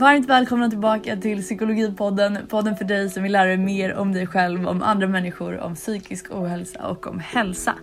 Varmt 0.00 0.28
välkomna 0.28 0.70
tillbaka 0.70 1.16
till 1.16 1.42
Psykologipodden. 1.42 2.38
Podden 2.48 2.76
för 2.76 2.84
dig 2.84 3.10
som 3.10 3.22
vill 3.22 3.32
lära 3.32 3.44
dig 3.44 3.56
mer 3.56 3.94
om 3.94 4.12
dig 4.12 4.26
själv, 4.26 4.68
om 4.68 4.82
andra 4.82 5.06
människor, 5.06 5.58
om 5.58 5.74
psykisk 5.74 6.30
ohälsa 6.30 6.88
och 6.88 7.06
om 7.06 7.18
hälsa. 7.18 7.74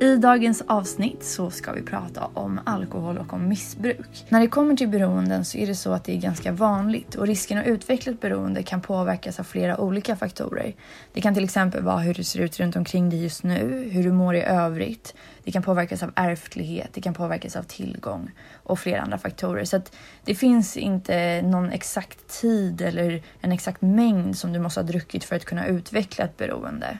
I 0.00 0.16
dagens 0.16 0.62
avsnitt 0.66 1.24
så 1.24 1.50
ska 1.50 1.72
vi 1.72 1.82
prata 1.82 2.30
om 2.34 2.60
alkohol 2.64 3.18
och 3.18 3.32
om 3.32 3.48
missbruk. 3.48 4.26
När 4.28 4.40
det 4.40 4.48
kommer 4.48 4.76
till 4.76 4.88
beroenden 4.88 5.44
så 5.44 5.58
är 5.58 5.66
det 5.66 5.74
så 5.74 5.92
att 5.92 6.04
det 6.04 6.12
är 6.12 6.20
ganska 6.20 6.52
vanligt 6.52 7.14
och 7.14 7.26
risken 7.26 7.58
att 7.58 7.66
utveckla 7.66 8.12
ett 8.12 8.20
beroende 8.20 8.62
kan 8.62 8.80
påverkas 8.80 9.40
av 9.40 9.44
flera 9.44 9.80
olika 9.80 10.16
faktorer. 10.16 10.74
Det 11.12 11.20
kan 11.20 11.34
till 11.34 11.44
exempel 11.44 11.82
vara 11.82 11.98
hur 11.98 12.14
det 12.14 12.24
ser 12.24 12.40
ut 12.40 12.60
runt 12.60 12.76
omkring 12.76 13.10
dig 13.10 13.22
just 13.22 13.42
nu, 13.42 13.88
hur 13.92 14.04
du 14.04 14.12
mår 14.12 14.34
i 14.34 14.42
övrigt. 14.42 15.14
Det 15.44 15.52
kan 15.52 15.62
påverkas 15.62 16.02
av 16.02 16.12
ärftlighet, 16.14 16.88
det 16.92 17.00
kan 17.00 17.14
påverkas 17.14 17.56
av 17.56 17.62
tillgång 17.62 18.30
och 18.52 18.78
flera 18.78 19.02
andra 19.02 19.18
faktorer. 19.18 19.64
Så 19.64 19.76
att 19.76 19.92
det 20.24 20.34
finns 20.34 20.76
inte 20.76 21.42
någon 21.42 21.70
exakt 21.70 22.40
tid 22.40 22.80
eller 22.80 23.22
en 23.40 23.52
exakt 23.52 23.82
mängd 23.82 24.38
som 24.38 24.52
du 24.52 24.58
måste 24.58 24.80
ha 24.80 24.86
druckit 24.86 25.24
för 25.24 25.36
att 25.36 25.44
kunna 25.44 25.66
utveckla 25.66 26.24
ett 26.24 26.36
beroende. 26.36 26.98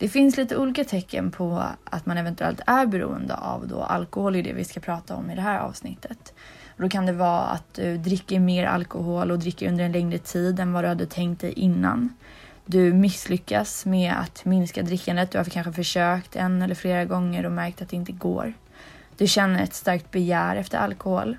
Det 0.00 0.08
finns 0.08 0.36
lite 0.36 0.56
olika 0.56 0.84
tecken 0.84 1.30
på 1.30 1.62
att 1.84 2.06
man 2.06 2.18
eventuellt 2.18 2.60
är 2.66 2.86
beroende 2.86 3.34
av 3.34 3.68
då 3.68 3.82
alkohol 3.82 4.36
i 4.36 4.42
det 4.42 4.52
vi 4.52 4.64
ska 4.64 4.80
prata 4.80 5.14
om 5.14 5.30
i 5.30 5.34
det 5.34 5.40
här 5.40 5.58
avsnittet. 5.58 6.34
Då 6.76 6.88
kan 6.88 7.06
det 7.06 7.12
vara 7.12 7.40
att 7.40 7.74
du 7.74 7.98
dricker 7.98 8.40
mer 8.40 8.66
alkohol 8.66 9.30
och 9.30 9.38
dricker 9.38 9.68
under 9.68 9.84
en 9.84 9.92
längre 9.92 10.18
tid 10.18 10.60
än 10.60 10.72
vad 10.72 10.84
du 10.84 10.88
hade 10.88 11.06
tänkt 11.06 11.40
dig 11.40 11.52
innan. 11.52 12.14
Du 12.66 12.92
misslyckas 12.92 13.86
med 13.86 14.14
att 14.20 14.44
minska 14.44 14.82
drickandet. 14.82 15.30
Du 15.30 15.38
har 15.38 15.44
kanske 15.44 15.72
försökt 15.72 16.36
en 16.36 16.62
eller 16.62 16.74
flera 16.74 17.04
gånger 17.04 17.46
och 17.46 17.52
märkt 17.52 17.82
att 17.82 17.88
det 17.88 17.96
inte 17.96 18.12
går. 18.12 18.52
Du 19.16 19.26
känner 19.26 19.62
ett 19.62 19.74
starkt 19.74 20.10
begär 20.10 20.56
efter 20.56 20.78
alkohol 20.78 21.36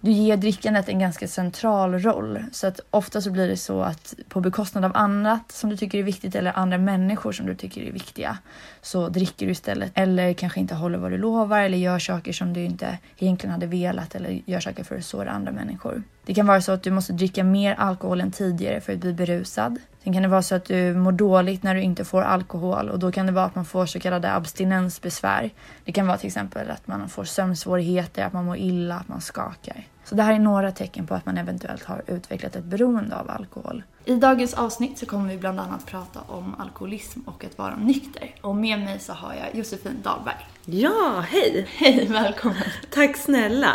du 0.00 0.10
ger 0.10 0.36
drickandet 0.36 0.88
en 0.88 0.98
ganska 0.98 1.28
central 1.28 1.98
roll. 1.98 2.44
Så 2.52 2.66
att 2.66 2.80
ofta 2.90 3.20
så 3.20 3.30
blir 3.30 3.48
det 3.48 3.56
så 3.56 3.80
att 3.80 4.14
på 4.28 4.40
bekostnad 4.40 4.84
av 4.84 4.92
annat 4.94 5.52
som 5.52 5.70
du 5.70 5.76
tycker 5.76 5.98
är 5.98 6.02
viktigt 6.02 6.34
eller 6.34 6.58
andra 6.58 6.78
människor 6.78 7.32
som 7.32 7.46
du 7.46 7.54
tycker 7.54 7.82
är 7.82 7.92
viktiga 7.92 8.38
så 8.82 9.08
dricker 9.08 9.46
du 9.46 9.52
istället. 9.52 9.92
Eller 9.94 10.32
kanske 10.32 10.60
inte 10.60 10.74
håller 10.74 10.98
vad 10.98 11.10
du 11.10 11.18
lovar 11.18 11.60
eller 11.60 11.78
gör 11.78 11.98
saker 11.98 12.32
som 12.32 12.52
du 12.52 12.64
inte 12.64 12.98
egentligen 13.18 13.52
hade 13.52 13.66
velat 13.66 14.14
eller 14.14 14.42
gör 14.44 14.60
saker 14.60 14.84
för 14.84 14.98
att 14.98 15.04
såra 15.04 15.30
andra 15.30 15.52
människor. 15.52 16.02
Det 16.26 16.34
kan 16.34 16.46
vara 16.46 16.60
så 16.60 16.72
att 16.72 16.82
du 16.82 16.90
måste 16.90 17.12
dricka 17.12 17.44
mer 17.44 17.74
alkohol 17.74 18.20
än 18.20 18.30
tidigare 18.30 18.80
för 18.80 18.92
att 18.92 18.98
bli 18.98 19.12
berusad. 19.12 19.78
Sen 20.06 20.12
kan 20.12 20.22
det 20.22 20.28
vara 20.28 20.42
så 20.42 20.54
att 20.54 20.64
du 20.64 20.94
mår 20.94 21.12
dåligt 21.12 21.62
när 21.62 21.74
du 21.74 21.80
inte 21.80 22.04
får 22.04 22.22
alkohol 22.22 22.88
och 22.88 22.98
då 22.98 23.12
kan 23.12 23.26
det 23.26 23.32
vara 23.32 23.44
att 23.44 23.54
man 23.54 23.64
får 23.64 23.86
så 23.86 24.00
kallade 24.00 24.32
abstinensbesvär. 24.32 25.50
Det 25.84 25.92
kan 25.92 26.06
vara 26.06 26.16
till 26.16 26.26
exempel 26.26 26.70
att 26.70 26.86
man 26.86 27.08
får 27.08 27.24
sömnsvårigheter, 27.24 28.24
att 28.24 28.32
man 28.32 28.44
mår 28.44 28.56
illa, 28.56 28.94
att 28.94 29.08
man 29.08 29.20
skakar. 29.20 29.86
Så 30.04 30.14
det 30.14 30.22
här 30.22 30.34
är 30.34 30.38
några 30.38 30.72
tecken 30.72 31.06
på 31.06 31.14
att 31.14 31.26
man 31.26 31.38
eventuellt 31.38 31.84
har 31.84 32.02
utvecklat 32.06 32.56
ett 32.56 32.64
beroende 32.64 33.16
av 33.16 33.30
alkohol. 33.30 33.82
I 34.04 34.14
dagens 34.14 34.54
avsnitt 34.54 34.98
så 34.98 35.06
kommer 35.06 35.28
vi 35.28 35.38
bland 35.38 35.60
annat 35.60 35.86
prata 35.86 36.20
om 36.26 36.54
alkoholism 36.58 37.20
och 37.20 37.44
att 37.44 37.58
vara 37.58 37.76
nykter. 37.76 38.34
Och 38.40 38.56
med 38.56 38.78
mig 38.78 38.98
så 38.98 39.12
har 39.12 39.34
jag 39.34 39.58
Josefin 39.58 40.02
Dahlberg. 40.02 40.46
Ja, 40.64 41.24
hej! 41.28 41.66
Hej, 41.70 42.06
välkommen! 42.06 42.70
Tack 42.90 43.16
snälla! 43.16 43.72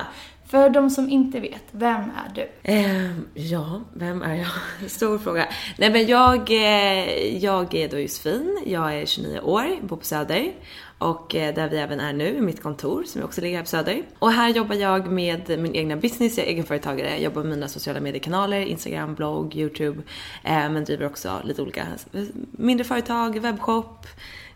För 0.51 0.69
de 0.69 0.89
som 0.89 1.09
inte 1.09 1.39
vet, 1.39 1.63
vem 1.71 2.01
är 2.01 2.31
du? 2.35 2.49
Eh, 2.63 3.11
ja, 3.33 3.81
vem 3.93 4.21
är 4.21 4.35
jag? 4.35 4.89
Stor 4.89 5.17
fråga. 5.17 5.47
Nej 5.77 5.91
men 5.91 6.07
jag, 6.07 6.51
eh, 6.51 7.37
jag 7.37 7.73
är 7.73 7.89
då 7.89 7.99
Josefin, 7.99 8.63
jag 8.65 8.95
är 8.95 9.05
29 9.05 9.39
år, 9.39 9.87
bor 9.87 9.97
på 9.97 10.05
Söder 10.05 10.53
och 10.97 11.35
eh, 11.35 11.55
där 11.55 11.69
vi 11.69 11.77
även 11.77 11.99
är 11.99 12.13
nu, 12.13 12.41
mitt 12.41 12.63
kontor 12.63 13.03
som 13.03 13.23
också 13.23 13.41
ligger 13.41 13.55
här 13.55 13.63
på 13.63 13.69
Söder. 13.69 14.03
Och 14.19 14.31
här 14.31 14.49
jobbar 14.49 14.75
jag 14.75 15.11
med 15.11 15.59
min 15.59 15.75
egna 15.75 15.95
business, 15.95 16.37
jag 16.37 16.47
är 16.47 16.51
egenföretagare, 16.51 17.09
jag 17.09 17.21
jobbar 17.21 17.41
med 17.41 17.51
mina 17.51 17.67
sociala 17.67 17.99
mediekanaler, 17.99 18.59
Instagram, 18.59 19.15
blogg, 19.15 19.55
YouTube, 19.55 20.01
eh, 20.43 20.69
men 20.69 20.83
driver 20.83 21.05
också 21.05 21.41
lite 21.43 21.61
olika 21.61 21.81
eh, 22.13 22.21
mindre 22.51 22.83
företag, 22.83 23.39
webbshop, 23.39 24.07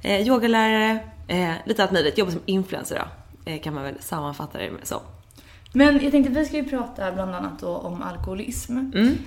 eh, 0.02 0.28
yogalärare, 0.28 1.00
eh, 1.28 1.54
lite 1.66 1.84
allt 1.84 1.92
möjligt. 1.92 2.18
Jobbar 2.18 2.32
som 2.32 2.42
influencer 2.46 2.96
då, 2.96 3.52
eh, 3.52 3.62
kan 3.62 3.74
man 3.74 3.84
väl 3.84 3.96
sammanfatta 4.00 4.58
det 4.58 4.72
med 4.72 4.88
så. 4.88 5.02
Men 5.76 6.04
jag 6.04 6.12
tänkte 6.12 6.32
vi 6.32 6.46
ska 6.46 6.58
ju 6.58 6.64
prata 6.64 7.12
bland 7.12 7.36
annat 7.36 7.60
då 7.60 7.68
om 7.68 8.02
alkoholism. 8.02 8.78
Mm. 8.78 9.18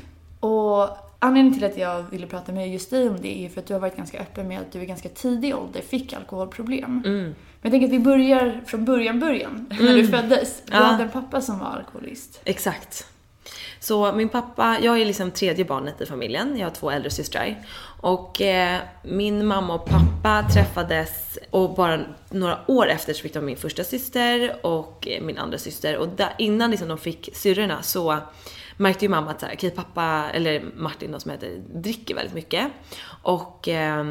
Och 0.40 0.88
anledningen 1.18 1.58
till 1.58 1.64
att 1.64 1.78
jag 1.78 2.02
ville 2.10 2.26
prata 2.26 2.52
med 2.52 2.72
just 2.72 2.90
dig 2.90 3.08
om 3.08 3.20
det 3.20 3.44
är 3.44 3.48
för 3.48 3.60
att 3.60 3.66
du 3.66 3.74
har 3.74 3.80
varit 3.80 3.96
ganska 3.96 4.20
öppen 4.20 4.48
med 4.48 4.60
att 4.60 4.72
du 4.72 4.82
i 4.82 4.86
ganska 4.86 5.08
tidig 5.08 5.56
ålder 5.56 5.80
fick 5.80 6.12
alkoholproblem. 6.12 7.02
Mm. 7.06 7.22
Men 7.24 7.34
jag 7.62 7.72
tänker 7.72 7.86
att 7.86 7.92
vi 7.92 7.98
börjar 7.98 8.60
från 8.66 8.84
början, 8.84 9.20
början. 9.20 9.66
Mm. 9.70 9.84
När 9.86 9.94
du 9.94 10.08
föddes. 10.08 10.62
Du 10.64 10.72
ja. 10.74 10.82
hade 10.82 11.02
en 11.02 11.10
pappa 11.10 11.40
som 11.40 11.58
var 11.58 11.66
alkoholist. 11.66 12.40
Exakt. 12.44 13.06
Så 13.80 14.12
min 14.12 14.28
pappa, 14.28 14.78
jag 14.82 15.00
är 15.00 15.04
liksom 15.04 15.30
tredje 15.30 15.64
barnet 15.64 16.00
i 16.00 16.06
familjen. 16.06 16.56
Jag 16.58 16.66
har 16.66 16.74
två 16.74 16.90
äldre 16.90 17.10
systrar. 17.10 17.56
Och 18.00 18.40
eh, 18.40 18.80
min 19.02 19.46
mamma 19.46 19.74
och 19.74 19.84
pappa 19.84 20.48
träffades 20.52 21.38
och 21.50 21.74
bara 21.74 22.00
några 22.30 22.58
år 22.66 22.88
efter 22.88 23.12
så 23.12 23.22
fick 23.22 23.34
de 23.34 23.44
min 23.44 23.56
första 23.56 23.84
syster 23.84 24.66
och 24.66 25.08
eh, 25.08 25.22
min 25.22 25.38
andra 25.38 25.58
syster. 25.58 25.96
Och 25.96 26.08
där, 26.08 26.34
innan 26.38 26.70
liksom 26.70 26.88
de 26.88 26.98
fick 26.98 27.28
syrrorna 27.32 27.82
så 27.82 28.18
märkte 28.76 29.04
ju 29.04 29.08
mamma 29.08 29.30
att 29.30 29.40
såhär, 29.40 29.54
okej 29.54 29.70
pappa, 29.70 30.30
eller 30.32 30.64
Martin 30.76 31.12
då 31.12 31.20
som 31.20 31.30
heter, 31.30 31.50
dricker 31.74 32.14
väldigt 32.14 32.34
mycket. 32.34 32.68
Och 33.22 33.68
eh, 33.68 34.04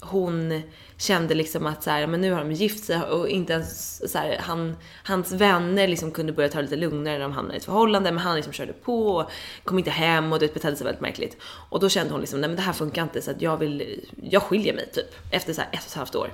hon 0.00 0.62
kände 1.02 1.34
liksom 1.34 1.66
att 1.66 1.82
så 1.82 1.90
här, 1.90 2.06
men 2.06 2.20
nu 2.20 2.32
har 2.32 2.38
de 2.38 2.52
gift 2.52 2.84
sig 2.84 3.02
och 3.02 3.28
inte 3.28 3.52
ens 3.52 4.02
så 4.12 4.18
här, 4.18 4.36
han, 4.40 4.76
hans 5.04 5.32
vänner 5.32 5.88
liksom 5.88 6.10
kunde 6.10 6.32
börja 6.32 6.48
ta 6.48 6.58
det 6.58 6.62
lite 6.62 6.76
lugnare 6.76 7.18
när 7.18 7.22
de 7.22 7.32
hamnade 7.32 7.54
i 7.54 7.58
ett 7.58 7.64
förhållande 7.64 8.12
men 8.12 8.18
han 8.18 8.36
liksom 8.36 8.52
körde 8.52 8.72
på 8.72 9.16
och 9.16 9.30
kom 9.64 9.78
inte 9.78 9.90
hem 9.90 10.32
och 10.32 10.38
det 10.38 10.54
betedde 10.54 10.76
sig 10.76 10.84
väldigt 10.84 11.00
märkligt. 11.00 11.36
Och 11.42 11.80
då 11.80 11.88
kände 11.88 12.12
hon 12.12 12.20
liksom, 12.20 12.40
nej 12.40 12.48
men 12.48 12.56
det 12.56 12.62
här 12.62 12.72
funkar 12.72 13.02
inte 13.02 13.22
så 13.22 13.30
att 13.30 13.42
jag 13.42 13.56
vill, 13.56 14.00
jag 14.22 14.42
skiljer 14.42 14.74
mig 14.74 14.90
typ 14.92 15.14
efter 15.30 15.52
så 15.52 15.60
här 15.60 15.70
ett 15.72 15.80
och 15.80 15.86
ett 15.86 15.94
halvt 15.94 16.14
år. 16.14 16.32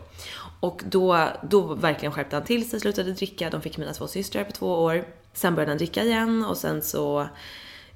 Och 0.61 0.83
då, 0.85 1.29
då 1.51 1.75
verkligen 1.75 2.13
skärpte 2.13 2.37
han 2.37 2.45
till 2.45 2.71
sig, 2.71 2.81
slutade 2.81 3.13
dricka, 3.13 3.51
de 3.51 3.63
fick 3.63 3.79
mina 3.79 3.93
två 3.93 4.07
systrar 4.07 4.45
på 4.45 4.53
två 4.53 4.75
år. 4.75 5.05
Sen 5.33 5.55
började 5.55 5.71
han 5.71 5.79
dricka 5.79 6.05
igen 6.05 6.45
och 6.45 6.57
sen 6.57 6.83
så 6.83 7.29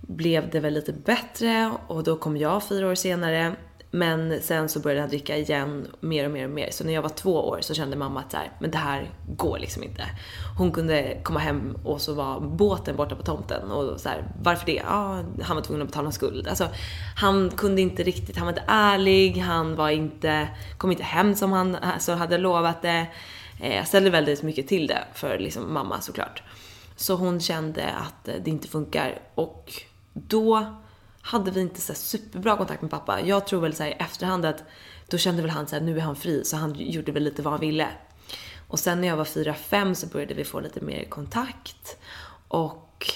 blev 0.00 0.50
det 0.50 0.61
väl 0.61 0.75
lite 0.75 0.93
bättre 0.93 1.72
och 1.87 2.03
då 2.03 2.16
kom 2.16 2.37
jag 2.37 2.65
fyra 2.65 2.88
år 2.88 2.94
senare. 2.94 3.56
Men 3.95 4.43
sen 4.43 4.69
så 4.69 4.81
började 4.81 5.01
han 5.01 5.09
dricka 5.09 5.37
igen 5.37 5.87
mer 6.01 6.25
och 6.25 6.31
mer 6.31 6.45
och 6.45 6.51
mer. 6.51 6.71
Så 6.71 6.85
när 6.85 6.93
jag 6.93 7.03
var 7.03 7.09
två 7.09 7.49
år 7.49 7.59
så 7.61 7.75
kände 7.75 7.97
mamma 7.97 8.21
att 8.21 8.31
så 8.31 8.37
här, 8.37 8.51
men 8.59 8.71
det 8.71 8.79
här 8.79 9.11
går 9.27 9.59
liksom 9.59 9.83
inte. 9.83 10.05
Hon 10.59 10.73
kunde 10.73 11.21
komma 11.23 11.41
hem 11.41 11.77
och 11.85 12.01
så 12.01 12.15
var 12.15 12.41
båten 12.41 12.97
borta 12.97 13.17
på 13.17 13.23
tomten 13.23 13.71
och 13.71 14.01
så 14.01 14.09
här, 14.09 14.25
varför 14.43 14.67
det? 14.67 14.83
Ja, 14.87 15.25
han 15.43 15.57
var 15.57 15.63
tvungen 15.63 15.83
att 15.83 15.89
betala 15.89 16.07
en 16.07 16.13
skuld. 16.13 16.49
Alltså, 16.49 16.69
han 17.17 17.51
kunde 17.51 17.83
inte 17.83 18.03
riktigt, 18.03 18.37
han 18.37 18.47
var 18.47 18.53
inte 18.53 18.65
ärlig, 18.67 19.37
han 19.37 19.77
var 19.77 19.91
inte, 19.91 20.49
kom 20.79 20.91
inte 20.91 21.03
hem 21.03 21.35
som 21.35 21.53
han 21.53 21.75
alltså, 21.75 22.13
hade 22.13 22.39
lovat 22.39 22.83
det. 22.83 23.07
Eh, 23.61 23.77
jag 23.77 23.87
ställde 23.87 24.11
väldigt 24.11 24.43
mycket 24.43 24.69
till 24.69 24.87
det 24.87 25.05
för 25.15 25.39
liksom 25.39 25.73
mamma 25.75 26.01
såklart. 26.01 26.43
Så 26.97 27.15
hon 27.15 27.41
kände 27.41 27.91
att 27.91 28.25
det 28.45 28.51
inte 28.51 28.69
funkar 28.69 29.19
och 29.35 29.73
då 30.13 30.81
hade 31.22 31.50
vi 31.50 31.60
inte 31.60 31.81
så 31.81 31.94
superbra 31.94 32.56
kontakt 32.56 32.83
med 32.83 32.91
pappa. 32.91 33.21
Jag 33.21 33.47
tror 33.47 33.60
väl 33.60 33.75
så 33.75 33.84
i 33.84 33.93
efterhand 33.93 34.44
att 34.44 34.65
då 35.09 35.19
kände 35.19 35.43
väl 35.43 35.50
han 35.50 35.66
så 35.66 35.77
här, 35.77 35.83
nu 35.83 35.97
är 35.97 36.00
han 36.00 36.16
fri, 36.16 36.44
så 36.44 36.56
han 36.56 36.75
gjorde 36.75 37.12
väl 37.12 37.22
lite 37.22 37.43
vad 37.43 37.53
han 37.53 37.60
ville. 37.60 37.88
Och 38.69 38.78
sen 38.78 39.00
när 39.00 39.09
jag 39.09 39.16
var 39.16 39.25
4-5 39.25 39.94
så 39.94 40.06
började 40.06 40.34
vi 40.34 40.44
få 40.44 40.61
lite 40.61 40.81
mer 40.81 41.05
kontakt. 41.05 41.97
Och 42.49 43.06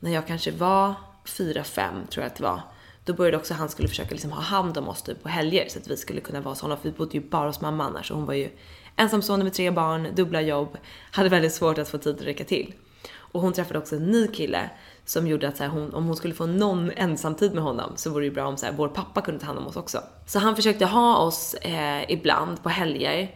när 0.00 0.10
jag 0.10 0.26
kanske 0.26 0.50
var 0.50 0.94
4-5 1.24 2.06
tror 2.06 2.22
jag 2.22 2.26
att 2.26 2.36
det 2.36 2.42
var, 2.42 2.60
då 3.04 3.14
började 3.14 3.36
också 3.36 3.54
han 3.54 3.68
skulle 3.68 3.88
försöka 3.88 4.10
liksom 4.10 4.32
ha 4.32 4.40
hand 4.40 4.78
om 4.78 4.88
oss 4.88 5.02
typ 5.02 5.22
på 5.22 5.28
helger 5.28 5.68
så 5.68 5.78
att 5.78 5.88
vi 5.88 5.96
skulle 5.96 6.20
kunna 6.20 6.40
vara 6.40 6.52
hos 6.52 6.60
honom. 6.60 6.78
För 6.78 6.88
vi 6.88 6.96
bodde 6.96 7.18
ju 7.18 7.28
bara 7.28 7.46
hos 7.46 7.60
mamma 7.60 7.84
annars 7.84 8.10
och 8.10 8.16
hon 8.16 8.26
var 8.26 8.34
ju 8.34 8.50
ensamstående 8.96 9.44
med 9.44 9.54
tre 9.54 9.70
barn, 9.70 10.08
dubbla 10.14 10.40
jobb, 10.40 10.78
hade 11.10 11.28
väldigt 11.28 11.54
svårt 11.54 11.78
att 11.78 11.88
få 11.88 11.98
tid 11.98 12.16
att 12.16 12.22
räcka 12.22 12.44
till. 12.44 12.74
Och 13.14 13.40
hon 13.40 13.52
träffade 13.52 13.78
också 13.78 13.96
en 13.96 14.06
ny 14.06 14.28
kille 14.28 14.70
som 15.06 15.26
gjorde 15.26 15.48
att 15.48 15.56
så 15.56 15.62
här, 15.62 15.70
hon, 15.70 15.94
om 15.94 16.06
hon 16.06 16.16
skulle 16.16 16.34
få 16.34 16.46
någon 16.46 16.90
ensamtid 16.90 17.54
med 17.54 17.62
honom 17.62 17.92
så 17.96 18.10
vore 18.10 18.24
det 18.24 18.30
bra 18.30 18.46
om 18.46 18.56
så 18.56 18.66
här, 18.66 18.72
vår 18.72 18.88
pappa 18.88 19.20
kunde 19.20 19.40
ta 19.40 19.46
hand 19.46 19.58
om 19.58 19.66
oss 19.66 19.76
också. 19.76 20.02
Så 20.26 20.38
han 20.38 20.56
försökte 20.56 20.86
ha 20.86 21.16
oss 21.16 21.54
eh, 21.54 22.10
ibland 22.10 22.62
på 22.62 22.68
helger. 22.68 23.34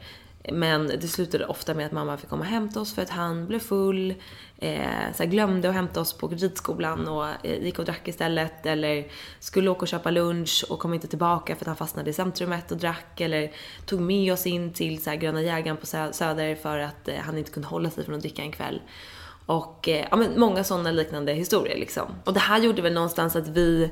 Men 0.53 0.87
det 0.87 1.09
slutade 1.09 1.47
ofta 1.47 1.75
med 1.75 1.87
att 1.87 1.93
mamma 1.93 2.17
fick 2.17 2.29
komma 2.29 2.41
och 2.41 2.47
hämta 2.51 2.81
oss 2.81 2.95
för 2.95 3.03
att 3.03 3.11
han 3.11 3.47
blev 3.47 3.59
full, 3.59 4.15
eh, 4.59 5.13
så 5.15 5.25
glömde 5.25 5.69
att 5.69 5.75
hämta 5.75 6.01
oss 6.01 6.13
på 6.13 6.29
ridskolan 6.29 7.09
och 7.09 7.27
eh, 7.43 7.65
gick 7.65 7.79
och 7.79 7.85
drack 7.85 8.09
istället. 8.09 8.67
Eller 8.67 9.07
skulle 9.41 9.71
åka 9.71 9.81
och 9.81 9.89
köpa 9.89 10.11
lunch 10.11 10.65
och 10.69 10.79
kom 10.79 10.95
inte 10.95 11.09
tillbaka 11.09 11.57
för 11.57 11.63
att 11.63 11.67
han 11.67 11.77
fastnade 11.77 12.11
i 12.11 12.13
centrumet 12.13 12.73
och 12.73 12.79
drack. 12.79 13.21
Eller 13.21 13.53
tog 13.87 14.01
med 14.01 14.33
oss 14.33 14.47
in 14.47 14.73
till 14.73 15.03
så 15.03 15.11
Gröna 15.11 15.43
jägaren 15.43 15.77
på 15.77 15.87
Söder 15.87 16.55
för 16.55 16.79
att 16.79 17.09
eh, 17.09 17.17
han 17.21 17.39
inte 17.39 17.51
kunde 17.51 17.69
hålla 17.69 17.91
sig 17.91 18.05
från 18.05 18.15
att 18.15 18.21
dricka 18.21 18.43
en 18.43 18.53
kväll. 18.53 18.81
Och 19.50 19.88
eh, 19.88 20.06
ja, 20.11 20.17
men 20.17 20.41
många 20.41 20.64
sådana 20.64 20.91
liknande 20.91 21.32
historier 21.32 21.76
liksom. 21.76 22.06
Och 22.25 22.32
det 22.32 22.41
här 22.41 22.61
gjorde 22.61 22.82
väl 22.82 22.93
någonstans 22.93 23.37
att 23.37 23.49
vi 23.49 23.91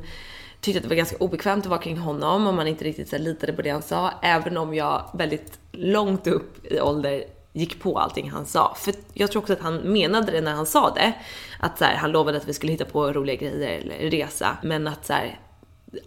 tyckte 0.61 0.79
att 0.79 0.83
det 0.83 0.89
var 0.89 0.97
ganska 0.97 1.17
obekvämt 1.17 1.65
att 1.65 1.71
vara 1.71 1.81
kring 1.81 1.99
honom 1.99 2.47
om 2.47 2.57
man 2.57 2.69
inte 2.69 2.85
riktigt 2.85 3.09
så 3.09 3.19
litade 3.19 3.53
på 3.53 3.63
det 3.63 3.71
han 3.71 3.83
sa. 3.83 4.13
Även 4.23 4.57
om 4.57 4.75
jag 4.75 5.11
väldigt 5.15 5.59
långt 5.73 6.27
upp 6.27 6.67
i 6.67 6.81
ålder 6.81 7.25
gick 7.53 7.83
på 7.83 7.99
allting 7.99 8.31
han 8.31 8.47
sa. 8.47 8.75
För 8.79 8.95
jag 9.15 9.31
tror 9.31 9.43
också 9.43 9.53
att 9.53 9.61
han 9.61 9.77
menade 9.77 10.33
det 10.33 10.41
när 10.41 10.55
han 10.55 10.67
sa 10.67 10.95
det. 10.95 11.13
Att 11.61 11.79
så 11.79 11.85
här, 11.85 11.97
han 11.97 12.13
lovade 12.13 12.39
att 12.39 12.49
vi 12.49 12.55
skulle 12.55 12.73
hitta 12.73 12.85
på 12.85 13.13
roliga 13.13 13.37
grejer 13.37 13.81
eller 13.81 14.11
resa. 14.11 14.57
Men 14.63 14.89
att 14.89 15.07
så 15.07 15.13
här, 15.13 15.41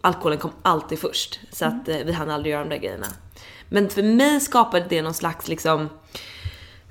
alkoholen 0.01 0.37
kom 0.37 0.51
alltid 0.61 0.99
först. 0.99 1.39
Så 1.51 1.65
att 1.65 1.89
eh, 1.89 1.97
vi 2.05 2.11
hann 2.11 2.29
aldrig 2.29 2.53
göra 2.53 2.63
de 2.63 2.69
där 2.69 2.81
grejerna. 2.81 3.07
Men 3.69 3.89
för 3.89 4.03
mig 4.03 4.39
skapade 4.39 4.85
det 4.89 5.01
någon 5.01 5.13
slags 5.13 5.47
liksom 5.47 5.89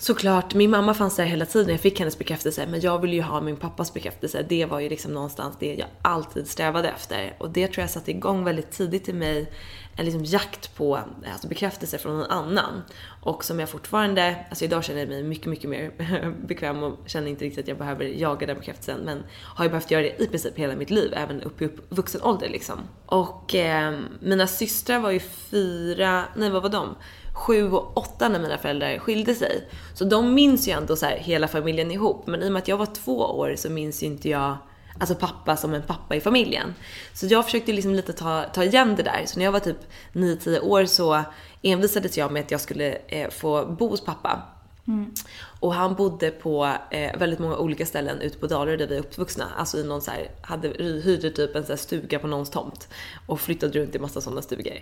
Såklart, 0.02 0.54
min 0.54 0.70
mamma 0.70 0.94
fanns 0.94 1.16
där 1.16 1.24
hela 1.24 1.46
tiden, 1.46 1.70
jag 1.70 1.80
fick 1.80 1.98
hennes 1.98 2.18
bekräftelse, 2.18 2.66
men 2.66 2.80
jag 2.80 2.98
ville 2.98 3.14
ju 3.14 3.22
ha 3.22 3.40
min 3.40 3.56
pappas 3.56 3.94
bekräftelse. 3.94 4.46
Det 4.48 4.64
var 4.66 4.80
ju 4.80 4.88
liksom 4.88 5.12
någonstans 5.12 5.56
det 5.60 5.74
jag 5.74 5.88
alltid 6.02 6.48
strävade 6.48 6.88
efter. 6.88 7.34
Och 7.38 7.50
det 7.50 7.66
tror 7.66 7.82
jag 7.82 7.90
satte 7.90 8.10
igång 8.10 8.44
väldigt 8.44 8.70
tidigt 8.70 9.08
i 9.08 9.12
mig, 9.12 9.52
en 9.96 10.04
liksom 10.04 10.24
jakt 10.24 10.76
på 10.76 10.96
alltså 11.32 11.48
bekräftelse 11.48 11.98
från 11.98 12.18
någon 12.18 12.30
annan. 12.30 12.82
Och 13.22 13.44
som 13.44 13.60
jag 13.60 13.68
fortfarande, 13.68 14.36
alltså 14.48 14.64
idag 14.64 14.84
känner 14.84 15.00
jag 15.00 15.08
mig 15.08 15.22
mycket, 15.22 15.46
mycket 15.46 15.70
mer 15.70 15.92
bekväm 16.46 16.82
och 16.82 16.98
känner 17.06 17.28
inte 17.28 17.44
riktigt 17.44 17.64
att 17.64 17.68
jag 17.68 17.78
behöver 17.78 18.04
jaga 18.04 18.46
den 18.46 18.56
bekräftelsen. 18.56 19.00
Men 19.04 19.22
har 19.32 19.64
ju 19.64 19.68
behövt 19.68 19.90
göra 19.90 20.02
det 20.02 20.22
i 20.22 20.26
princip 20.26 20.58
hela 20.58 20.76
mitt 20.76 20.90
liv, 20.90 21.12
även 21.16 21.42
upp 21.42 21.62
i 21.62 21.64
upp, 21.64 21.86
vuxen 21.88 22.22
ålder 22.22 22.48
liksom. 22.48 22.78
Och 23.06 23.54
eh, 23.54 23.98
mina 24.20 24.46
systrar 24.46 24.98
var 24.98 25.10
ju 25.10 25.20
fyra, 25.20 26.24
nej 26.36 26.50
vad 26.50 26.62
var 26.62 26.70
de? 26.70 26.96
Sju 27.32 27.72
och 27.72 27.98
åtta 27.98 28.28
när 28.28 28.38
mina 28.38 28.58
föräldrar 28.58 28.98
skilde 28.98 29.34
sig. 29.34 29.68
Så 29.94 30.04
de 30.04 30.34
minns 30.34 30.68
ju 30.68 30.72
ändå 30.72 30.96
så 30.96 31.06
här, 31.06 31.16
hela 31.16 31.48
familjen 31.48 31.90
ihop. 31.90 32.26
Men 32.26 32.42
i 32.42 32.48
och 32.48 32.52
med 32.52 32.60
att 32.62 32.68
jag 32.68 32.76
var 32.76 32.86
två 32.86 33.16
år 33.18 33.54
så 33.56 33.70
minns 33.70 34.02
ju 34.02 34.06
inte 34.06 34.28
jag 34.28 34.56
alltså 34.98 35.14
pappa 35.14 35.56
som 35.56 35.74
en 35.74 35.82
pappa 35.82 36.16
i 36.16 36.20
familjen. 36.20 36.74
Så 37.12 37.26
jag 37.26 37.44
försökte 37.44 37.72
liksom 37.72 37.94
lite 37.94 38.12
ta, 38.12 38.44
ta 38.44 38.64
igen 38.64 38.96
det 38.96 39.02
där. 39.02 39.22
Så 39.26 39.38
när 39.38 39.44
jag 39.44 39.52
var 39.52 39.60
typ 39.60 39.78
9-10 40.12 40.60
år 40.60 40.84
så 40.84 41.22
envisades 41.62 42.18
jag 42.18 42.32
med 42.32 42.44
att 42.44 42.50
jag 42.50 42.60
skulle 42.60 42.98
eh, 43.08 43.30
få 43.30 43.66
bo 43.66 43.88
hos 43.88 44.04
pappa. 44.04 44.42
Mm. 44.88 45.14
Och 45.60 45.74
han 45.74 45.94
bodde 45.94 46.30
på 46.30 46.76
eh, 46.90 47.18
väldigt 47.18 47.38
många 47.38 47.56
olika 47.56 47.86
ställen 47.86 48.20
ute 48.20 48.38
på 48.38 48.46
Dalarö 48.46 48.76
där 48.76 48.86
vi 48.86 48.96
är 48.96 49.00
uppvuxna. 49.00 49.48
Alltså 49.56 49.78
i 49.78 49.84
någon 49.84 50.02
så 50.02 50.10
här, 50.10 50.30
hade, 50.40 50.68
hyrde 50.78 51.30
typ 51.30 51.56
en 51.56 51.66
så 51.66 51.76
stuga 51.76 52.18
på 52.18 52.26
någons 52.26 52.50
tomt. 52.50 52.88
Och 53.26 53.40
flyttade 53.40 53.78
runt 53.78 53.94
i 53.94 53.98
massa 53.98 54.20
sådana 54.20 54.42
stugor. 54.42 54.76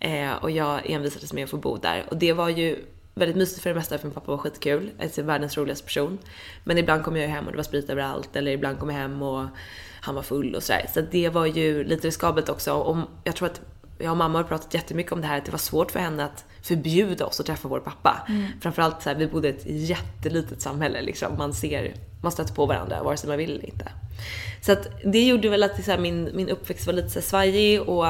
Eh, 0.00 0.32
och 0.32 0.50
jag 0.50 0.90
envisades 0.90 1.32
med 1.32 1.44
att 1.44 1.50
få 1.50 1.56
bo 1.56 1.76
där. 1.76 2.04
Och 2.10 2.16
det 2.16 2.32
var 2.32 2.48
ju 2.48 2.84
väldigt 3.14 3.36
mysigt 3.36 3.62
för 3.62 3.70
det 3.70 3.76
mesta 3.76 3.98
för 3.98 4.06
min 4.06 4.14
pappa 4.14 4.30
var 4.30 4.38
skitkul. 4.38 4.90
Alltså 5.02 5.22
världens 5.22 5.56
roligaste 5.56 5.84
person. 5.84 6.18
Men 6.64 6.78
ibland 6.78 7.04
kom 7.04 7.16
jag 7.16 7.28
hem 7.28 7.44
och 7.44 7.52
det 7.52 7.56
var 7.56 7.64
sprit 7.64 7.90
överallt. 7.90 8.36
Eller 8.36 8.52
ibland 8.52 8.78
kom 8.78 8.90
jag 8.90 8.96
hem 8.96 9.22
och 9.22 9.46
han 10.00 10.14
var 10.14 10.22
full 10.22 10.54
och 10.54 10.62
sådär. 10.62 10.86
Så 10.94 11.00
det 11.00 11.28
var 11.28 11.46
ju 11.46 11.84
lite 11.84 12.06
riskabelt 12.06 12.48
också. 12.48 12.72
Och 12.72 12.96
jag 13.24 13.36
tror 13.36 13.48
att 13.48 13.60
jag 14.04 14.10
och 14.10 14.16
mamma 14.16 14.38
har 14.38 14.44
pratat 14.44 14.74
jättemycket 14.74 15.12
om 15.12 15.20
det 15.20 15.26
här 15.26 15.38
att 15.38 15.44
det 15.44 15.50
var 15.50 15.58
svårt 15.58 15.90
för 15.90 16.00
henne 16.00 16.24
att 16.24 16.44
förbjuda 16.62 17.26
oss 17.26 17.40
att 17.40 17.46
träffa 17.46 17.68
vår 17.68 17.80
pappa. 17.80 18.26
Mm. 18.28 18.46
Framförallt 18.60 19.02
så 19.02 19.08
här, 19.08 19.16
vi 19.16 19.26
bodde 19.26 19.48
i 19.48 19.50
ett 19.50 19.64
jättelitet 19.66 20.62
samhälle 20.62 21.02
liksom. 21.02 21.38
Man 21.38 21.54
ser, 21.54 21.94
man 22.22 22.32
stöter 22.32 22.54
på 22.54 22.66
varandra 22.66 23.02
vare 23.02 23.16
sig 23.16 23.28
man 23.28 23.38
vill 23.38 23.50
eller 23.50 23.66
inte. 23.66 23.88
Så 24.60 24.72
att 24.72 24.88
det 25.04 25.26
gjorde 25.26 25.48
väl 25.48 25.62
att 25.62 25.84
så 25.84 25.90
här, 25.90 25.98
min, 25.98 26.30
min 26.34 26.48
uppväxt 26.48 26.86
var 26.86 26.94
lite 26.94 27.10
så 27.10 27.18
här, 27.18 27.26
svajig 27.26 27.82
och 27.82 28.06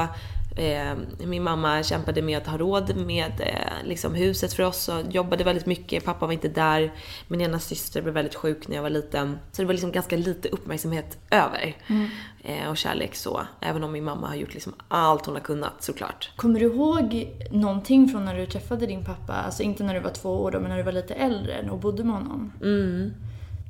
min 1.25 1.43
mamma 1.43 1.83
kämpade 1.83 2.21
med 2.21 2.37
att 2.37 2.47
ha 2.47 2.57
råd 2.57 2.95
med 2.95 3.31
eh, 3.39 3.87
liksom 3.87 4.15
huset 4.15 4.53
för 4.53 4.63
oss 4.63 4.89
och 4.89 5.01
jobbade 5.11 5.43
väldigt 5.43 5.65
mycket. 5.65 6.05
Pappa 6.05 6.25
var 6.25 6.33
inte 6.33 6.47
där. 6.47 6.93
Min 7.27 7.41
ena 7.41 7.59
syster 7.59 8.01
blev 8.01 8.13
väldigt 8.13 8.35
sjuk 8.35 8.67
när 8.67 8.75
jag 8.75 8.83
var 8.83 8.89
liten. 8.89 9.39
Så 9.51 9.61
det 9.61 9.65
var 9.65 9.73
liksom 9.73 9.91
ganska 9.91 10.17
lite 10.17 10.49
uppmärksamhet 10.49 11.17
över. 11.31 11.75
Mm. 11.87 12.09
Eh, 12.43 12.69
och 12.69 12.77
kärlek 12.77 13.15
så. 13.15 13.41
Även 13.61 13.83
om 13.83 13.91
min 13.91 14.03
mamma 14.03 14.27
har 14.27 14.35
gjort 14.35 14.53
liksom 14.53 14.73
allt 14.87 15.25
hon 15.25 15.35
har 15.35 15.41
kunnat 15.41 15.83
såklart. 15.83 16.31
Kommer 16.35 16.59
du 16.59 16.65
ihåg 16.65 17.27
någonting 17.51 18.07
från 18.07 18.25
när 18.25 18.35
du 18.35 18.45
träffade 18.45 18.85
din 18.85 19.05
pappa? 19.05 19.33
Alltså 19.33 19.63
inte 19.63 19.83
när 19.83 19.93
du 19.93 19.99
var 19.99 20.11
två 20.11 20.29
år 20.29 20.51
då, 20.51 20.59
men 20.59 20.69
när 20.69 20.77
du 20.77 20.83
var 20.83 20.91
lite 20.91 21.13
äldre 21.13 21.69
och 21.71 21.79
bodde 21.79 22.03
med 22.03 22.15
honom? 22.15 22.51
Mm. 22.61 23.13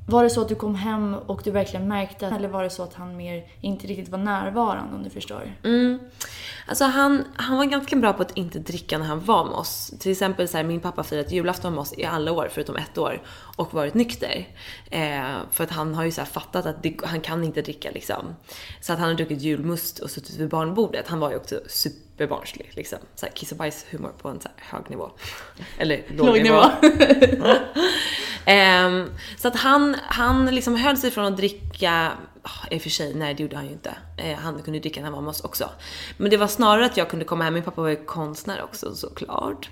Var 0.08 0.24
det 0.24 0.30
så 0.30 0.40
att 0.40 0.48
du 0.48 0.54
kom 0.54 0.74
hem 0.74 1.14
och 1.14 1.40
du 1.44 1.50
verkligen 1.50 1.88
märkte 1.88 2.26
eller 2.26 2.48
var 2.48 2.62
det 2.62 2.70
så 2.70 2.82
att 2.82 2.94
han 2.94 3.16
mer 3.16 3.44
inte 3.60 3.86
riktigt 3.86 4.08
var 4.08 4.18
närvarande 4.18 4.96
om 4.96 5.02
du 5.02 5.10
förstår? 5.10 5.52
Mm. 5.64 5.98
Alltså 6.68 6.84
han, 6.84 7.24
han 7.36 7.56
var 7.56 7.64
ganska 7.64 7.96
bra 7.96 8.12
på 8.12 8.22
att 8.22 8.36
inte 8.36 8.58
dricka 8.58 8.98
när 8.98 9.06
han 9.06 9.24
var 9.24 9.44
med 9.44 9.54
oss. 9.54 9.92
Till 9.98 10.12
exempel 10.12 10.48
så 10.48 10.56
här, 10.56 10.64
min 10.64 10.80
pappa 10.80 11.02
firat 11.02 11.32
julafton 11.32 11.72
med 11.72 11.80
oss 11.80 11.94
i 11.96 12.04
alla 12.04 12.32
år 12.32 12.48
förutom 12.52 12.76
ett 12.76 12.98
år 12.98 13.22
och 13.56 13.74
varit 13.74 13.94
nykter. 13.94 14.48
Eh, 14.90 15.36
för 15.50 15.64
att 15.64 15.70
han 15.70 15.94
har 15.94 16.04
ju 16.04 16.10
så 16.10 16.24
fattat 16.24 16.66
att 16.66 16.82
det, 16.82 16.96
han 17.04 17.20
kan 17.20 17.44
inte 17.44 17.62
dricka 17.62 17.90
liksom. 17.90 18.36
Så 18.80 18.92
att 18.92 18.98
han 18.98 19.08
har 19.08 19.14
druckit 19.14 19.40
julmust 19.40 19.98
och 19.98 20.10
suttit 20.10 20.36
vid 20.36 20.48
barnbordet. 20.48 21.08
Han 21.08 21.20
var 21.20 21.30
ju 21.30 21.36
också 21.36 21.60
superbarnslig 21.66 22.70
liksom. 22.74 22.98
Så 23.14 23.26
här, 23.26 23.32
kiss 23.32 23.52
och 23.52 23.58
bajs 23.58 23.86
humor 23.90 24.12
på 24.22 24.28
en 24.28 24.40
så 24.40 24.48
hög 24.56 24.90
nivå. 24.90 25.10
Eller 25.78 26.04
låg, 26.08 26.26
låg 26.26 26.42
nivå. 26.42 26.64
nivå. 26.82 27.46
eh, 28.50 29.06
så 29.38 29.48
att 29.48 29.56
han, 29.56 29.96
han 30.06 30.46
liksom 30.46 30.76
höll 30.76 30.96
sig 30.96 31.10
från 31.10 31.24
att 31.24 31.36
dricka 31.36 31.75
Oh, 31.82 32.66
I 32.70 32.78
och 32.78 32.82
för 32.82 32.90
sig, 32.90 33.14
nej 33.14 33.34
det 33.34 33.42
gjorde 33.42 33.56
han 33.56 33.66
ju 33.66 33.72
inte. 33.72 33.96
Eh, 34.16 34.38
han 34.38 34.62
kunde 34.62 34.80
dricka 34.80 35.00
när 35.00 35.04
han 35.04 35.12
var 35.12 35.20
med 35.20 35.30
oss 35.30 35.40
också. 35.40 35.70
Men 36.16 36.30
det 36.30 36.36
var 36.36 36.46
snarare 36.46 36.86
att 36.86 36.96
jag 36.96 37.10
kunde 37.10 37.24
komma 37.24 37.44
hem, 37.44 37.54
min 37.54 37.62
pappa 37.62 37.82
var 37.82 37.88
ju 37.88 38.04
konstnär 38.04 38.62
också 38.62 38.94
såklart. 38.94 39.70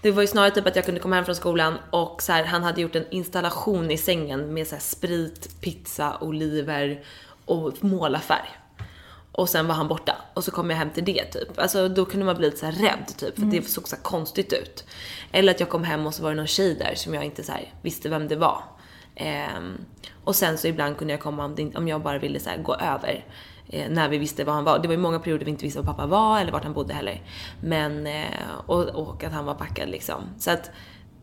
Det 0.00 0.10
var 0.10 0.22
ju 0.22 0.28
snarare 0.28 0.50
typ 0.50 0.66
att 0.66 0.76
jag 0.76 0.84
kunde 0.84 1.00
komma 1.00 1.16
hem 1.16 1.24
från 1.24 1.34
skolan 1.34 1.74
och 1.90 2.22
så 2.22 2.32
här, 2.32 2.44
han 2.44 2.62
hade 2.62 2.80
gjort 2.80 2.96
en 2.96 3.10
installation 3.10 3.90
i 3.90 3.98
sängen 3.98 4.54
med 4.54 4.66
så 4.66 4.74
här, 4.74 4.82
sprit, 4.82 5.60
pizza, 5.60 6.18
oliver 6.20 7.04
och 7.44 7.84
målarfärg. 7.84 8.58
Och 9.32 9.48
sen 9.48 9.66
var 9.66 9.74
han 9.74 9.88
borta. 9.88 10.16
Och 10.34 10.44
så 10.44 10.50
kom 10.50 10.70
jag 10.70 10.76
hem 10.76 10.90
till 10.90 11.04
det 11.04 11.24
typ. 11.24 11.58
Alltså 11.58 11.88
då 11.88 12.04
kunde 12.04 12.26
man 12.26 12.36
bli 12.36 12.46
lite 12.46 12.58
så 12.58 12.66
rädd 12.66 13.06
typ, 13.16 13.34
för 13.34 13.42
mm. 13.42 13.50
det 13.50 13.68
såg 13.68 13.88
så 13.88 13.96
konstigt 13.96 14.52
ut. 14.52 14.84
Eller 15.32 15.52
att 15.52 15.60
jag 15.60 15.68
kom 15.68 15.84
hem 15.84 16.06
och 16.06 16.14
så 16.14 16.22
var 16.22 16.30
det 16.30 16.36
någon 16.36 16.46
tjej 16.46 16.74
där 16.74 16.94
som 16.94 17.14
jag 17.14 17.24
inte 17.24 17.42
så 17.42 17.52
visste 17.82 18.08
vem 18.08 18.28
det 18.28 18.36
var. 18.36 18.62
Um, 19.20 19.84
och 20.24 20.36
sen 20.36 20.58
så 20.58 20.66
ibland 20.66 20.96
kunde 20.96 21.12
jag 21.12 21.20
komma 21.20 21.44
om, 21.44 21.72
om 21.74 21.88
jag 21.88 22.02
bara 22.02 22.18
ville 22.18 22.40
så 22.40 22.50
gå 22.62 22.74
över. 22.74 23.24
Eh, 23.68 23.90
när 23.90 24.08
vi 24.08 24.18
visste 24.18 24.44
var 24.44 24.52
han 24.52 24.64
var. 24.64 24.78
Det 24.78 24.88
var 24.88 24.94
ju 24.94 25.00
många 25.00 25.18
perioder 25.18 25.44
vi 25.44 25.50
inte 25.50 25.64
visste 25.64 25.80
var 25.80 25.86
pappa 25.86 26.06
var 26.06 26.40
eller 26.40 26.52
vart 26.52 26.64
han 26.64 26.72
bodde 26.72 26.94
heller. 26.94 27.22
Men, 27.60 28.06
eh, 28.06 28.24
och, 28.66 28.82
och, 28.82 29.24
att 29.24 29.32
han 29.32 29.44
var 29.44 29.54
packad 29.54 29.88
liksom. 29.88 30.22
Så 30.38 30.50
att 30.50 30.70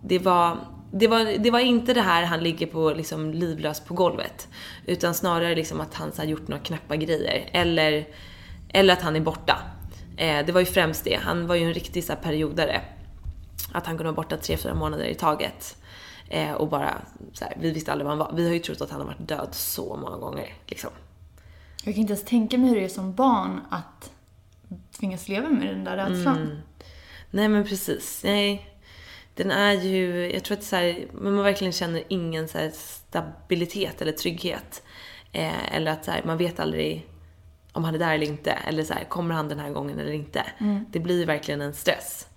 det 0.02 0.20
var, 0.20 0.58
det 0.92 1.08
var, 1.08 1.38
det 1.44 1.52
var 1.52 1.60
inte 1.60 1.94
det 1.94 2.02
här 2.02 2.24
han 2.24 2.44
ligger 2.44 2.68
på 2.68 2.90
liksom 2.90 3.34
livlös 3.34 3.80
på 3.80 3.94
golvet. 3.94 4.48
Utan 4.86 5.14
snarare 5.14 5.56
liksom 5.56 5.82
att 5.82 5.94
han 5.94 6.12
har 6.18 6.24
gjort 6.24 6.48
några 6.48 6.64
knäppa 6.64 6.96
grejer. 6.96 7.50
Eller, 7.52 8.08
eller 8.70 8.94
att 8.94 9.02
han 9.02 9.16
är 9.16 9.20
borta. 9.20 9.60
Eh, 10.18 10.46
det 10.46 10.52
var 10.52 10.60
ju 10.60 10.66
främst 10.66 11.04
det. 11.04 11.20
Han 11.22 11.48
var 11.48 11.56
ju 11.56 11.64
en 11.64 11.74
riktig 11.74 12.04
så 12.04 12.14
här, 12.14 12.20
periodare. 12.20 12.82
Att 13.72 13.86
han 13.86 13.98
kunde 13.98 14.12
vara 14.12 14.16
borta 14.16 14.38
tre, 14.38 14.58
fyra 14.58 14.74
månader 14.74 15.06
i 15.06 15.16
taget. 15.16 15.78
Eh, 16.30 16.52
och 16.52 16.68
bara 16.68 17.02
så 17.34 17.46
här, 17.46 17.54
vi 17.60 17.72
visste 17.72 17.92
aldrig 17.92 18.06
var 18.06 18.12
han 18.12 18.20
var. 18.20 18.32
Vi 18.36 18.48
har 18.48 18.54
ju 18.54 18.60
trott 18.60 18.82
att 18.82 18.90
han 18.90 19.00
har 19.00 19.08
varit 19.08 19.28
död 19.28 19.50
så 19.52 19.96
många 19.96 20.18
gånger. 20.18 20.54
Liksom. 20.68 20.90
Jag 21.84 21.94
kan 21.94 22.02
inte 22.02 22.14
ens 22.14 22.26
tänka 22.26 22.58
mig 22.58 22.70
hur 22.70 22.76
det 22.76 22.86
är 22.86 22.90
som 22.90 23.14
barn 23.14 23.62
att 23.70 24.12
tvingas 25.00 25.28
leva 25.28 25.50
med 25.50 25.68
den 25.68 25.84
där 25.84 25.98
rädslan. 25.98 26.38
Mm. 26.38 26.58
Nej 27.32 27.48
men 27.48 27.64
precis. 27.64 28.22
Nej. 28.24 28.70
Den 29.36 29.52
är 29.52 29.72
ju, 29.72 30.32
jag 30.34 30.44
tror 30.44 30.58
att 30.58 30.64
så 30.64 30.76
här, 30.76 31.08
man 31.14 31.38
verkligen 31.38 31.74
känner 31.74 32.04
ingen 32.08 32.48
så 32.48 32.70
stabilitet 32.74 34.02
eller 34.02 34.12
trygghet. 34.12 34.84
Eh, 35.32 35.76
eller 35.76 35.92
att 35.92 36.06
så 36.06 36.12
här, 36.12 36.22
man 36.26 36.38
vet 36.38 36.60
aldrig 36.60 37.08
om 37.72 37.84
han 37.84 37.96
är 37.96 38.00
där 38.00 38.14
eller 38.14 38.28
inte. 38.28 38.52
Eller 38.52 38.84
så 38.84 38.94
här, 38.94 39.04
kommer 39.04 39.36
han 39.36 39.48
den 39.48 39.60
här 39.60 39.70
gången 39.70 40.00
eller 40.00 40.12
inte. 40.12 40.44
Mm. 40.58 40.86
Det 40.92 41.00
blir 41.00 41.26
verkligen 41.26 41.62
en 41.62 41.74
stress. 41.74 42.28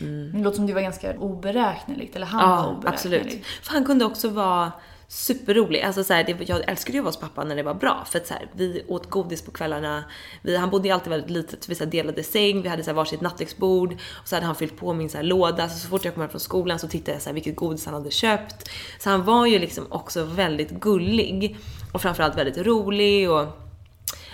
Mm. 0.00 0.32
Det 0.32 0.44
låter 0.44 0.56
som 0.56 0.66
det 0.66 0.72
var 0.72 0.80
ganska 0.80 1.18
oberäkneligt, 1.18 2.16
eller 2.16 2.26
han 2.26 2.50
ja, 2.50 2.56
var 2.56 2.76
oberäknelig. 2.76 2.94
absolut. 2.94 3.46
För 3.62 3.72
han 3.72 3.84
kunde 3.84 4.04
också 4.04 4.28
vara 4.28 4.72
superrolig. 5.08 5.80
Alltså 5.80 6.04
så 6.04 6.14
här, 6.14 6.24
det, 6.24 6.48
jag 6.48 6.70
älskade 6.70 6.92
ju 6.92 7.00
att 7.00 7.04
vara 7.04 7.10
hos 7.10 7.20
pappa 7.20 7.44
när 7.44 7.56
det 7.56 7.62
var 7.62 7.74
bra. 7.74 8.04
För 8.10 8.18
att 8.18 8.26
så 8.26 8.34
här, 8.34 8.50
vi 8.52 8.84
åt 8.88 9.10
godis 9.10 9.42
på 9.42 9.50
kvällarna. 9.50 10.04
Vi, 10.42 10.56
han 10.56 10.70
bodde 10.70 10.88
ju 10.88 10.94
alltid 10.94 11.10
väldigt 11.10 11.30
litet. 11.30 11.68
Vi 11.68 11.74
så 11.74 11.84
här, 11.84 11.90
delade 11.90 12.22
säng, 12.22 12.62
vi 12.62 12.68
hade 12.68 12.82
så 12.82 12.90
här, 12.90 12.94
varsitt 12.94 13.20
nattduksbord. 13.20 13.92
Och 13.92 14.28
så 14.28 14.36
hade 14.36 14.46
han 14.46 14.54
fyllt 14.54 14.76
på 14.76 14.92
min 14.92 15.10
så 15.10 15.22
låda. 15.22 15.68
Så, 15.68 15.78
så 15.78 15.88
fort 15.88 16.04
jag 16.04 16.14
kom 16.14 16.20
hem 16.20 16.30
från 16.30 16.40
skolan 16.40 16.78
så 16.78 16.88
tittade 16.88 17.12
jag 17.12 17.22
så 17.22 17.32
vilket 17.32 17.56
godis 17.56 17.84
han 17.86 17.94
hade 17.94 18.10
köpt. 18.10 18.70
Så 18.98 19.10
han 19.10 19.24
var 19.24 19.46
ju 19.46 19.58
liksom 19.58 19.86
också 19.88 20.24
väldigt 20.24 20.70
gullig. 20.70 21.56
Och 21.92 22.02
framförallt 22.02 22.38
väldigt 22.38 22.66
rolig 22.66 23.30
och 23.30 23.63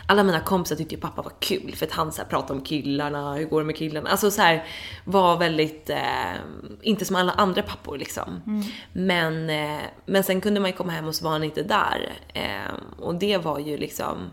alla 0.06 0.22
mina 0.22 0.40
kompisar 0.40 0.76
tyckte 0.76 0.94
ju 0.94 1.00
pappa 1.00 1.22
var 1.22 1.32
kul 1.38 1.74
för 1.76 1.86
att 1.86 1.92
han 1.92 2.12
så 2.12 2.22
här 2.22 2.28
pratade 2.28 2.52
om 2.52 2.64
killarna, 2.64 3.34
hur 3.34 3.46
går 3.46 3.60
det 3.60 3.66
med 3.66 3.76
killarna? 3.76 4.10
Alltså 4.10 4.30
så 4.30 4.42
här, 4.42 4.64
var 5.04 5.36
väldigt, 5.36 5.90
eh, 5.90 6.34
inte 6.82 7.04
som 7.04 7.16
alla 7.16 7.32
andra 7.32 7.62
pappor 7.62 7.98
liksom. 7.98 8.42
Mm. 8.46 8.62
Men, 8.92 9.50
eh, 9.50 9.82
men 10.06 10.24
sen 10.24 10.40
kunde 10.40 10.60
man 10.60 10.70
ju 10.70 10.76
komma 10.76 10.92
hem 10.92 11.08
och 11.08 11.14
så 11.14 11.24
var 11.24 11.32
han 11.32 11.44
inte 11.44 11.62
där. 11.62 12.12
Eh, 12.34 12.74
och 12.98 13.14
det 13.14 13.38
var 13.38 13.58
ju 13.58 13.76
liksom 13.76 14.30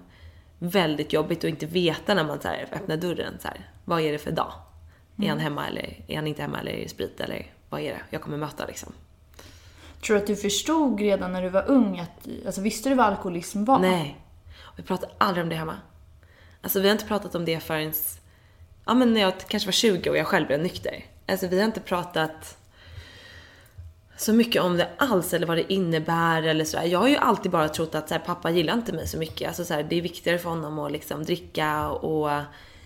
väldigt 0.59 1.13
jobbigt 1.13 1.37
att 1.37 1.49
inte 1.49 1.65
veta 1.65 2.13
när 2.13 2.23
man 2.23 2.41
så 2.41 2.47
här, 2.47 2.67
öppnar 2.71 2.97
dörren 2.97 3.33
så 3.39 3.47
här, 3.47 3.69
vad 3.85 4.01
är 4.01 4.11
det 4.11 4.17
för 4.17 4.31
dag? 4.31 4.51
Mm. 5.17 5.27
Är 5.27 5.29
han 5.29 5.39
hemma 5.39 5.67
eller 5.67 6.03
är 6.07 6.15
han 6.15 6.27
inte 6.27 6.41
hemma 6.41 6.59
eller 6.59 6.71
är 6.71 6.83
det 6.83 6.89
sprit 6.89 7.19
eller 7.19 7.51
vad 7.69 7.81
är 7.81 7.91
det 7.91 7.99
jag 8.09 8.21
kommer 8.21 8.37
möta 8.37 8.65
liksom? 8.65 8.93
Tror 10.05 10.15
du 10.15 10.21
att 10.21 10.27
du 10.27 10.35
förstod 10.35 10.99
redan 10.99 11.33
när 11.33 11.41
du 11.41 11.49
var 11.49 11.65
ung 11.67 11.99
att, 11.99 12.27
alltså 12.45 12.61
visste 12.61 12.89
du 12.89 12.95
vad 12.95 13.05
alkoholism 13.05 13.65
var? 13.65 13.79
Nej. 13.79 14.17
Vi 14.75 14.83
pratar 14.83 15.09
aldrig 15.17 15.43
om 15.43 15.49
det 15.49 15.55
hemma. 15.55 15.75
Alltså 16.61 16.79
vi 16.79 16.87
har 16.87 16.93
inte 16.93 17.05
pratat 17.05 17.35
om 17.35 17.45
det 17.45 17.59
förrän, 17.59 17.93
ja 18.85 18.93
men 18.93 19.13
när 19.13 19.21
jag 19.21 19.33
kanske 19.47 19.67
var 19.67 19.71
20 19.71 20.09
och 20.09 20.17
jag 20.17 20.27
själv 20.27 20.47
blev 20.47 20.59
nykter. 20.59 21.05
Alltså 21.27 21.47
vi 21.47 21.59
har 21.59 21.65
inte 21.65 21.79
pratat, 21.79 22.57
så 24.17 24.33
mycket 24.33 24.61
om 24.61 24.77
det 24.77 24.89
alls 24.97 25.33
eller 25.33 25.47
vad 25.47 25.57
det 25.57 25.73
innebär 25.73 26.43
eller 26.43 26.65
sådär. 26.65 26.85
Jag 26.85 26.99
har 26.99 27.07
ju 27.07 27.17
alltid 27.17 27.51
bara 27.51 27.69
trott 27.69 27.95
att 27.95 28.07
så 28.07 28.13
här, 28.13 28.21
pappa 28.21 28.49
gillar 28.49 28.73
inte 28.73 28.93
mig 28.93 29.07
så 29.07 29.17
mycket. 29.17 29.47
Alltså 29.47 29.65
så 29.65 29.73
här, 29.73 29.83
det 29.83 29.95
är 29.95 30.01
viktigare 30.01 30.37
för 30.37 30.49
honom 30.49 30.79
att 30.79 30.91
liksom 30.91 31.23
dricka 31.23 31.89
och... 31.89 32.29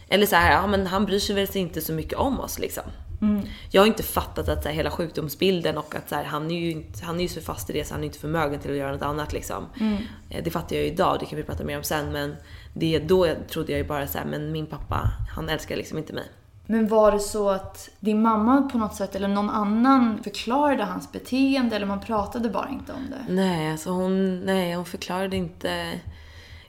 Eller 0.10 0.26
så 0.26 0.36
här, 0.36 0.52
ja 0.52 0.68
men 0.68 0.88
han 0.88 1.06
bryr 1.06 1.20
sig 1.20 1.36
väl 1.36 1.58
inte 1.58 1.82
så 1.82 1.94
mycket 1.94 2.18
om 2.18 2.40
oss 2.40 2.60
liksom. 2.60 2.84
Mm. 3.22 3.42
Jag 3.70 3.82
har 3.82 3.88
inte 3.88 4.04
fattat 4.04 4.50
att 4.50 4.64
så 4.64 4.70
här, 4.70 4.76
hela 4.76 4.92
sjukdomsbilden 4.92 5.78
och 5.78 5.96
att 5.96 6.10
så 6.10 6.16
här, 6.16 6.24
han, 6.24 6.52
är 6.52 6.60
ju 6.60 6.72
inte, 6.72 7.06
han 7.06 7.18
är 7.18 7.22
ju 7.22 7.28
så 7.28 7.42
fast 7.42 7.70
i 7.70 7.74
det 7.74 7.86
så 7.86 7.94
han 7.94 8.02
är 8.02 8.06
inte 8.06 8.20
förmögen 8.20 8.60
till 8.60 8.72
att 8.72 8.78
göra 8.78 8.92
något 8.92 9.02
annat 9.02 9.34
liksom. 9.34 9.66
Mm. 9.80 9.98
Eh, 10.30 10.44
det 10.44 10.52
fattar 10.52 10.76
jag 10.76 10.86
ju 10.86 10.92
idag, 10.92 11.18
det 11.20 11.26
kan 11.26 11.38
vi 11.38 11.44
prata 11.44 11.64
mer 11.64 11.78
om 11.78 11.84
sen 11.84 12.12
men 12.12 12.36
det, 12.74 13.00
då 13.00 13.28
trodde 13.50 13.72
jag 13.72 13.80
ju 13.80 13.88
bara 13.88 14.08
så 14.08 14.18
här, 14.18 14.26
men 14.26 14.52
min 14.52 14.66
pappa, 14.66 15.12
han 15.36 15.50
älskar 15.50 15.76
liksom 15.76 15.98
inte 15.98 16.14
mig. 16.14 16.26
Men 16.66 16.88
var 16.88 17.12
det 17.12 17.20
så 17.20 17.50
att 17.50 17.90
din 18.00 18.22
mamma 18.22 18.62
på 18.62 18.78
något 18.78 18.96
sätt 18.96 19.16
eller 19.16 19.28
någon 19.28 19.50
annan 19.50 20.24
förklarade 20.24 20.84
hans 20.84 21.12
beteende 21.12 21.76
eller 21.76 21.86
man 21.86 22.00
pratade 22.00 22.50
bara 22.50 22.70
inte 22.70 22.94
om 22.94 23.10
det? 23.10 23.34
Nej, 23.34 23.72
alltså 23.72 23.90
hon, 23.90 24.40
nej, 24.40 24.74
hon 24.74 24.86
förklarade 24.86 25.36
inte. 25.36 26.00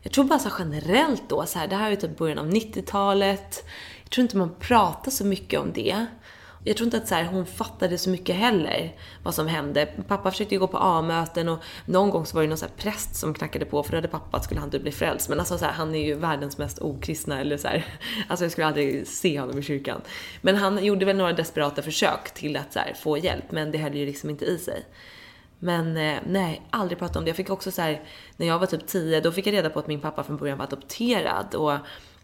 Jag 0.01 0.13
tror 0.13 0.25
bara 0.25 0.39
så 0.39 0.51
generellt 0.59 1.23
då, 1.29 1.47
så 1.47 1.59
här, 1.59 1.69
det 1.69 1.77
här 1.77 1.91
är 1.91 1.97
typ 1.97 2.19
början 2.19 2.39
av 2.39 2.51
90-talet. 2.51 3.65
Jag 4.03 4.11
tror 4.11 4.23
inte 4.23 4.37
man 4.37 4.55
pratar 4.61 5.11
så 5.11 5.25
mycket 5.25 5.61
om 5.61 5.73
det. 5.73 6.07
Jag 6.65 6.77
tror 6.77 6.85
inte 6.85 6.97
att 6.97 7.09
så 7.09 7.15
här, 7.15 7.25
hon 7.25 7.47
fattade 7.47 7.99
så 7.99 8.11
mycket 8.11 8.37
heller 8.37 8.97
vad 9.23 9.35
som 9.35 9.47
hände. 9.47 9.87
Pappa 10.09 10.31
försökte 10.31 10.55
ju 10.55 10.59
gå 10.59 10.67
på 10.67 10.79
A-möten 10.79 11.49
och 11.49 11.59
någon 11.85 12.11
gång 12.11 12.27
så 12.27 12.37
var 12.37 12.43
det 12.43 12.49
någon 12.49 12.59
så 12.59 12.67
här 12.67 12.73
präst 12.77 13.17
som 13.17 13.35
knackade 13.35 13.65
på 13.65 13.83
för 13.83 13.91
då 13.91 13.97
hade 13.97 14.09
pappa 14.09 14.37
att 14.37 14.45
skulle 14.45 14.61
han 14.61 14.71
typ 14.71 14.83
bli 14.83 14.93
frälst. 14.93 15.29
Men 15.29 15.39
alltså 15.39 15.59
så 15.59 15.65
här, 15.65 15.73
han 15.73 15.95
är 15.95 16.07
ju 16.07 16.15
världens 16.15 16.59
mest 16.59 16.79
okristna 16.79 17.41
eller 17.41 17.57
så 17.57 17.69
här, 17.69 17.85
Alltså 18.29 18.45
jag 18.45 18.53
skulle 18.53 18.67
aldrig 18.67 19.07
se 19.07 19.41
honom 19.41 19.59
i 19.59 19.63
kyrkan. 19.63 20.01
Men 20.41 20.57
han 20.57 20.85
gjorde 20.85 21.05
väl 21.05 21.17
några 21.17 21.33
desperata 21.33 21.83
försök 21.83 22.35
till 22.35 22.57
att 22.57 22.73
så 22.73 22.79
här, 22.79 22.95
få 22.95 23.19
hjälp 23.19 23.53
men 23.53 23.71
det 23.71 23.79
höll 23.79 23.95
ju 23.95 24.07
liksom 24.07 24.31
inte 24.31 24.45
i 24.45 24.59
sig. 24.59 24.85
Men 25.59 25.97
eh, 25.97 26.19
nej, 26.27 26.63
aldrig 26.71 26.99
prata 26.99 27.19
om 27.19 27.25
det. 27.25 27.29
Jag 27.29 27.37
fick 27.37 27.51
också 27.51 27.71
så 27.71 27.83
här, 27.83 28.03
när 28.37 28.47
jag 28.47 28.59
var 28.59 28.67
typ 28.67 28.87
10, 28.87 29.21
då 29.21 29.33
fick 29.33 29.47
jag 29.47 29.53
reda 29.53 29.71
på 29.71 29.79
att 29.79 29.87
min 29.87 30.01
pappa 30.01 30.25
från 30.25 30.37
början 30.37 30.59
var 30.59 30.65
adopterad 30.65 31.55
och 31.55 31.77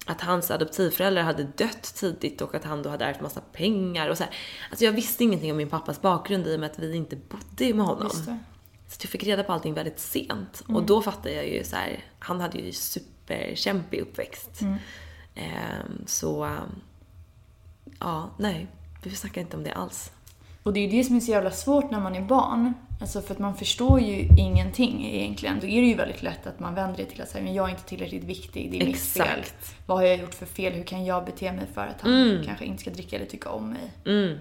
att 0.09 0.21
hans 0.21 0.51
adoptivföräldrar 0.51 1.23
hade 1.23 1.45
dött 1.45 1.95
tidigt 1.95 2.41
och 2.41 2.55
att 2.55 2.65
han 2.65 2.83
då 2.83 2.91
hade 2.91 3.05
ärvt 3.05 3.21
massa 3.21 3.41
pengar 3.41 4.09
och 4.09 4.19
så 4.19 4.25
här. 4.25 4.35
Alltså 4.71 4.85
jag 4.85 4.93
visste 4.93 5.25
ingenting 5.25 5.51
om 5.51 5.57
min 5.57 5.71
pappas 5.71 6.01
bakgrund 6.01 6.47
i 6.47 6.57
och 6.57 6.61
med 6.61 6.71
att 6.71 6.79
vi 6.79 6.97
inte 6.97 7.17
bodde 7.17 7.75
med 7.75 7.87
honom. 7.87 8.11
Så 8.11 8.99
jag 9.03 9.11
fick 9.11 9.25
reda 9.25 9.45
på 9.45 9.53
allting 9.53 9.75
väldigt 9.75 9.99
sent. 9.99 10.63
Mm. 10.65 10.77
Och 10.77 10.83
då 10.83 11.03
fattade 11.03 11.35
jag 11.35 11.49
ju 11.49 11.65
så 11.65 11.77
här, 11.77 12.05
han 12.19 12.41
hade 12.41 12.59
ju 12.59 12.73
superkämpig 12.73 14.01
uppväxt. 14.01 14.61
Mm. 14.61 14.75
Um, 15.37 16.07
så, 16.07 16.59
ja, 18.01 18.31
nej. 18.39 18.67
Vi 19.03 19.15
snackar 19.15 19.41
inte 19.41 19.57
om 19.57 19.65
det 19.65 19.73
alls. 19.73 20.13
Och 20.69 20.75
det 20.75 20.81
är 20.81 20.89
ju 20.89 20.99
det 20.99 21.05
som 21.05 21.17
är 21.17 21.21
så 21.21 21.31
jävla 21.31 21.51
svårt 21.51 21.91
när 21.91 22.01
man 22.01 22.15
är 22.15 22.23
barn. 22.23 22.75
Alltså 23.01 23.21
för 23.21 23.35
att 23.35 23.39
man 23.39 23.57
förstår 23.57 24.01
ju 24.01 24.29
ingenting 24.39 25.07
egentligen. 25.07 25.61
Då 25.61 25.67
är 25.67 25.81
det 25.81 25.87
ju 25.87 25.95
väldigt 25.95 26.23
lätt 26.23 26.47
att 26.47 26.61
man 26.61 26.75
vänder 26.75 26.97
det 26.97 27.05
till 27.05 27.23
att 27.23 27.29
säga 27.29 27.45
men 27.45 27.55
jag 27.55 27.67
är 27.67 27.71
inte 27.71 27.85
tillräckligt 27.85 28.25
viktig, 28.25 28.71
det 28.71 28.83
är 28.83 28.89
Exakt. 28.89 29.37
mitt 29.37 29.47
fel. 29.47 29.77
Vad 29.87 29.99
har 29.99 30.05
jag 30.05 30.17
gjort 30.17 30.35
för 30.35 30.47
fel? 30.47 30.73
Hur 30.73 30.83
kan 30.83 31.05
jag 31.05 31.25
bete 31.25 31.53
mig 31.53 31.67
för 31.75 31.87
att 31.87 32.01
han 32.01 32.13
mm. 32.13 32.45
kanske 32.45 32.65
inte 32.65 32.81
ska 32.81 32.91
dricka 32.91 33.17
eller 33.17 33.27
tycka 33.27 33.51
om 33.51 33.71
mig? 33.71 33.93
Mm. 34.07 34.39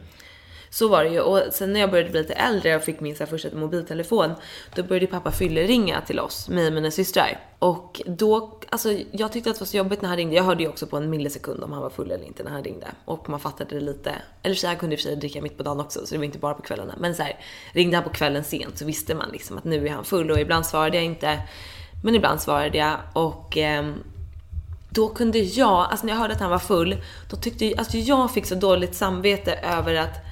Så 0.70 0.88
var 0.88 1.04
det 1.04 1.10
ju. 1.10 1.20
Och 1.20 1.42
sen 1.52 1.74
när 1.74 1.80
jag 1.80 1.92
började 1.92 2.10
bli 2.10 2.22
lite 2.22 2.34
äldre 2.34 2.76
och 2.76 2.82
fick 2.82 3.00
min 3.00 3.16
så 3.16 3.24
här, 3.24 3.30
första 3.30 3.56
mobiltelefon, 3.56 4.32
då 4.76 4.84
började 4.84 5.08
pappa 5.08 5.32
ringa 5.40 6.02
till 6.02 6.20
oss, 6.20 6.50
mig 6.50 6.68
och 6.68 6.74
mina 6.74 6.92
systrar. 6.92 7.40
Och 7.60 8.02
då, 8.06 8.60
alltså 8.70 8.94
jag 9.12 9.32
tyckte 9.32 9.50
att 9.50 9.56
det 9.56 9.62
var 9.62 9.66
så 9.66 9.78
jobbigt 9.78 10.02
när 10.02 10.10
han 10.10 10.18
ringde. 10.18 10.36
Jag 10.36 10.44
hörde 10.44 10.64
ju 10.64 10.70
också 10.70 10.88
på 10.88 10.98
en 10.98 11.10
millisekund 11.10 11.64
om 11.64 11.72
han 11.72 11.82
var 11.82 11.90
full 11.90 12.12
eller 12.12 12.26
inte 12.26 12.44
när 12.44 12.52
han 12.52 12.64
ringde. 12.64 12.88
Och 13.06 13.30
man 13.30 13.40
fattade 13.40 13.76
det 13.76 13.82
lite. 13.82 14.16
Eller 14.44 14.56
så 14.56 14.68
här 14.68 14.76
kunde 14.76 14.96
i 14.96 14.98
och 14.98 15.00
för 15.00 15.10
sig 15.10 15.16
dricka 15.16 15.42
mitt 15.42 15.58
på 15.58 15.64
dagen 15.64 15.80
också, 15.80 16.06
så 16.06 16.14
det 16.14 16.18
var 16.18 16.26
inte 16.26 16.40
bara 16.40 16.54
på 16.54 16.62
kvällarna. 16.62 16.96
Men 16.98 17.16
så 17.16 17.24
här, 17.24 17.40
ringde 17.72 17.98
han 17.98 18.04
på 18.04 18.10
kvällen 18.10 18.44
sent 18.44 18.78
så 18.78 18.86
visste 18.86 19.16
man 19.16 19.30
liksom 19.30 19.58
att 19.58 19.64
nu 19.64 19.88
är 19.88 19.92
han 19.92 20.04
full 20.04 20.32
och 20.32 20.40
ibland 20.40 20.66
svarade 20.66 20.98
jag 20.98 21.06
inte. 21.06 21.40
Men 22.04 22.16
ibland 22.16 22.42
svarade 22.42 22.78
jag 22.78 22.98
och 23.14 23.58
eh, 23.58 23.86
då 24.90 25.08
kunde 25.08 25.40
jag, 25.40 25.88
alltså 25.92 26.06
när 26.06 26.14
jag 26.14 26.20
hörde 26.20 26.34
att 26.34 26.40
han 26.40 26.50
var 26.50 26.60
full, 26.60 26.98
då 27.30 27.38
tyckte 27.38 27.66
jag, 27.66 27.80
alltså 27.80 27.98
jag 27.98 28.34
fick 28.34 28.46
så 28.46 28.56
dåligt 28.56 28.96
samvete 28.96 29.54
över 29.54 29.96
att 29.96 30.27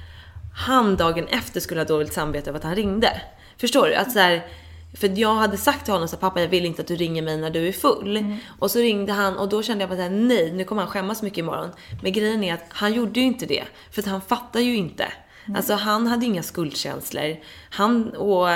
han 0.55 0.95
dagen 0.95 1.27
efter 1.27 1.59
skulle 1.59 1.79
ha 1.79 1.85
dåligt 1.85 2.13
samvete 2.13 2.49
över 2.49 2.59
att 2.59 2.63
han 2.63 2.75
ringde. 2.75 3.21
Förstår 3.57 3.87
du? 3.87 3.95
Att 3.95 4.11
så 4.11 4.19
här, 4.19 4.47
för 4.93 5.19
jag 5.19 5.35
hade 5.35 5.57
sagt 5.57 5.85
till 5.85 5.93
honom 5.93 6.07
så 6.07 6.17
pappa 6.17 6.41
jag 6.41 6.47
vill 6.47 6.65
inte 6.65 6.81
att 6.81 6.87
du 6.87 6.95
ringer 6.95 7.21
mig 7.21 7.37
när 7.37 7.49
du 7.49 7.67
är 7.67 7.71
full. 7.71 8.17
Mm. 8.17 8.37
Och 8.59 8.71
så 8.71 8.79
ringde 8.79 9.13
han 9.13 9.37
och 9.37 9.49
då 9.49 9.63
kände 9.63 9.81
jag 9.81 9.89
bara 9.89 10.09
nej 10.09 10.51
nu 10.51 10.63
kommer 10.63 10.81
han 10.81 10.91
skämmas 10.91 11.21
mycket 11.21 11.37
imorgon. 11.37 11.69
Men 12.03 12.11
grejen 12.11 12.43
är 12.43 12.53
att 12.53 12.63
han 12.69 12.93
gjorde 12.93 13.19
ju 13.19 13.25
inte 13.25 13.45
det. 13.45 13.63
För 13.91 14.01
att 14.01 14.07
han 14.07 14.21
fattar 14.21 14.59
ju 14.59 14.75
inte. 14.75 15.07
Mm. 15.45 15.55
Alltså 15.55 15.73
han 15.73 16.07
hade 16.07 16.25
inga 16.25 16.43
skuldkänslor. 16.43 17.37
Han 17.69 18.09
och 18.15 18.47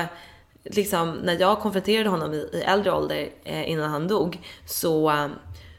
liksom 0.64 1.12
när 1.12 1.40
jag 1.40 1.60
konfronterade 1.60 2.10
honom 2.10 2.34
i, 2.34 2.50
i 2.54 2.62
äldre 2.62 2.92
ålder 2.92 3.30
eh, 3.44 3.70
innan 3.70 3.92
han 3.92 4.08
dog 4.08 4.40
så, 4.66 5.30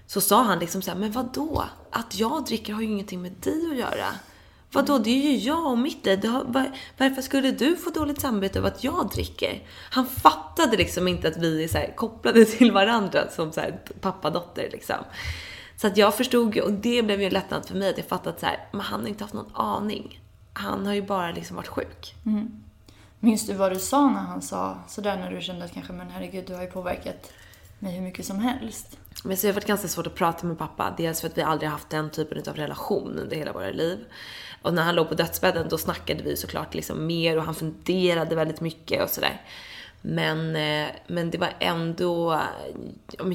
så 0.06 0.20
sa 0.20 0.42
han 0.42 0.58
liksom 0.58 0.82
så 0.82 0.90
här, 0.90 0.98
men 0.98 1.12
vad 1.12 1.32
då? 1.34 1.64
Att 1.90 2.18
jag 2.18 2.44
dricker 2.44 2.72
har 2.72 2.80
ju 2.80 2.86
ingenting 2.86 3.22
med 3.22 3.32
dig 3.32 3.70
att 3.70 3.78
göra. 3.78 4.06
Vadå, 4.72 4.98
det 4.98 5.10
är 5.10 5.30
ju 5.30 5.36
jag 5.36 5.66
och 5.66 5.78
mitt 5.78 6.06
liv. 6.06 6.20
Var, 6.46 6.70
varför 6.98 7.22
skulle 7.22 7.50
du 7.50 7.76
få 7.76 7.90
dåligt 7.90 8.20
samvete 8.20 8.58
över 8.58 8.68
att 8.68 8.84
jag 8.84 9.10
dricker? 9.14 9.62
Han 9.90 10.06
fattade 10.06 10.76
liksom 10.76 11.08
inte 11.08 11.28
att 11.28 11.36
vi 11.36 11.64
är 11.64 11.68
så 11.68 11.78
här, 11.78 11.92
kopplade 11.96 12.44
till 12.58 12.72
varandra 12.72 13.30
som 13.30 13.52
så 13.52 13.60
här, 13.60 13.80
pappa-dotter 14.00 14.68
liksom. 14.72 14.96
Så 15.76 15.86
att 15.86 15.96
jag 15.96 16.14
förstod 16.14 16.56
ju, 16.56 16.62
och 16.62 16.72
det 16.72 17.02
blev 17.02 17.20
ju 17.20 17.26
en 17.26 17.32
lättnad 17.32 17.66
för 17.66 17.74
mig, 17.74 17.90
att 17.90 17.98
jag 17.98 18.06
fattade 18.06 18.30
att 18.30 18.40
så 18.40 18.46
här, 18.46 18.68
men 18.72 18.80
han 18.80 19.00
har 19.00 19.08
inte 19.08 19.24
haft 19.24 19.34
någon 19.34 19.52
aning. 19.54 20.20
Han 20.52 20.86
har 20.86 20.94
ju 20.94 21.02
bara 21.02 21.32
liksom 21.32 21.56
varit 21.56 21.68
sjuk. 21.68 22.14
Mm. 22.26 22.62
Minns 23.20 23.46
du 23.46 23.54
vad 23.54 23.72
du 23.72 23.78
sa 23.78 24.10
när 24.10 24.20
han 24.20 24.42
sa 24.42 24.78
sådär 24.88 25.16
när 25.16 25.30
du 25.30 25.40
kände 25.40 25.64
att 25.64 25.74
kanske, 25.74 25.92
men 25.92 26.10
herregud, 26.10 26.44
du 26.46 26.54
har 26.54 26.62
ju 26.62 26.70
påverkat 26.70 27.32
mig 27.82 27.92
hur 27.92 28.02
mycket 28.02 28.26
som 28.26 28.38
helst? 28.38 28.98
Men 29.24 29.36
så 29.36 29.46
det 29.46 29.48
har 29.48 29.54
varit 29.54 29.66
ganska 29.66 29.88
svårt 29.88 30.06
att 30.06 30.14
prata 30.14 30.46
med 30.46 30.58
pappa. 30.58 30.94
Dels 30.96 31.20
för 31.20 31.28
att 31.28 31.38
vi 31.38 31.42
aldrig 31.42 31.70
haft 31.70 31.90
den 31.90 32.10
typen 32.10 32.42
av 32.48 32.56
relation 32.56 33.18
under 33.18 33.36
hela 33.36 33.52
våra 33.52 33.70
liv. 33.70 33.98
Och 34.62 34.74
när 34.74 34.82
han 34.82 34.94
låg 34.94 35.08
på 35.08 35.14
dödsbädden 35.14 35.68
då 35.68 35.78
snackade 35.78 36.22
vi 36.22 36.36
såklart 36.36 36.74
liksom 36.74 37.06
mer 37.06 37.36
och 37.36 37.44
han 37.44 37.54
funderade 37.54 38.34
väldigt 38.34 38.60
mycket 38.60 39.02
och 39.02 39.10
sådär. 39.10 39.40
Men, 40.02 40.56
eh, 40.56 40.88
men 41.06 41.30
det 41.30 41.38
var 41.38 41.52
ändå, 41.58 42.40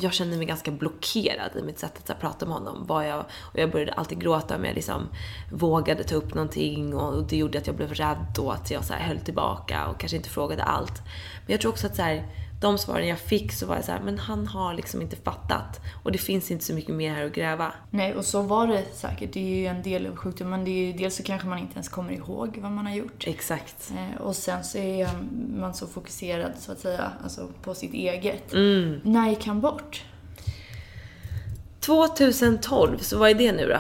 jag 0.02 0.14
kände 0.14 0.38
mig 0.38 0.46
ganska 0.46 0.72
blockerad 0.72 1.52
i 1.60 1.62
mitt 1.62 1.80
sätt 1.80 2.10
att 2.10 2.20
prata 2.20 2.46
med 2.46 2.56
honom. 2.56 2.86
Var 2.88 3.04
jag, 3.04 3.20
och 3.20 3.60
jag 3.60 3.72
började 3.72 3.94
alltid 3.94 4.22
gråta 4.22 4.56
om 4.56 4.66
jag 4.66 4.76
liksom 4.76 5.08
vågade 5.52 6.04
ta 6.04 6.16
upp 6.16 6.34
någonting 6.34 6.96
och 6.96 7.24
det 7.24 7.38
gjorde 7.38 7.58
att 7.58 7.68
jag 7.68 7.76
blev 7.76 7.94
rädd 7.94 8.38
och 8.40 8.54
att 8.54 8.72
jag 8.72 8.86
så 8.86 8.94
här 8.94 9.08
höll 9.08 9.20
tillbaka 9.20 9.88
och 9.88 10.00
kanske 10.00 10.18
inte 10.18 10.30
frågade 10.30 10.64
allt. 10.64 11.02
Men 11.46 11.52
jag 11.52 11.62
tror 11.62 11.72
också 11.72 11.88
att 11.88 11.96
så 11.96 12.02
här, 12.02 12.24
de 12.66 12.78
svaren 12.78 13.08
jag 13.08 13.20
fick 13.20 13.52
så 13.52 13.66
var 13.66 13.76
jag 13.76 13.86
så 13.86 13.92
här, 13.92 14.00
men 14.00 14.20
han 14.20 14.48
har 14.48 14.74
liksom 14.74 15.02
inte 15.02 15.16
fattat. 15.16 15.82
Och 16.04 16.12
det 16.12 16.18
finns 16.18 16.52
inte 16.52 16.66
så 16.66 16.74
mycket 16.74 16.96
mer 16.96 17.14
här 17.14 17.26
att 17.26 17.34
gräva. 17.34 17.72
Nej, 17.90 18.16
och 18.16 18.26
så 18.26 18.42
var 18.42 18.68
det 18.68 18.84
säkert. 18.94 19.34
Det 19.34 19.40
är 19.40 19.56
ju 19.56 19.66
en 19.66 19.84
del 19.84 20.08
av 20.08 20.16
sjukdomen. 20.16 20.66
Det 20.66 20.72
är 20.72 20.86
ju, 20.86 20.94
dels 20.94 21.16
så 21.16 21.24
kanske 21.24 21.48
man 21.48 21.60
inte 21.60 21.74
ens 21.74 21.90
kommer 21.90 22.12
ihåg 22.12 22.58
vad 22.62 22.72
man 22.72 22.86
har 22.86 22.94
gjort. 22.94 23.28
Exakt. 23.28 23.92
Eh, 23.92 24.22
och 24.22 24.36
sen 24.36 24.64
så 24.64 24.78
är 24.78 25.10
man 25.60 25.74
så 25.74 25.88
fokuserad 25.88 26.52
så 26.60 26.72
att 26.72 26.80
säga, 26.80 27.12
alltså 27.24 27.48
på 27.64 27.76
sitt 27.76 27.94
eget. 27.94 28.54
Mm. 28.54 29.02
När 29.04 29.30
gick 29.30 29.48
han 29.48 29.62
bort? 29.62 30.04
2012, 31.80 32.98
så 32.98 33.18
vad 33.18 33.30
är 33.30 33.34
det 33.34 33.52
nu 33.52 33.68
då? 33.68 33.80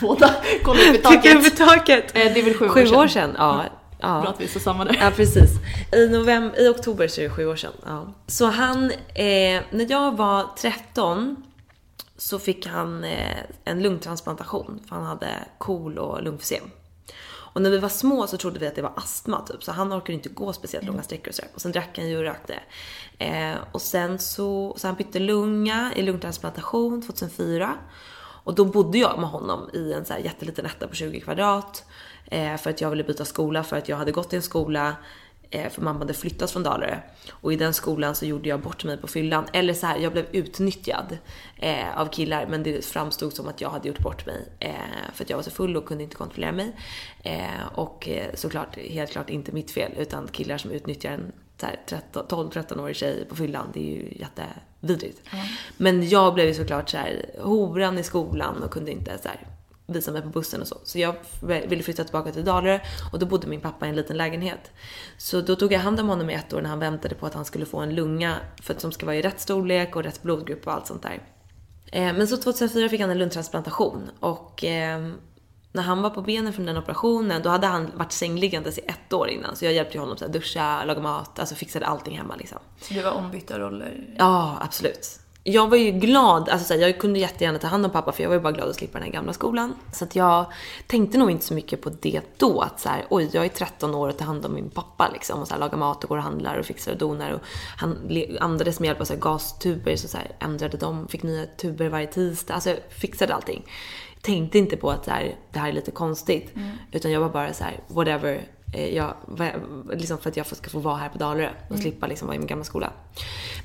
Båda 0.00 0.34
kollar 0.62 0.88
upp 0.88 0.94
i 0.94 0.98
taket. 0.98 1.22
Tittar 1.22 1.38
upp 1.38 1.46
i 1.46 1.50
taket. 1.50 2.16
Eh, 2.16 2.32
det 2.34 2.40
är 2.40 2.44
väl 2.44 2.54
sju, 2.54 2.68
sju 2.68 2.80
år 2.80 2.86
sedan. 2.86 2.98
år 2.98 3.06
sedan. 3.06 3.34
Ja. 3.38 3.64
Ja. 3.98 4.20
Bra 4.20 4.30
att 4.30 4.40
vi 4.40 4.44
är 4.44 4.58
samma 4.58 4.84
där. 4.84 4.98
Ja, 5.00 5.12
precis. 5.16 5.50
I, 5.92 6.08
november, 6.08 6.60
I 6.60 6.68
oktober 6.68 7.08
så 7.08 7.20
är 7.20 7.24
det 7.24 7.30
sju 7.30 7.46
år 7.46 7.56
sedan. 7.56 7.72
Ja. 7.86 8.12
Så 8.26 8.46
han, 8.46 8.90
eh, 9.14 9.62
när 9.70 9.90
jag 9.90 10.16
var 10.16 10.44
13 10.58 11.36
så 12.16 12.38
fick 12.38 12.66
han 12.66 13.04
eh, 13.04 13.36
en 13.64 13.82
lungtransplantation 13.82 14.80
för 14.88 14.96
han 14.96 15.04
hade 15.04 15.28
KOL 15.58 15.98
och 15.98 16.22
lungfysem. 16.22 16.70
Och 17.56 17.62
när 17.62 17.70
vi 17.70 17.78
var 17.78 17.88
små 17.88 18.26
så 18.26 18.36
trodde 18.36 18.58
vi 18.58 18.66
att 18.66 18.74
det 18.74 18.82
var 18.82 18.92
astma 18.96 19.40
typ, 19.40 19.64
så 19.64 19.72
han 19.72 19.92
orkade 19.92 20.12
inte 20.12 20.28
gå 20.28 20.52
speciellt 20.52 20.82
mm. 20.82 20.94
långa 20.94 21.02
sträckor 21.02 21.28
och 21.28 21.34
så. 21.34 21.42
Och 21.54 21.60
sen 21.60 21.72
drack 21.72 21.98
han 21.98 22.08
ju 22.08 22.16
och 22.16 22.22
rökte. 22.22 22.58
Eh, 23.18 23.54
och 23.72 23.82
sen 23.82 24.18
så, 24.18 24.74
så 24.76 24.86
han 24.86 24.96
bytte 24.96 25.18
lunga 25.18 25.92
i 25.96 26.02
lungtransplantation 26.02 27.02
2004. 27.02 27.74
Och 28.18 28.54
då 28.54 28.64
bodde 28.64 28.98
jag 28.98 29.18
med 29.18 29.28
honom 29.28 29.70
i 29.72 29.92
en 29.92 30.04
så 30.04 30.12
här 30.12 30.20
jätteliten 30.20 30.66
etta 30.66 30.88
på 30.88 30.94
20 30.94 31.20
kvadrat. 31.20 31.84
Eh, 32.30 32.56
för 32.56 32.70
att 32.70 32.80
jag 32.80 32.90
ville 32.90 33.04
byta 33.04 33.24
skola 33.24 33.64
för 33.64 33.76
att 33.76 33.88
jag 33.88 33.96
hade 33.96 34.12
gått 34.12 34.32
i 34.32 34.36
en 34.36 34.42
skola 34.42 34.96
eh, 35.50 35.70
för 35.70 35.82
mamma 35.82 35.98
hade 35.98 36.14
flyttat 36.14 36.50
från 36.50 36.62
Dalarö. 36.62 36.98
Och 37.30 37.52
i 37.52 37.56
den 37.56 37.74
skolan 37.74 38.14
så 38.14 38.26
gjorde 38.26 38.48
jag 38.48 38.60
bort 38.60 38.84
mig 38.84 38.96
på 38.96 39.06
fyllan. 39.06 39.44
Eller 39.52 39.74
så 39.74 39.86
här, 39.86 39.98
jag 39.98 40.12
blev 40.12 40.26
utnyttjad 40.32 41.18
eh, 41.56 42.00
av 42.00 42.06
killar 42.06 42.46
men 42.46 42.62
det 42.62 42.84
framstod 42.84 43.32
som 43.32 43.48
att 43.48 43.60
jag 43.60 43.70
hade 43.70 43.88
gjort 43.88 43.98
bort 43.98 44.26
mig. 44.26 44.48
Eh, 44.58 44.72
för 45.14 45.24
att 45.24 45.30
jag 45.30 45.36
var 45.36 45.44
så 45.44 45.50
full 45.50 45.76
och 45.76 45.86
kunde 45.86 46.04
inte 46.04 46.16
kontrollera 46.16 46.52
mig. 46.52 46.76
Eh, 47.22 47.66
och 47.74 48.08
eh, 48.08 48.34
såklart, 48.34 48.76
helt 48.76 49.10
klart 49.10 49.30
inte 49.30 49.52
mitt 49.52 49.70
fel 49.70 49.92
utan 49.98 50.28
killar 50.28 50.58
som 50.58 50.70
utnyttjar 50.70 51.10
en 51.10 51.32
12-13-årig 51.58 52.96
tjej 52.96 53.24
på 53.28 53.36
fyllan. 53.36 53.66
Det 53.74 53.80
är 53.80 53.96
ju 53.96 54.08
jättevidrigt. 54.20 55.20
Mm. 55.32 55.46
Men 55.76 56.08
jag 56.08 56.34
blev 56.34 56.46
ju 56.46 56.54
såklart 56.54 56.88
så 56.88 56.96
här 56.96 57.26
horan 57.38 57.98
i 57.98 58.02
skolan 58.02 58.62
och 58.62 58.70
kunde 58.70 58.92
inte 58.92 59.18
så 59.22 59.28
här 59.28 59.46
visa 59.86 60.12
mig 60.12 60.22
på 60.22 60.28
bussen 60.28 60.60
och 60.60 60.68
så. 60.68 60.78
Så 60.84 60.98
jag 60.98 61.14
ville 61.40 61.82
flytta 61.82 62.04
tillbaka 62.04 62.32
till 62.32 62.44
Dalarö 62.44 62.78
och 63.12 63.18
då 63.18 63.26
bodde 63.26 63.46
min 63.46 63.60
pappa 63.60 63.86
i 63.86 63.88
en 63.88 63.96
liten 63.96 64.16
lägenhet. 64.16 64.70
Så 65.18 65.40
då 65.40 65.56
tog 65.56 65.72
jag 65.72 65.80
hand 65.80 66.00
om 66.00 66.08
honom 66.08 66.30
i 66.30 66.34
ett 66.34 66.52
år 66.52 66.62
när 66.62 66.70
han 66.70 66.78
väntade 66.78 67.14
på 67.14 67.26
att 67.26 67.34
han 67.34 67.44
skulle 67.44 67.66
få 67.66 67.78
en 67.78 67.94
lunga 67.94 68.36
för 68.62 68.74
att 68.74 68.80
som 68.80 68.92
ska 68.92 69.06
vara 69.06 69.16
i 69.16 69.22
rätt 69.22 69.40
storlek 69.40 69.96
och 69.96 70.02
rätt 70.02 70.22
blodgrupp 70.22 70.66
och 70.66 70.72
allt 70.72 70.86
sånt 70.86 71.02
där. 71.02 71.22
Eh, 71.92 72.12
men 72.12 72.28
så 72.28 72.36
2004 72.36 72.88
fick 72.88 73.00
han 73.00 73.10
en 73.10 73.18
lungtransplantation 73.18 74.10
och 74.20 74.64
eh, 74.64 75.08
när 75.72 75.82
han 75.82 76.02
var 76.02 76.10
på 76.10 76.22
benen 76.22 76.52
från 76.52 76.66
den 76.66 76.76
operationen, 76.76 77.42
då 77.42 77.50
hade 77.50 77.66
han 77.66 77.90
varit 77.94 78.12
sängliggandes 78.12 78.78
i 78.78 78.80
ett 78.80 79.12
år 79.12 79.28
innan. 79.28 79.56
Så 79.56 79.64
jag 79.64 79.72
hjälpte 79.72 79.98
honom 79.98 80.16
att 80.20 80.32
duscha, 80.32 80.84
laga 80.84 81.00
mat, 81.00 81.38
alltså 81.38 81.54
fixade 81.54 81.86
allting 81.86 82.18
hemma 82.18 82.36
liksom. 82.36 82.58
Så 82.80 82.94
det 82.94 83.02
var 83.02 83.12
ombytta 83.12 83.58
roller? 83.58 84.14
Ja, 84.18 84.58
absolut 84.60 85.25
jag 85.48 85.68
var 85.68 85.76
ju 85.76 85.90
glad, 85.90 86.48
alltså 86.48 86.74
så 86.74 86.80
jag 86.80 86.98
kunde 86.98 87.18
jättegärna 87.18 87.58
ta 87.58 87.66
hand 87.66 87.84
om 87.84 87.90
pappa 87.90 88.12
för 88.12 88.22
jag 88.22 88.28
var 88.28 88.36
ju 88.36 88.42
bara 88.42 88.52
glad 88.52 88.68
att 88.68 88.76
slippa 88.76 88.98
den 88.98 89.06
här 89.06 89.12
gamla 89.12 89.32
skolan. 89.32 89.74
Så 89.92 90.04
att 90.04 90.16
jag 90.16 90.46
tänkte 90.86 91.18
nog 91.18 91.30
inte 91.30 91.44
så 91.44 91.54
mycket 91.54 91.82
på 91.82 91.90
det 92.00 92.20
då. 92.36 92.60
Att 92.60 92.80
så 92.80 92.88
här, 92.88 93.06
oj, 93.10 93.30
jag 93.32 93.44
är 93.44 93.48
13 93.48 93.94
år 93.94 94.08
och 94.08 94.16
tar 94.16 94.26
hand 94.26 94.46
om 94.46 94.54
min 94.54 94.70
pappa 94.70 95.10
liksom. 95.12 95.40
Och 95.40 95.48
så 95.48 95.54
här, 95.54 95.60
lagar 95.60 95.78
mat 95.78 96.04
och 96.04 96.08
går 96.08 96.16
och 96.16 96.22
handlar 96.22 96.58
och 96.58 96.66
fixar 96.66 96.92
och 96.92 96.98
donar. 96.98 97.30
Och 97.30 97.40
han 97.76 98.18
andades 98.40 98.80
med 98.80 98.86
hjälp 98.86 99.00
av 99.00 99.04
så 99.04 99.12
här, 99.12 99.20
gastuber, 99.20 99.96
så, 99.96 100.08
så 100.08 100.16
här, 100.16 100.32
ändrade 100.38 100.76
dem, 100.76 101.08
fick 101.08 101.22
nya 101.22 101.46
tuber 101.46 101.88
varje 101.88 102.06
tisdag. 102.06 102.54
Alltså 102.54 102.70
jag 102.70 102.78
fixade 102.88 103.34
allting. 103.34 103.66
Tänkte 104.20 104.58
inte 104.58 104.76
på 104.76 104.90
att 104.90 105.04
så 105.04 105.10
här, 105.10 105.34
det 105.52 105.58
här 105.58 105.68
är 105.68 105.72
lite 105.72 105.90
konstigt. 105.90 106.56
Mm. 106.56 106.68
Utan 106.92 107.10
jag 107.10 107.20
var 107.20 107.28
bara 107.28 107.52
så 107.52 107.64
här, 107.64 107.80
whatever, 107.88 108.42
jag, 108.72 109.14
liksom 109.92 110.18
för 110.18 110.30
att 110.30 110.36
jag 110.36 110.46
ska 110.46 110.70
få 110.70 110.78
vara 110.78 110.96
här 110.96 111.08
på 111.08 111.18
Dalarö 111.18 111.50
och 111.64 111.70
mm. 111.70 111.82
slippa 111.82 112.06
liksom 112.06 112.26
vara 112.28 112.36
i 112.36 112.38
min 112.38 112.46
gamla 112.46 112.64
skola. 112.64 112.92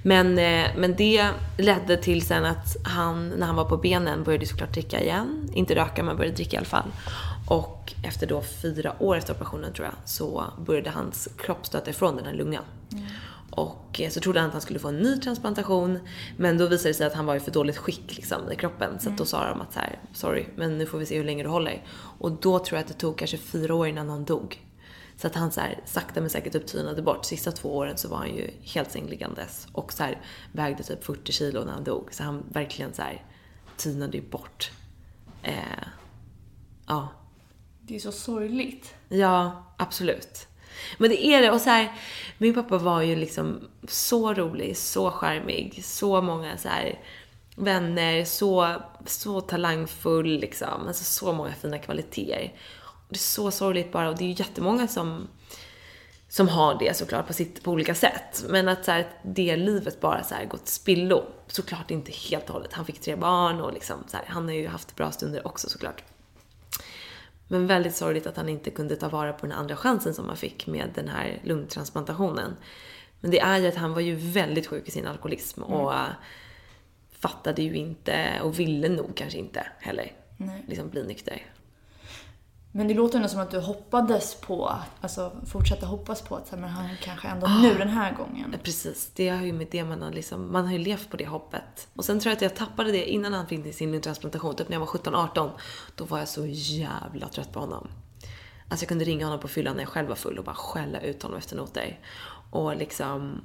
Men, 0.03 0.38
eh, 0.38 0.67
men 0.77 0.96
det 0.96 1.29
ledde 1.58 1.98
till 1.98 2.22
sen 2.22 2.46
att 2.46 2.77
han, 2.84 3.29
när 3.29 3.48
han 3.48 3.55
var 3.55 3.65
på 3.65 3.77
benen, 3.77 4.24
började 4.24 4.46
såklart 4.46 4.74
dricka 4.74 5.01
igen. 5.01 5.50
Inte 5.53 5.75
röka, 5.75 6.03
men 6.03 6.17
började 6.17 6.36
dricka 6.36 6.55
i 6.55 6.58
alla 6.58 6.65
fall. 6.65 6.91
Och 7.48 7.93
efter 8.03 8.27
då 8.27 8.41
fyra 8.41 8.96
år 9.00 9.15
efter 9.15 9.34
operationen 9.34 9.74
tror 9.74 9.86
jag, 9.86 9.96
så 10.05 10.43
började 10.65 10.89
hans 10.89 11.29
kropp 11.38 11.65
stöta 11.65 11.89
ifrån 11.89 12.15
den 12.15 12.25
här 12.25 12.34
lungan. 12.34 12.63
Mm. 12.91 13.05
Och 13.51 14.01
eh, 14.01 14.10
så 14.10 14.20
trodde 14.20 14.39
han 14.39 14.48
att 14.48 14.53
han 14.53 14.62
skulle 14.62 14.79
få 14.79 14.88
en 14.88 15.00
ny 15.00 15.17
transplantation. 15.17 16.00
Men 16.38 16.58
då 16.58 16.67
visade 16.67 16.89
det 16.89 16.93
sig 16.93 17.08
att 17.08 17.13
han 17.13 17.25
var 17.25 17.36
i 17.36 17.39
för 17.39 17.51
dåligt 17.51 17.77
skick 17.77 18.15
liksom, 18.15 18.51
i 18.51 18.55
kroppen. 18.55 19.00
Så 19.00 19.05
mm. 19.05 19.17
då 19.17 19.25
sa 19.25 19.50
de 19.50 19.62
att 19.62 19.74
så 19.74 19.79
här, 19.79 20.00
sorry, 20.13 20.46
men 20.55 20.77
nu 20.77 20.86
får 20.86 20.98
vi 20.98 21.05
se 21.05 21.17
hur 21.17 21.24
länge 21.24 21.43
du 21.43 21.50
håller. 21.50 21.86
Och 22.20 22.31
då 22.31 22.60
tror 22.60 22.77
jag 22.77 22.84
att 22.84 22.88
det 22.88 22.93
tog 22.93 23.17
kanske 23.17 23.38
fyra 23.38 23.75
år 23.75 23.88
innan 23.88 24.10
han 24.10 24.25
dog. 24.25 24.60
Så 25.21 25.27
att 25.27 25.35
han 25.35 25.51
så 25.51 25.61
här, 25.61 25.79
sakta 25.85 26.21
men 26.21 26.29
säkert 26.29 26.55
upptynade 26.55 27.01
bort. 27.01 27.25
Sista 27.25 27.51
två 27.51 27.77
åren 27.77 27.97
så 27.97 28.07
var 28.07 28.17
han 28.17 28.35
ju 28.35 28.49
helt 28.63 28.91
sängliggandes 28.91 29.67
och 29.71 29.93
så 29.93 30.03
här, 30.03 30.21
vägde 30.51 30.83
typ 30.83 31.03
40 31.03 31.31
kilo 31.31 31.63
när 31.63 31.71
han 31.71 31.83
dog. 31.83 32.13
Så 32.13 32.23
han 32.23 32.43
verkligen 32.49 32.93
så 32.93 33.01
här, 33.01 33.25
tynade 33.77 34.17
ju 34.17 34.23
bort. 34.23 34.71
Eh, 35.43 35.55
ja. 36.87 37.07
Det 37.81 37.95
är 37.95 37.99
så 37.99 38.11
sorgligt. 38.11 38.95
Ja, 39.09 39.65
absolut. 39.77 40.47
Men 40.97 41.09
det 41.09 41.25
är 41.25 41.41
det. 41.41 41.51
Och 41.51 41.61
så 41.61 41.69
här, 41.69 41.93
min 42.37 42.53
pappa 42.53 42.77
var 42.77 43.01
ju 43.01 43.15
liksom 43.15 43.69
så 43.87 44.33
rolig, 44.33 44.77
så 44.77 45.11
charmig, 45.11 45.85
så 45.85 46.21
många 46.21 46.57
så 46.57 46.69
här 46.69 46.99
vänner, 47.55 48.25
så, 48.25 48.75
så 49.05 49.41
talangfull 49.41 50.39
liksom. 50.39 50.87
Alltså 50.87 51.03
så 51.03 51.33
många 51.33 51.51
fina 51.51 51.79
kvaliteter 51.79 52.53
det 53.11 53.15
är 53.15 53.19
så 53.19 53.51
sorgligt 53.51 53.91
bara 53.91 54.09
och 54.09 54.17
det 54.17 54.23
är 54.23 54.27
ju 54.27 54.35
jättemånga 54.37 54.87
som, 54.87 55.27
som 56.29 56.47
har 56.47 56.79
det 56.79 56.97
såklart 56.97 57.27
på, 57.27 57.33
sitt, 57.33 57.63
på 57.63 57.71
olika 57.71 57.95
sätt. 57.95 58.45
Men 58.49 58.67
att 58.67 58.85
så 58.85 58.91
här, 58.91 59.07
det 59.23 59.55
livet 59.55 60.01
bara 60.01 60.23
så 60.23 60.35
här 60.35 60.45
gått 60.45 60.67
spillo. 60.67 61.23
Såklart 61.47 61.91
inte 61.91 62.11
helt 62.11 62.47
och 62.49 62.53
hållet. 62.53 62.73
Han 62.73 62.85
fick 62.85 63.01
tre 63.01 63.15
barn 63.15 63.61
och 63.61 63.73
liksom 63.73 64.03
så 64.07 64.17
här, 64.17 64.25
han 64.27 64.45
har 64.45 64.55
ju 64.55 64.67
haft 64.67 64.95
bra 64.95 65.11
stunder 65.11 65.47
också 65.47 65.69
såklart. 65.69 66.03
Men 67.47 67.67
väldigt 67.67 67.95
sorgligt 67.95 68.27
att 68.27 68.37
han 68.37 68.49
inte 68.49 68.69
kunde 68.69 68.95
ta 68.95 69.09
vara 69.09 69.33
på 69.33 69.45
den 69.45 69.55
andra 69.55 69.75
chansen 69.75 70.13
som 70.13 70.27
han 70.27 70.37
fick 70.37 70.67
med 70.67 70.89
den 70.95 71.07
här 71.07 71.41
lungtransplantationen. 71.43 72.55
Men 73.19 73.31
det 73.31 73.39
är 73.39 73.57
ju 73.57 73.67
att 73.67 73.75
han 73.75 73.93
var 73.93 74.01
ju 74.01 74.15
väldigt 74.15 74.67
sjuk 74.67 74.87
i 74.87 74.91
sin 74.91 75.07
alkoholism 75.07 75.63
mm. 75.63 75.74
och 75.74 75.93
fattade 77.11 77.61
ju 77.61 77.75
inte 77.75 78.41
och 78.43 78.59
ville 78.59 78.89
nog 78.89 79.15
kanske 79.15 79.39
inte 79.39 79.67
heller 79.79 80.11
Nej. 80.37 80.65
liksom 80.67 80.89
bli 80.89 81.03
nykter. 81.03 81.41
Men 82.74 82.88
det 82.88 82.94
låter 82.94 83.18
ändå 83.18 83.29
som 83.29 83.40
att 83.40 83.51
du 83.51 83.60
hoppades 83.60 84.36
på, 84.36 84.75
alltså 85.01 85.31
fortsatte 85.46 85.86
hoppas 85.86 86.22
på 86.22 86.36
att 86.36 86.51
men 86.51 86.64
han 86.64 86.90
kanske 87.03 87.27
ändå 87.27 87.48
ah, 87.48 87.62
nu 87.62 87.77
den 87.77 87.90
här 87.90 88.16
gången. 88.16 88.55
Precis, 88.64 89.12
det 89.16 89.29
har 89.29 89.42
ju 89.42 89.53
med 89.53 89.68
det 89.72 89.84
man 89.84 90.01
har 90.01 90.12
liksom, 90.12 90.51
man 90.51 90.66
har 90.66 90.72
ju 90.72 90.79
levt 90.79 91.10
på 91.10 91.18
det 91.18 91.27
hoppet. 91.27 91.88
Och 91.96 92.05
sen 92.05 92.20
tror 92.20 92.29
jag 92.29 92.36
att 92.36 92.42
jag 92.42 92.55
tappade 92.55 92.92
det 92.92 93.10
innan 93.10 93.34
han 93.34 93.48
fick 93.48 93.75
sin 93.75 94.01
transplantation, 94.01 94.55
typ 94.55 94.70
när 94.70 94.75
jag 94.75 94.79
var 94.79 94.88
17-18. 94.88 95.50
Då 95.96 96.05
var 96.05 96.20
jag 96.20 96.27
så 96.27 96.46
jävla 96.46 97.27
trött 97.27 97.53
på 97.53 97.60
honom. 97.60 97.88
Alltså 98.70 98.84
jag 98.84 98.90
kunde 98.90 99.05
ringa 99.05 99.25
honom 99.25 99.40
på 99.40 99.48
fyllan 99.48 99.75
när 99.75 99.84
jag 99.84 99.90
själv 99.90 100.07
var 100.07 100.16
full 100.16 100.38
och 100.38 100.46
bara 100.46 100.55
skälla 100.55 101.01
ut 101.01 101.24
honom 101.24 101.38
efter 101.38 101.55
noter. 101.55 102.00
Och 102.51 102.75
liksom 102.75 103.42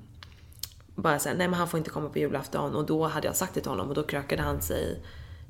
bara 0.94 1.18
säga 1.18 1.34
nej 1.34 1.48
men 1.48 1.58
han 1.58 1.68
får 1.68 1.78
inte 1.78 1.90
komma 1.90 2.08
på 2.08 2.18
julafton. 2.18 2.74
Och 2.74 2.86
då 2.86 3.06
hade 3.06 3.26
jag 3.26 3.36
sagt 3.36 3.54
det 3.54 3.60
till 3.60 3.70
honom 3.70 3.88
och 3.88 3.94
då 3.94 4.02
krökade 4.02 4.42
han 4.42 4.62
sig 4.62 5.04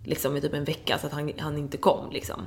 liksom 0.05 0.37
i 0.37 0.41
typ 0.41 0.55
en 0.55 0.65
vecka 0.65 0.99
så 0.99 1.07
att 1.07 1.13
han, 1.13 1.33
han 1.39 1.59
inte 1.59 1.77
kom 1.77 2.11
liksom. 2.11 2.43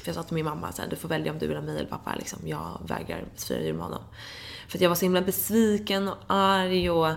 För 0.00 0.08
jag 0.08 0.16
sa 0.16 0.22
till 0.22 0.34
min 0.34 0.44
mamma 0.44 0.72
så 0.72 0.82
här, 0.82 0.88
du 0.88 0.96
får 0.96 1.08
välja 1.08 1.32
om 1.32 1.38
du 1.38 1.46
vill 1.46 1.56
ha 1.56 1.64
mig 1.64 1.78
eller 1.78 1.88
pappa. 1.88 2.14
Liksom. 2.14 2.38
Jag 2.44 2.80
vägrar 2.86 3.24
fira 3.36 3.60
jul 3.60 3.74
med 3.74 3.84
honom. 3.84 4.02
För 4.68 4.78
att 4.78 4.82
jag 4.82 4.88
var 4.88 4.96
så 4.96 5.04
himla 5.04 5.22
besviken 5.22 6.08
och 6.08 6.16
arg 6.26 6.90
och 6.90 7.08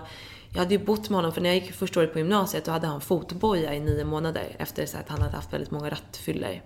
jag 0.52 0.58
hade 0.58 0.74
ju 0.74 0.84
bott 0.84 1.10
med 1.10 1.16
honom, 1.16 1.32
för 1.32 1.40
när 1.40 1.48
jag 1.48 1.56
gick 1.56 1.72
första 1.72 2.00
året 2.00 2.12
på 2.12 2.18
gymnasiet 2.18 2.64
då 2.64 2.70
hade 2.70 2.86
han 2.86 3.00
fotboja 3.00 3.74
i 3.74 3.80
nio 3.80 4.04
månader 4.04 4.56
efter 4.58 4.86
så 4.86 4.98
att 4.98 5.08
han 5.08 5.22
hade 5.22 5.36
haft 5.36 5.52
väldigt 5.52 5.70
många 5.70 5.90
rattfyllor. 5.90 6.60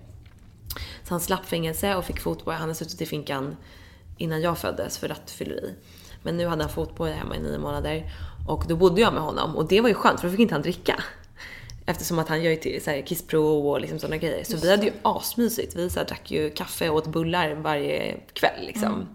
Så 1.03 1.15
han 1.15 1.21
slapp 1.21 1.47
fängelse 1.47 1.95
och 1.95 2.05
fick 2.05 2.21
fotboja. 2.21 2.57
Han 2.57 2.69
hade 2.69 2.75
suttit 2.75 3.01
i 3.01 3.07
finkan 3.07 3.57
innan 4.17 4.41
jag 4.41 4.59
föddes 4.59 4.99
för 4.99 5.09
rattfylleri. 5.09 5.75
Men 6.23 6.37
nu 6.37 6.47
hade 6.47 6.63
han 6.63 6.73
fotboja 6.73 7.15
hemma 7.15 7.37
i 7.37 7.41
nio 7.41 7.59
månader. 7.59 8.13
Och 8.49 8.65
då 8.69 8.77
bodde 8.77 9.01
jag 9.01 9.13
med 9.13 9.23
honom 9.23 9.57
och 9.57 9.69
det 9.69 9.81
var 9.81 9.89
ju 9.89 9.95
skönt 9.95 10.21
för 10.21 10.27
då 10.27 10.31
fick 10.31 10.41
inte 10.41 10.55
han 10.55 10.63
dricka. 10.63 11.03
Eftersom 11.89 12.19
att 12.19 12.29
han 12.29 12.43
gör 12.43 12.51
ju 12.51 12.57
till 12.57 12.85
så 12.85 12.91
här 12.91 13.03
kissprov 13.03 13.67
och 13.67 13.81
liksom 13.81 13.99
sådana 13.99 14.17
grejer. 14.17 14.45
Så 14.45 14.53
Just 14.53 14.65
vi 14.65 14.71
hade 14.71 14.87
ju 14.87 14.93
asmysigt. 15.03 15.77
Vi 15.77 15.91
så 15.91 15.99
här, 15.99 16.07
drack 16.07 16.31
ju 16.31 16.51
kaffe 16.51 16.89
och 16.89 16.97
åt 16.97 17.07
bullar 17.07 17.55
varje 17.55 18.17
kväll 18.33 18.67
liksom. 18.67 18.85
Mm. 18.85 19.07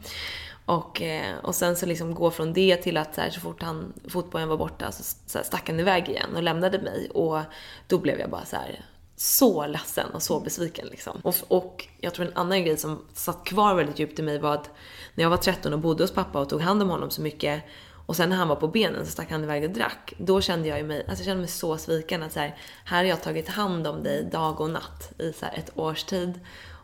Och, 0.65 1.01
eh, 1.01 1.37
och 1.43 1.55
sen 1.55 1.75
så 1.75 1.85
liksom 1.85 2.15
gå 2.15 2.31
från 2.31 2.53
det 2.53 2.77
till 2.77 2.97
att 2.97 3.15
så, 3.15 3.21
här, 3.21 3.29
så 3.29 3.39
fort 3.39 3.61
han, 3.61 3.93
fotbollen 4.07 4.49
var 4.49 4.57
borta 4.57 4.91
så, 4.91 5.03
så 5.25 5.37
här, 5.37 5.45
stack 5.45 5.69
han 5.69 5.79
iväg 5.79 6.09
igen 6.09 6.35
och 6.35 6.43
lämnade 6.43 6.79
mig. 6.79 7.09
Och 7.09 7.39
då 7.87 7.97
blev 7.97 8.19
jag 8.19 8.29
bara 8.29 8.45
så 8.45 8.55
här, 8.55 8.85
så 9.15 9.67
ledsen 9.67 10.09
och 10.13 10.21
så 10.21 10.39
besviken 10.39 10.87
liksom. 10.87 11.17
Och, 11.23 11.35
och 11.47 11.87
jag 11.99 12.13
tror 12.13 12.25
en 12.25 12.37
annan 12.37 12.63
grej 12.63 12.77
som 12.77 13.05
satt 13.13 13.43
kvar 13.43 13.75
väldigt 13.75 13.99
djupt 13.99 14.19
i 14.19 14.21
mig 14.21 14.39
var 14.39 14.53
att 14.53 14.69
när 15.15 15.23
jag 15.23 15.29
var 15.29 15.37
13 15.37 15.73
och 15.73 15.79
bodde 15.79 16.03
hos 16.03 16.13
pappa 16.13 16.39
och 16.39 16.49
tog 16.49 16.61
hand 16.61 16.81
om 16.81 16.89
honom 16.89 17.09
så 17.09 17.21
mycket 17.21 17.63
och 18.05 18.15
sen 18.15 18.29
när 18.29 18.35
han 18.35 18.47
var 18.47 18.55
på 18.55 18.67
benen 18.67 19.05
så 19.05 19.11
stack 19.11 19.31
han 19.31 19.43
iväg 19.43 19.63
och 19.63 19.69
drack. 19.69 20.13
Då 20.17 20.41
kände 20.41 20.67
jag 20.67 20.85
mig, 20.85 20.99
alltså 20.99 21.21
jag 21.21 21.25
kände 21.25 21.41
mig 21.41 21.49
så 21.49 21.77
sviken 21.77 22.23
att 22.23 22.31
så 22.31 22.39
här, 22.39 22.57
här 22.85 22.97
har 22.97 23.03
jag 23.03 23.23
tagit 23.23 23.49
hand 23.49 23.87
om 23.87 24.03
dig 24.03 24.23
dag 24.23 24.61
och 24.61 24.69
natt 24.69 25.13
i 25.19 25.33
så 25.33 25.45
ett 25.45 25.77
års 25.77 26.03
tid. 26.03 26.39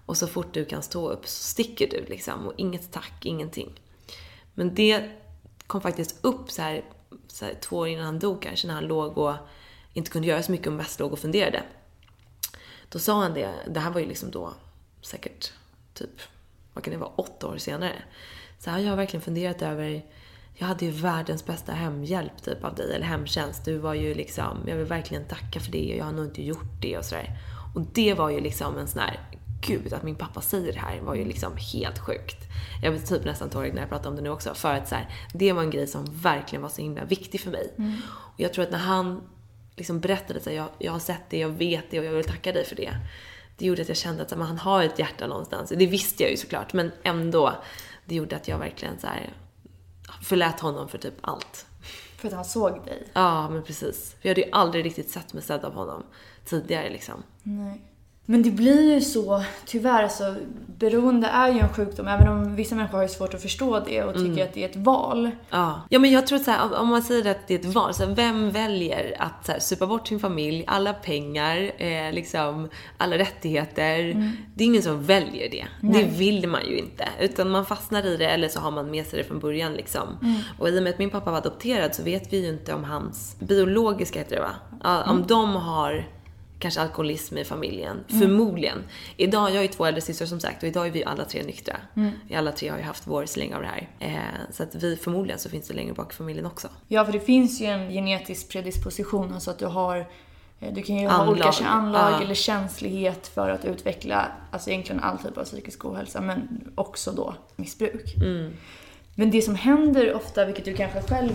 Och 0.05 0.17
så 0.17 0.27
fort 0.27 0.53
du 0.53 0.65
kan 0.65 0.82
stå 0.82 1.10
upp 1.10 1.27
så 1.27 1.43
sticker 1.43 1.89
du 1.89 2.05
liksom. 2.10 2.47
Och 2.47 2.53
inget 2.58 2.91
tack, 2.91 3.25
ingenting. 3.25 3.82
Men 4.53 4.75
det 4.75 5.10
kom 5.67 5.82
faktiskt 5.82 6.25
upp 6.25 6.51
så 6.51 6.62
här, 6.62 6.86
så 7.27 7.45
här 7.45 7.53
två 7.62 7.77
år 7.77 7.88
innan 7.88 8.05
han 8.05 8.19
dog 8.19 8.41
kanske, 8.41 8.67
när 8.67 8.73
han 8.73 8.88
låg 8.88 9.17
och 9.17 9.36
inte 9.93 10.12
kunde 10.12 10.27
göra 10.27 10.43
så 10.43 10.51
mycket 10.51 10.67
och 10.67 10.73
mest 10.73 10.99
låg 10.99 11.13
och 11.13 11.19
funderade. 11.19 11.63
Då 12.89 12.99
sa 12.99 13.21
han 13.21 13.34
det, 13.34 13.53
det 13.67 13.79
här 13.79 13.91
var 13.91 13.99
ju 13.99 14.08
liksom 14.08 14.32
då 14.32 14.53
säkert 15.01 15.53
typ, 15.93 16.21
vad 16.73 16.84
kan 16.84 16.93
det 16.93 16.99
vara, 16.99 17.12
åtta 17.15 17.47
år 17.47 17.58
senare. 17.58 18.03
Så 18.60 18.69
här, 18.69 18.79
jag 18.79 18.89
har 18.89 18.97
verkligen 18.97 19.21
funderat 19.21 19.62
över 19.62 20.05
jag 20.60 20.67
hade 20.67 20.86
ju 20.86 20.91
världens 20.91 21.45
bästa 21.45 21.72
hemhjälp 21.72 22.43
typ 22.43 22.63
av 22.63 22.76
dig, 22.76 22.95
eller 22.95 23.06
hemtjänst. 23.06 23.65
Du 23.65 23.78
var 23.78 23.93
ju 23.93 24.13
liksom, 24.13 24.58
jag 24.67 24.76
vill 24.76 24.86
verkligen 24.86 25.26
tacka 25.26 25.60
för 25.60 25.72
det 25.72 25.91
och 25.93 25.98
jag 25.98 26.06
har 26.06 26.12
nog 26.12 26.26
inte 26.26 26.43
gjort 26.43 26.82
det 26.82 26.98
och 26.98 27.06
sådär. 27.06 27.38
Och 27.76 27.82
det 27.93 28.13
var 28.13 28.30
ju 28.30 28.39
liksom 28.39 28.78
en 28.78 28.88
sån 28.88 29.02
här, 29.02 29.19
gud 29.67 29.93
att 29.93 30.04
min 30.04 30.15
pappa 30.15 30.41
säger 30.41 30.74
det 30.74 30.80
här 30.80 31.02
var 31.02 31.15
ju 31.15 31.26
liksom 31.26 31.54
helt 31.74 32.00
sjukt. 32.00 32.38
Jag 32.84 32.93
blir 32.93 33.02
typ 33.02 33.26
nästan 33.26 33.50
tårig 33.50 33.74
när 33.74 33.82
jag 33.82 33.89
pratar 33.89 34.10
om 34.10 34.15
det 34.15 34.22
nu 34.22 34.30
också. 34.30 34.54
För 34.54 34.74
att 34.74 34.88
så 34.88 34.95
här, 34.95 35.10
det 35.34 35.54
var 35.54 35.62
en 35.62 35.69
grej 35.69 35.88
som 35.88 36.06
verkligen 36.12 36.62
var 36.62 36.69
så 36.69 36.82
himla 36.82 37.06
viktig 37.06 37.41
för 37.41 37.52
mig. 37.52 37.74
Mm. 37.78 37.95
Och 38.08 38.39
jag 38.39 38.54
tror 38.54 38.63
att 38.63 38.72
när 38.72 38.80
han 38.80 39.22
liksom 39.76 40.00
berättade 40.00 40.39
att 40.39 40.54
jag, 40.54 40.69
jag 40.78 40.91
har 40.91 41.00
sett 41.00 41.30
det, 41.30 41.38
jag 41.38 41.50
vet 41.50 41.91
det 41.91 42.00
och 42.00 42.06
jag 42.06 42.12
vill 42.12 42.26
tacka 42.26 42.52
dig 42.52 42.65
för 42.65 42.76
det. 42.76 42.91
Det 43.58 43.65
gjorde 43.65 43.82
att 43.82 43.88
jag 43.88 43.98
kände 43.98 44.22
att 44.22 44.32
här, 44.32 44.38
han 44.38 44.58
har 44.58 44.84
ett 44.84 45.00
hjärta 45.00 45.28
någonstans. 45.28 45.74
Det 45.78 45.86
visste 45.86 46.24
jag 46.24 46.32
ju 46.32 46.38
såklart, 46.38 46.74
men 46.74 46.91
ändå. 47.04 47.54
Det 48.06 48.15
gjorde 48.15 48.36
att 48.36 48.48
jag 48.48 48.58
verkligen 48.58 49.00
så 49.00 49.08
här, 49.08 49.34
förlät 50.21 50.60
honom 50.60 50.88
för 50.88 50.97
typ 50.97 51.13
allt. 51.21 51.65
För 52.17 52.27
att 52.27 52.34
han 52.34 52.45
såg 52.45 52.86
dig? 52.86 53.08
Ja, 53.13 53.49
men 53.49 53.63
precis. 53.63 54.12
För 54.12 54.29
jag 54.29 54.29
hade 54.29 54.41
ju 54.41 54.51
aldrig 54.51 54.86
riktigt 54.86 55.10
sett 55.10 55.34
mig 55.34 55.43
sedd 55.43 55.65
av 55.65 55.73
honom 55.73 56.03
tidigare 56.45 56.89
liksom. 56.89 57.23
Nej. 57.43 57.82
Men 58.32 58.44
det 58.44 58.52
blir 58.52 58.94
ju 58.94 59.02
så, 59.02 59.44
tyvärr, 59.65 60.04
alltså, 60.04 60.36
beroende 60.78 61.28
är 61.28 61.50
ju 61.54 61.60
en 61.60 61.70
sjukdom, 61.74 62.08
även 62.08 62.28
om 62.28 62.56
vissa 62.56 62.76
människor 62.76 62.98
har 62.98 63.04
ju 63.04 63.10
svårt 63.10 63.34
att 63.34 63.42
förstå 63.42 63.80
det 63.80 64.04
och 64.04 64.13
tycker 64.13 64.44
att 64.44 64.54
det 64.54 64.63
är 64.65 64.70
ett 64.70 64.76
val. 64.76 65.32
Ja. 65.50 65.82
ja, 65.89 66.00
men 66.00 66.12
jag 66.12 66.28
tror 66.28 66.39
så 66.39 66.52
här, 66.52 66.80
om- 66.82 66.88
man 66.88 67.02
säger 67.02 67.32
att 67.32 67.48
det 67.48 67.54
är 67.54 67.60
ett 67.60 67.65
val, 67.76 67.94
så 67.94 68.06
här, 68.06 68.15
vem 68.15 68.52
väljer 68.52 69.15
att 69.20 69.46
så 69.46 69.52
här, 69.52 69.60
supa 69.60 69.88
bort 69.88 70.08
sin 70.08 70.20
familj, 70.20 70.63
alla 70.68 70.94
pengar, 70.94 71.72
eh, 71.78 72.12
liksom, 72.13 72.70
alla 72.98 73.18
rättigheter? 73.18 73.98
Det 74.56 74.63
är 74.63 74.65
ingen 74.68 74.82
som 74.84 75.04
väljer 75.04 75.50
det. 75.52 75.65
Det 75.82 76.04
vill 76.04 76.48
man 76.48 76.65
ju 76.65 76.78
inte. 76.78 77.10
Utan 77.20 77.50
man 77.50 77.65
fastnar 77.65 78.06
i 78.06 78.18
det 78.18 78.26
eller 78.26 78.48
så 78.48 78.60
har 78.60 78.72
man 78.72 78.92
med 78.92 79.06
sig 79.06 79.20
det 79.20 79.26
från 79.26 79.39
början 79.39 79.74
liksom. 79.74 80.08
Och 80.60 80.70
i 80.70 80.80
och 80.80 80.84
med 80.84 80.89
att 80.94 81.00
min 81.00 81.10
pappa 81.10 81.32
var 81.32 81.38
adopterad 81.38 81.96
så 81.96 82.04
vet 82.04 82.34
vi 82.34 82.42
ju 82.42 82.50
inte 82.50 82.74
om 82.74 82.84
hans 82.84 83.36
biologiska, 83.39 84.20
heter 84.20 84.36
det 84.36 84.42
va? 84.42 85.02
Om 85.06 85.26
de 85.28 85.56
har 85.56 86.08
kanske 86.60 86.82
alkoholism 86.82 87.38
i 87.38 87.43
familjen. 87.45 88.04
Förmodligen. 88.08 88.84
Idag, 89.17 89.52
jag 89.56 89.62
ju 89.62 89.67
två 89.67 89.86
äldre 89.86 90.02
systrar 90.02 90.28
som 90.28 90.39
sagt 90.39 90.63
och 90.63 90.69
idag 90.69 90.88
är 90.88 90.91
vi 90.91 91.04
alla 91.04 91.26
tre 91.26 91.43
nyktra. 91.43 91.76
Vi 92.28 92.36
alla 92.36 92.52
tre 92.52 92.69
har 92.69 92.78
ju 92.78 92.84
haft 92.84 93.08
vår 93.08 93.26
släng 93.26 93.54
av 93.54 93.62
det 93.62 93.67
här. 93.67 93.89
Eh, 94.00 94.52
så 94.52 94.63
att 94.63 94.76
vi, 94.76 94.95
förmodligen 94.95 95.39
så 95.39 95.50
finns 95.50 95.67
det 95.67 95.74
längre 95.74 95.93
bak 95.93 96.13
i 96.13 96.15
familjen 96.15 96.45
också. 96.45 96.67
Ja, 96.88 97.06
för 97.06 97.13
det 97.13 97.19
finns 97.19 97.62
ju 97.62 97.65
en 97.65 97.89
genetisk 97.89 98.50
predisposition, 98.50 99.34
alltså 99.34 99.52
att 99.52 99.60
du 99.60 99.65
har 99.65 99.98
eh, 100.60 100.74
du 100.74 100.82
kan 100.82 100.95
ju 100.95 101.08
ha 101.08 101.13
Anlag. 101.13 101.30
olika 101.32 101.65
anlag 101.67 102.12
Ja. 102.12 102.22
eller 102.22 102.34
känslighet 102.36 103.28
för 103.28 103.50
att 103.50 103.65
utveckla 103.65 104.32
alltså 104.52 104.69
egentligen 104.69 105.04
all 105.04 105.17
typ 105.17 105.38
av 105.38 105.43
psykisk 105.43 105.86
ohälsa, 105.86 106.22
men 106.22 106.63
också 106.76 107.12
då 107.12 107.36
missbruk. 107.56 108.15
Mm. 108.15 108.54
Men 109.15 109.32
det 109.32 109.41
som 109.41 109.56
händer 109.56 110.13
ofta, 110.13 110.45
vilket 110.45 110.65
du 110.65 110.74
kanske 110.74 111.02
själv 111.02 111.32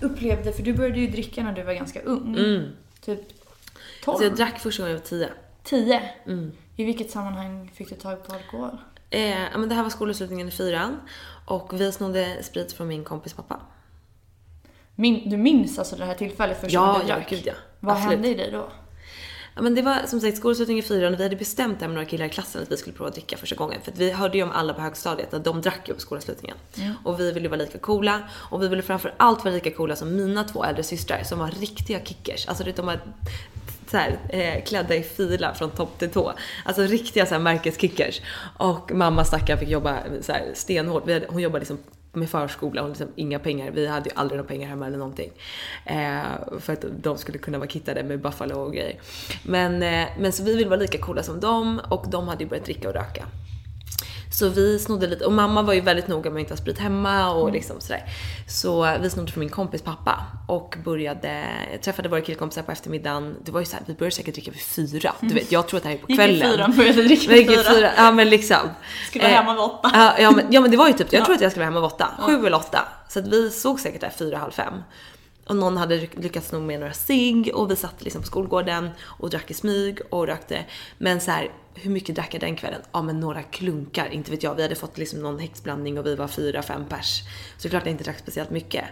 upplevde, 0.00 0.52
för 0.52 0.62
du 0.62 0.72
började 0.74 1.00
ju 1.00 1.06
dricka 1.06 1.44
när 1.44 1.52
du 1.52 1.62
var 1.62 1.72
ganska 1.72 2.00
ung. 2.02 2.36
Typ 3.04 3.20
12? 4.04 4.16
Så 4.18 4.24
jag 4.24 4.36
drack 4.36 4.58
första 4.58 4.82
gången 4.82 4.92
jag 4.94 5.00
var 5.00 5.06
tio. 5.06 5.28
10? 5.64 6.02
Mm. 6.26 6.52
I 6.76 6.84
vilket 6.84 7.10
sammanhang 7.10 7.70
fick 7.74 7.88
du 7.88 7.94
tag 7.94 8.26
på 8.26 8.34
alkohol? 8.34 8.76
Eh, 9.10 9.40
ja, 9.40 9.58
men 9.58 9.68
det 9.68 9.74
här 9.74 9.82
var 9.82 9.90
skolavslutningen 9.90 10.48
i 10.48 10.50
fyran 10.50 11.00
och 11.46 11.80
vi 11.80 11.92
snodde 11.92 12.42
sprit 12.42 12.72
från 12.72 12.88
min 12.88 13.04
kompis 13.04 13.32
pappa. 13.32 13.60
Min, 14.94 15.30
du 15.30 15.36
minns 15.36 15.78
alltså 15.78 15.96
det 15.96 16.04
här 16.04 16.14
tillfället 16.14 16.60
första 16.60 16.74
Ja, 16.74 16.86
gången 16.86 17.00
du 17.00 17.08
ja, 17.08 17.16
drack? 17.16 17.30
gud 17.30 17.42
ja. 17.44 17.52
Vad 17.80 17.92
Absolut. 17.96 18.12
hände 18.12 18.28
i 18.28 18.34
dig 18.34 18.50
då? 18.50 18.70
Ja, 19.54 19.62
men 19.62 19.74
det 19.74 19.82
var 19.82 20.06
som 20.06 20.20
sagt 20.20 20.36
skolavslutning 20.36 20.78
i 20.78 20.82
fyran 20.82 21.14
och 21.14 21.20
vi 21.20 21.22
hade 21.22 21.36
bestämt 21.36 21.78
det 21.78 21.84
här 21.84 21.88
med 21.88 21.94
några 21.94 22.08
killar 22.08 22.26
i 22.26 22.28
klassen 22.28 22.62
att 22.62 22.72
vi 22.72 22.76
skulle 22.76 22.96
prova 22.96 23.08
att 23.08 23.14
dricka 23.14 23.36
första 23.36 23.56
gången. 23.56 23.80
För 23.82 23.92
vi 23.92 24.12
hörde 24.12 24.38
ju 24.38 24.44
om 24.44 24.50
alla 24.50 24.74
på 24.74 24.80
högstadiet 24.80 25.34
att 25.34 25.44
de 25.44 25.60
drack 25.60 25.88
ju 25.88 25.94
på 25.94 26.00
skolavslutningen. 26.00 26.56
Och 27.04 27.20
vi 27.20 27.32
ville 27.32 27.48
vara 27.48 27.58
lika 27.60 27.78
coola 27.78 28.22
och 28.32 28.62
vi 28.62 28.68
ville 28.68 28.82
framför 28.82 29.14
allt 29.16 29.44
vara 29.44 29.54
lika 29.54 29.70
coola 29.70 29.96
som 29.96 30.16
mina 30.16 30.44
två 30.44 30.64
äldre 30.64 30.82
systrar 30.82 31.22
som 31.22 31.38
var 31.38 31.50
riktiga 31.50 32.04
kickers. 32.04 32.48
Alltså 32.48 32.64
de 32.64 32.86
var 32.86 33.00
så 33.90 33.96
här, 33.96 34.18
eh, 34.28 34.64
klädda 34.64 34.94
i 34.94 35.02
fila 35.02 35.54
från 35.54 35.70
topp 35.70 35.98
till 35.98 36.10
tå. 36.10 36.32
Alltså 36.64 36.82
riktiga 36.82 37.26
så 37.26 37.34
här, 37.34 37.40
märkeskickers. 37.40 38.20
Och 38.56 38.92
mamma 38.92 39.24
stackaren 39.24 39.58
fick 39.58 39.68
jobba 39.68 39.98
så 40.20 40.32
här, 40.32 40.50
stenhårt. 40.54 41.10
Hade, 41.10 41.26
hon 41.28 41.42
jobbade 41.42 41.60
liksom 41.60 41.78
med 42.12 42.30
förskola 42.30 42.82
och 42.82 42.88
liksom 42.88 43.08
inga 43.16 43.38
pengar. 43.38 43.70
Vi 43.70 43.86
hade 43.86 44.10
ju 44.10 44.16
aldrig 44.16 44.38
några 44.38 44.48
pengar 44.48 44.68
hemma 44.68 44.86
eller 44.86 44.98
någonting. 44.98 45.30
Eh, 45.84 46.22
för 46.60 46.72
att 46.72 46.84
de 47.02 47.18
skulle 47.18 47.38
kunna 47.38 47.58
vara 47.58 47.68
kittade 47.68 48.02
med 48.02 48.20
Buffalo 48.20 48.54
och 48.54 48.72
grejer. 48.72 49.00
Men, 49.42 49.82
eh, 49.82 50.08
men 50.18 50.32
så 50.32 50.42
vi 50.42 50.56
ville 50.56 50.68
vara 50.68 50.80
lika 50.80 50.98
coola 50.98 51.22
som 51.22 51.40
dem 51.40 51.80
och 51.88 52.06
de 52.08 52.28
hade 52.28 52.44
ju 52.44 52.50
börjat 52.50 52.64
dricka 52.64 52.88
och 52.88 52.94
röka. 52.94 53.26
Så 54.32 54.48
vi 54.48 54.78
snodde 54.78 55.06
lite, 55.06 55.24
och 55.24 55.32
mamma 55.32 55.62
var 55.62 55.72
ju 55.72 55.80
väldigt 55.80 56.08
noga 56.08 56.30
med 56.30 56.36
att 56.36 56.40
inte 56.40 56.52
ha 56.52 56.58
sprit 56.58 56.78
hemma 56.78 57.30
och 57.30 57.52
liksom 57.52 57.80
sådär. 57.80 58.02
Så 58.48 58.96
vi 59.00 59.10
snodde 59.10 59.32
från 59.32 59.40
min 59.40 59.48
kompis 59.48 59.82
pappa 59.82 60.26
och 60.48 60.76
började, 60.84 61.44
träffade 61.84 62.08
våra 62.08 62.20
killkompisar 62.20 62.62
på 62.62 62.72
eftermiddagen. 62.72 63.36
Det 63.44 63.52
var 63.52 63.60
ju 63.60 63.66
såhär, 63.66 63.84
vi 63.86 63.94
började 63.94 64.16
säkert 64.16 64.34
dricka 64.34 64.50
vid 64.50 64.60
fyra. 64.62 65.12
Du 65.20 65.34
vet, 65.34 65.52
jag 65.52 65.68
tror 65.68 65.76
att 65.78 65.82
det 65.82 65.88
här 65.88 65.96
är 65.96 66.00
på 66.00 66.06
Gick 66.08 66.14
i 66.14 66.16
kvällen. 66.16 66.52
fyran, 66.52 66.76
började 66.76 67.02
dricka 67.02 67.34
gick 67.36 67.50
vid 67.50 67.58
fyra. 67.58 67.74
fyra. 67.74 67.90
Ja 67.96 68.12
men 68.12 68.28
liksom. 68.30 68.56
Skulle 69.08 69.24
vara 69.24 69.32
Eh, 69.32 69.38
hemma 69.38 69.52
vid 69.52 69.62
åtta. 69.62 69.90
Ja, 69.94 70.14
ja, 70.18 70.30
men, 70.30 70.46
ja 70.52 70.60
men 70.60 70.70
det 70.70 70.76
var 70.76 70.86
ju 70.88 70.92
typ, 70.92 71.12
jag 71.12 71.24
tror 71.24 71.34
att 71.34 71.40
jag 71.40 71.50
skulle 71.50 71.64
vara 71.66 71.74
hemma 71.74 71.86
vid 71.86 71.94
åtta. 71.94 72.08
Sju 72.20 72.46
eller 72.46 72.56
åtta. 72.56 72.88
Så 73.08 73.18
att 73.18 73.26
vi 73.28 73.50
såg 73.50 73.80
säkert 73.80 74.00
där 74.00 74.12
fyra, 74.18 74.38
halv 74.38 74.50
fem. 74.50 74.74
Och 75.50 75.56
någon 75.56 75.76
hade 75.76 75.96
lyckats 75.96 76.48
sno 76.48 76.60
med 76.60 76.80
några 76.80 76.92
cigg 76.92 77.50
och 77.54 77.70
vi 77.70 77.76
satt 77.76 78.02
liksom 78.02 78.22
på 78.22 78.26
skolgården 78.26 78.90
och 79.02 79.30
drack 79.30 79.50
i 79.50 79.54
smyg 79.54 80.00
och 80.10 80.26
rökte. 80.26 80.64
Men 80.98 81.20
så 81.20 81.30
här, 81.30 81.50
hur 81.74 81.90
mycket 81.90 82.14
drack 82.14 82.34
jag 82.34 82.40
den 82.40 82.56
kvällen? 82.56 82.80
Ja 82.92 83.02
men 83.02 83.20
några 83.20 83.42
klunkar, 83.42 84.08
inte 84.12 84.30
vet 84.30 84.42
jag. 84.42 84.54
Vi 84.54 84.62
hade 84.62 84.74
fått 84.74 84.98
liksom 84.98 85.20
någon 85.20 85.38
häxblandning 85.38 85.98
och 85.98 86.06
vi 86.06 86.14
var 86.14 86.28
fyra, 86.28 86.62
fem 86.62 86.84
pers. 86.88 87.22
Så 87.56 87.62
det 87.62 87.68
är 87.68 87.70
klart 87.70 87.86
jag 87.86 87.92
inte 87.92 88.04
drack 88.04 88.18
speciellt 88.18 88.50
mycket. 88.50 88.84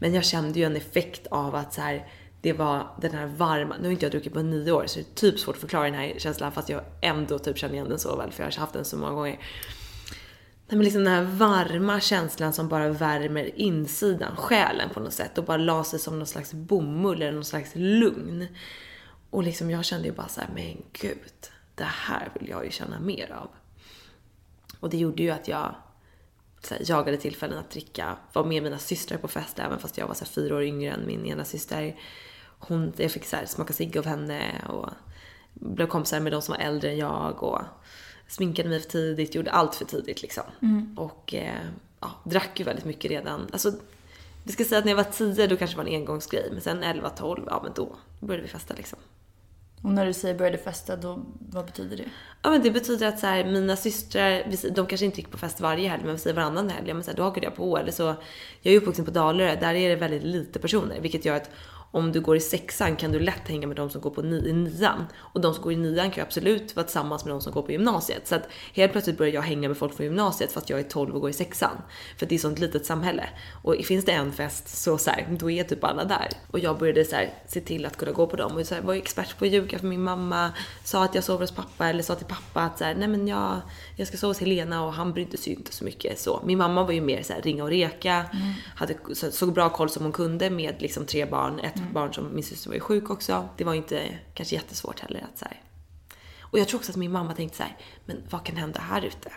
Men 0.00 0.14
jag 0.14 0.24
kände 0.24 0.58
ju 0.58 0.64
en 0.64 0.76
effekt 0.76 1.26
av 1.26 1.54
att 1.54 1.74
så 1.74 1.80
här, 1.80 2.08
det 2.40 2.52
var 2.52 2.86
den 3.00 3.14
här 3.14 3.26
varma, 3.26 3.76
nu 3.76 3.84
har 3.84 3.92
inte 3.92 4.04
jag 4.04 4.12
druckit 4.12 4.32
på 4.32 4.42
nio 4.42 4.72
år 4.72 4.84
så 4.86 4.98
det 4.98 5.04
är 5.04 5.14
typ 5.14 5.40
svårt 5.40 5.54
att 5.54 5.60
förklara 5.60 5.84
den 5.84 5.94
här 5.94 6.14
känslan 6.18 6.52
fast 6.52 6.68
jag 6.68 6.82
ändå 7.00 7.38
typ 7.38 7.58
känner 7.58 7.74
igen 7.74 7.88
den 7.88 7.98
så 7.98 8.16
väl 8.16 8.30
för 8.30 8.42
jag 8.42 8.50
har 8.50 8.60
haft 8.60 8.72
den 8.72 8.84
så 8.84 8.96
många 8.96 9.12
gånger. 9.12 9.38
Nej, 10.68 10.76
men 10.76 10.84
liksom 10.84 11.04
den 11.04 11.12
här 11.12 11.22
varma 11.24 12.00
känslan 12.00 12.52
som 12.52 12.68
bara 12.68 12.88
värmer 12.88 13.60
insidan, 13.60 14.36
själen 14.36 14.90
på 14.90 15.00
något 15.00 15.12
sätt 15.12 15.38
och 15.38 15.44
bara 15.44 15.56
la 15.56 15.84
sig 15.84 15.98
som 15.98 16.18
någon 16.18 16.26
slags 16.26 16.52
bomull 16.52 17.22
eller 17.22 17.32
någon 17.32 17.44
slags 17.44 17.70
lugn. 17.74 18.46
Och 19.30 19.42
liksom 19.42 19.70
jag 19.70 19.84
kände 19.84 20.08
ju 20.08 20.14
bara 20.14 20.28
så 20.28 20.40
här, 20.40 20.50
men 20.54 20.82
gud, 20.92 21.48
det 21.74 21.84
här 21.84 22.30
vill 22.34 22.48
jag 22.48 22.64
ju 22.64 22.70
känna 22.70 23.00
mer 23.00 23.32
av. 23.32 23.50
Och 24.80 24.90
det 24.90 24.96
gjorde 24.96 25.22
ju 25.22 25.30
att 25.30 25.48
jag 25.48 25.74
så 26.62 26.74
här, 26.74 26.82
jagade 26.84 27.16
tillfällen 27.16 27.58
att 27.58 27.70
dricka, 27.70 28.16
var 28.32 28.44
med 28.44 28.62
mina 28.62 28.78
systrar 28.78 29.18
på 29.18 29.28
fest 29.28 29.58
även 29.58 29.78
fast 29.78 29.98
jag 29.98 30.06
var 30.06 30.14
så 30.14 30.24
här, 30.24 30.32
fyra 30.32 30.56
år 30.56 30.62
yngre 30.62 30.94
än 30.94 31.06
min 31.06 31.26
ena 31.26 31.44
syster. 31.44 32.00
Hon, 32.58 32.92
jag 32.96 33.10
fick 33.10 33.24
så 33.24 33.36
här, 33.36 33.46
smaka 33.46 33.72
cigg 33.72 33.98
av 33.98 34.06
henne 34.06 34.64
och 34.68 34.88
blev 35.54 35.86
kompisar 35.86 36.20
med 36.20 36.32
de 36.32 36.42
som 36.42 36.52
var 36.52 36.62
äldre 36.64 36.90
än 36.90 36.98
jag 36.98 37.42
och 37.42 37.60
sminkade 38.34 38.68
mig 38.68 38.80
för 38.80 38.88
tidigt, 38.88 39.34
gjorde 39.34 39.50
allt 39.50 39.74
för 39.74 39.84
tidigt 39.84 40.22
liksom. 40.22 40.42
Och 40.96 41.34
eh, 41.34 41.60
ja, 42.00 42.10
drack 42.24 42.60
ju 42.60 42.64
väldigt 42.64 42.84
mycket 42.84 43.10
redan. 43.10 43.48
Alltså, 43.52 43.72
vi 44.44 44.52
ska 44.52 44.64
säga 44.64 44.78
att 44.78 44.84
när 44.84 44.92
jag 44.92 44.96
var 44.96 45.34
10 45.34 45.46
då 45.46 45.56
kanske 45.56 45.76
det 45.76 45.82
var 45.82 45.90
en 45.90 46.00
engångsgrej, 46.00 46.48
men 46.52 46.60
sen 46.60 46.82
11, 46.82 47.08
12, 47.10 47.42
ja 47.46 47.60
men 47.62 47.72
då 47.74 47.96
började 48.20 48.42
vi 48.42 48.48
festa 48.48 48.74
liksom. 48.74 48.98
Och 49.82 49.90
när 49.90 50.06
du 50.06 50.12
säger 50.12 50.34
började 50.34 50.58
festa, 50.58 50.96
då, 50.96 51.24
vad 51.50 51.66
betyder 51.66 51.96
det? 51.96 52.04
Ja 52.42 52.50
men 52.50 52.62
det 52.62 52.70
betyder 52.70 53.08
att 53.08 53.18
så 53.18 53.26
här, 53.26 53.44
mina 53.44 53.76
systrar, 53.76 54.44
de 54.70 54.86
kanske 54.86 55.06
inte 55.06 55.20
gick 55.20 55.30
på 55.30 55.38
fest 55.38 55.60
varje 55.60 55.88
helg, 55.88 56.02
men 56.04 56.12
vi 56.12 56.18
säger 56.18 56.36
varannan 56.36 56.70
helg, 56.70 56.88
ja, 56.88 56.94
men 56.94 57.04
så 57.04 57.10
här, 57.10 57.16
då 57.16 57.22
hakade 57.22 57.46
jag 57.46 57.56
på. 57.56 57.78
Eller 57.78 57.92
så, 57.92 58.14
jag 58.62 58.74
är 58.74 58.78
uppvuxen 58.78 59.04
på 59.04 59.10
Dalarö, 59.10 59.56
där 59.60 59.74
är 59.74 59.88
det 59.88 59.96
väldigt 59.96 60.22
lite 60.22 60.58
personer, 60.58 61.00
vilket 61.00 61.24
gör 61.24 61.36
att 61.36 61.50
om 61.94 62.12
du 62.12 62.20
går 62.20 62.36
i 62.36 62.40
sexan 62.40 62.96
kan 62.96 63.12
du 63.12 63.18
lätt 63.18 63.48
hänga 63.48 63.66
med 63.66 63.76
de 63.76 63.90
som 63.90 64.00
går 64.00 64.10
på 64.10 64.22
ni, 64.22 64.48
i 64.48 64.52
nian. 64.52 65.06
Och 65.18 65.40
de 65.40 65.54
som 65.54 65.62
går 65.62 65.72
i 65.72 65.76
nian 65.76 66.10
kan 66.10 66.16
ju 66.16 66.22
absolut 66.22 66.76
vara 66.76 66.84
tillsammans 66.86 67.24
med 67.24 67.34
de 67.34 67.40
som 67.40 67.52
går 67.52 67.62
på 67.62 67.72
gymnasiet. 67.72 68.28
Så 68.28 68.34
att 68.34 68.48
helt 68.74 68.92
plötsligt 68.92 69.18
börjar 69.18 69.32
jag 69.32 69.42
hänga 69.42 69.68
med 69.68 69.76
folk 69.76 69.96
från 69.96 70.06
gymnasiet 70.06 70.52
fast 70.52 70.70
jag 70.70 70.78
är 70.78 70.82
12 70.82 71.14
och 71.14 71.20
går 71.20 71.30
i 71.30 71.32
sexan. 71.32 71.76
För 72.18 72.26
det 72.26 72.34
är 72.34 72.36
ett 72.36 72.42
sånt 72.42 72.58
litet 72.58 72.86
samhälle. 72.86 73.28
Och 73.62 73.76
finns 73.84 74.04
det 74.04 74.12
en 74.12 74.32
fest 74.32 74.68
så, 74.68 74.98
så 74.98 75.10
här, 75.10 75.26
då 75.30 75.50
är 75.50 75.64
typ 75.64 75.84
alla 75.84 76.04
där. 76.04 76.28
Och 76.50 76.58
jag 76.58 76.78
började 76.78 77.04
så 77.04 77.16
här, 77.16 77.34
se 77.46 77.60
till 77.60 77.86
att 77.86 77.96
kunna 77.96 78.12
gå 78.12 78.26
på 78.26 78.36
dem. 78.36 78.56
Och 78.56 78.66
så 78.66 78.74
här, 78.74 78.82
var 78.82 78.94
expert 78.94 79.38
på 79.38 79.44
att 79.44 79.50
ljuga 79.50 79.78
för 79.78 79.86
min 79.86 80.02
mamma. 80.02 80.52
Sa 80.84 81.04
att 81.04 81.14
jag 81.14 81.24
sover 81.24 81.40
hos 81.40 81.52
pappa 81.52 81.88
eller 81.88 82.02
sa 82.02 82.14
till 82.14 82.26
pappa 82.26 82.60
att 82.60 82.78
så 82.78 82.84
här, 82.84 82.94
nej 82.94 83.08
men 83.08 83.28
jag, 83.28 83.60
jag 83.96 84.08
ska 84.08 84.16
sova 84.16 84.30
hos 84.30 84.40
Helena 84.40 84.84
och 84.84 84.92
han 84.92 85.12
brydde 85.12 85.36
sig 85.36 85.52
ju 85.52 85.58
inte 85.58 85.72
så 85.72 85.84
mycket 85.84 86.18
så. 86.18 86.42
Min 86.44 86.58
mamma 86.58 86.84
var 86.84 86.92
ju 86.92 87.00
mer 87.00 87.22
så 87.22 87.32
här, 87.32 87.42
ringa 87.42 87.62
och 87.62 87.70
reka. 87.70 88.24
Hade 88.76 88.94
så, 89.12 89.30
så 89.30 89.46
bra 89.46 89.68
koll 89.68 89.90
som 89.90 90.02
hon 90.02 90.12
kunde 90.12 90.50
med 90.50 90.74
liksom 90.78 91.06
tre 91.06 91.24
barn. 91.24 91.58
Ett 91.58 91.83
barn 91.92 92.14
som 92.14 92.34
min 92.34 92.44
syster 92.44 92.68
var 92.68 92.74
ju 92.74 92.80
sjuk 92.80 93.10
också. 93.10 93.48
Det 93.56 93.64
var 93.64 93.74
inte 93.74 94.18
kanske 94.34 94.54
jättesvårt 94.54 95.00
heller 95.00 95.20
att 95.32 95.38
så 95.38 95.44
här. 95.44 95.60
Och 96.40 96.58
jag 96.58 96.68
tror 96.68 96.80
också 96.80 96.92
att 96.92 96.96
min 96.96 97.12
mamma 97.12 97.34
tänkte 97.34 97.56
så 97.56 97.62
här, 97.62 97.76
men 98.04 98.22
vad 98.30 98.44
kan 98.44 98.56
hända 98.56 98.80
här 98.80 99.02
ute? 99.04 99.32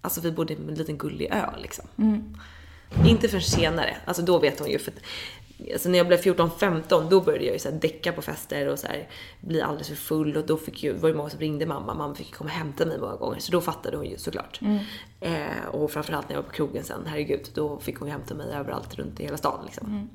Alltså 0.00 0.20
vi 0.20 0.32
bodde 0.32 0.56
på 0.56 0.62
en 0.62 0.74
liten 0.74 0.98
gullig 0.98 1.28
ö 1.32 1.46
liksom. 1.58 1.84
Inte 3.06 3.28
förrän 3.28 3.42
senare, 3.42 3.96
alltså 4.04 4.22
då 4.22 4.38
vet 4.38 4.58
hon 4.58 4.70
ju 4.70 4.78
för 4.78 4.92
Alltså 5.72 5.88
när 5.88 5.98
jag 5.98 6.06
blev 6.06 6.20
14-15 6.20 7.08
då 7.10 7.20
började 7.20 7.44
jag 7.44 7.52
ju 7.52 7.58
så 7.58 7.70
här 7.70 7.78
däcka 7.78 8.12
på 8.12 8.22
fester 8.22 8.68
och 8.68 8.78
så 8.78 8.86
här 8.86 9.08
bli 9.40 9.62
alldeles 9.62 9.88
för 9.88 9.94
full 9.96 10.36
och 10.36 10.46
då 10.46 10.56
fick 10.56 10.82
ju, 10.82 10.92
var 10.92 11.08
det 11.08 11.14
många 11.14 11.30
som 11.30 11.40
ringde 11.40 11.66
mamma, 11.66 11.94
mamma 11.94 12.14
fick 12.14 12.34
komma 12.34 12.50
och 12.50 12.56
hämta 12.56 12.86
mig 12.86 12.98
många 12.98 13.16
gånger 13.16 13.38
så 13.40 13.52
då 13.52 13.60
fattade 13.60 13.96
hon 13.96 14.06
ju 14.06 14.18
såklart. 14.18 14.60
Eh, 15.20 15.66
och 15.70 15.90
framförallt 15.90 16.28
när 16.28 16.36
jag 16.36 16.42
var 16.42 16.48
på 16.48 16.54
krogen 16.54 16.84
sen, 16.84 17.00
herregud, 17.06 17.48
då 17.54 17.80
fick 17.80 17.96
hon 17.96 18.08
ju 18.08 18.12
hämta 18.12 18.34
mig 18.34 18.52
överallt 18.52 18.94
runt 18.94 19.20
i 19.20 19.24
hela 19.24 19.36
stan 19.36 19.64
liksom. 19.64 20.08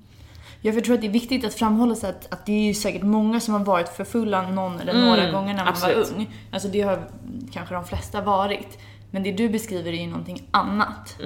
Jag 0.75 0.83
tror 0.83 0.95
att 0.95 1.01
det 1.01 1.07
är 1.07 1.11
viktigt 1.11 1.45
att 1.45 1.53
framhålla 1.53 1.95
så 1.95 2.07
att, 2.07 2.33
att 2.33 2.45
det 2.45 2.51
är 2.51 2.67
ju 2.67 2.73
säkert 2.73 3.03
många 3.03 3.39
som 3.39 3.53
har 3.53 3.65
varit 3.65 3.89
för 3.89 4.03
fulla 4.03 4.49
någon 4.49 4.79
eller 4.79 4.93
några 4.93 5.31
gånger 5.31 5.53
när 5.53 5.63
man 5.63 5.67
absolut. 5.67 6.11
var 6.11 6.17
ung. 6.17 6.35
Alltså 6.51 6.67
det 6.67 6.81
har 6.81 7.07
kanske 7.53 7.75
de 7.75 7.85
flesta 7.85 8.21
varit. 8.21 8.77
Men 9.11 9.23
det 9.23 9.31
du 9.31 9.49
beskriver 9.49 9.91
är 9.91 9.97
ju 9.97 10.07
någonting 10.07 10.47
annat. 10.51 11.17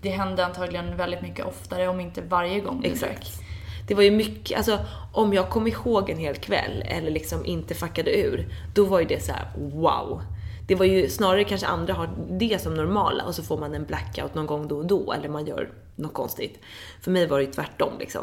Det 0.00 0.10
hände 0.10 0.46
antagligen 0.46 0.96
väldigt 0.96 1.22
mycket 1.22 1.46
oftare, 1.46 1.88
om 1.88 2.00
inte 2.00 2.20
varje 2.20 2.60
gång 2.60 2.80
du 2.80 2.88
drack. 2.88 3.10
Exakt. 3.12 3.40
Det 3.88 3.94
var 3.94 4.02
ju 4.02 4.10
mycket, 4.10 4.56
alltså 4.56 4.78
om 5.12 5.32
jag 5.32 5.50
kom 5.50 5.66
ihåg 5.66 6.10
en 6.10 6.18
hel 6.18 6.34
kväll 6.34 6.82
eller 6.86 7.10
liksom 7.10 7.46
inte 7.46 7.74
fuckade 7.74 8.18
ur, 8.18 8.48
då 8.74 8.84
var 8.84 9.00
ju 9.00 9.06
det 9.06 9.22
så 9.24 9.32
här: 9.32 9.48
wow. 9.56 10.22
Det 10.68 10.74
var 10.74 10.86
ju 10.86 11.08
snarare 11.08 11.44
kanske 11.44 11.66
andra 11.66 11.94
har 11.94 12.10
det 12.30 12.62
som 12.62 12.74
normala 12.74 13.24
och 13.24 13.34
så 13.34 13.42
får 13.42 13.58
man 13.58 13.74
en 13.74 13.84
blackout 13.84 14.34
någon 14.34 14.46
gång 14.46 14.68
då 14.68 14.76
och 14.76 14.86
då 14.86 15.12
eller 15.12 15.28
man 15.28 15.46
gör 15.46 15.70
något 15.96 16.14
konstigt. 16.14 16.60
För 17.00 17.10
mig 17.10 17.26
var 17.26 17.38
det 17.38 17.44
ju 17.44 17.52
tvärtom 17.52 17.92
liksom. 17.98 18.22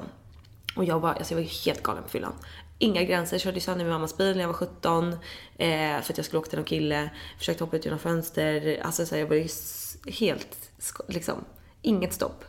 Och 0.75 0.85
jag 0.85 0.99
var, 0.99 1.09
alltså 1.09 1.33
jag 1.33 1.41
var 1.41 1.65
helt 1.65 1.83
galen 1.83 2.03
på 2.03 2.09
fyllan. 2.09 2.33
Inga 2.79 3.03
gränser. 3.03 3.37
Körde 3.37 3.59
sönder 3.59 3.85
min 3.85 3.93
mammas 3.93 4.17
bil 4.17 4.35
när 4.35 4.41
jag 4.41 4.47
var 4.47 4.53
17. 4.53 5.13
Eh, 5.57 6.01
för 6.01 6.13
att 6.13 6.17
jag 6.17 6.25
skulle 6.25 6.39
åka 6.39 6.49
till 6.49 6.59
någon 6.59 6.65
kille. 6.65 7.09
Försökte 7.37 7.63
hoppa 7.63 7.77
ut 7.77 7.85
genom 7.85 7.99
fönster. 7.99 8.81
Alltså 8.83 9.05
så 9.05 9.15
här, 9.15 9.21
jag 9.21 9.27
var 9.27 9.35
ju 9.35 9.47
helt, 10.11 10.57
liksom, 11.07 11.45
inget 11.81 12.13
stopp. 12.13 12.45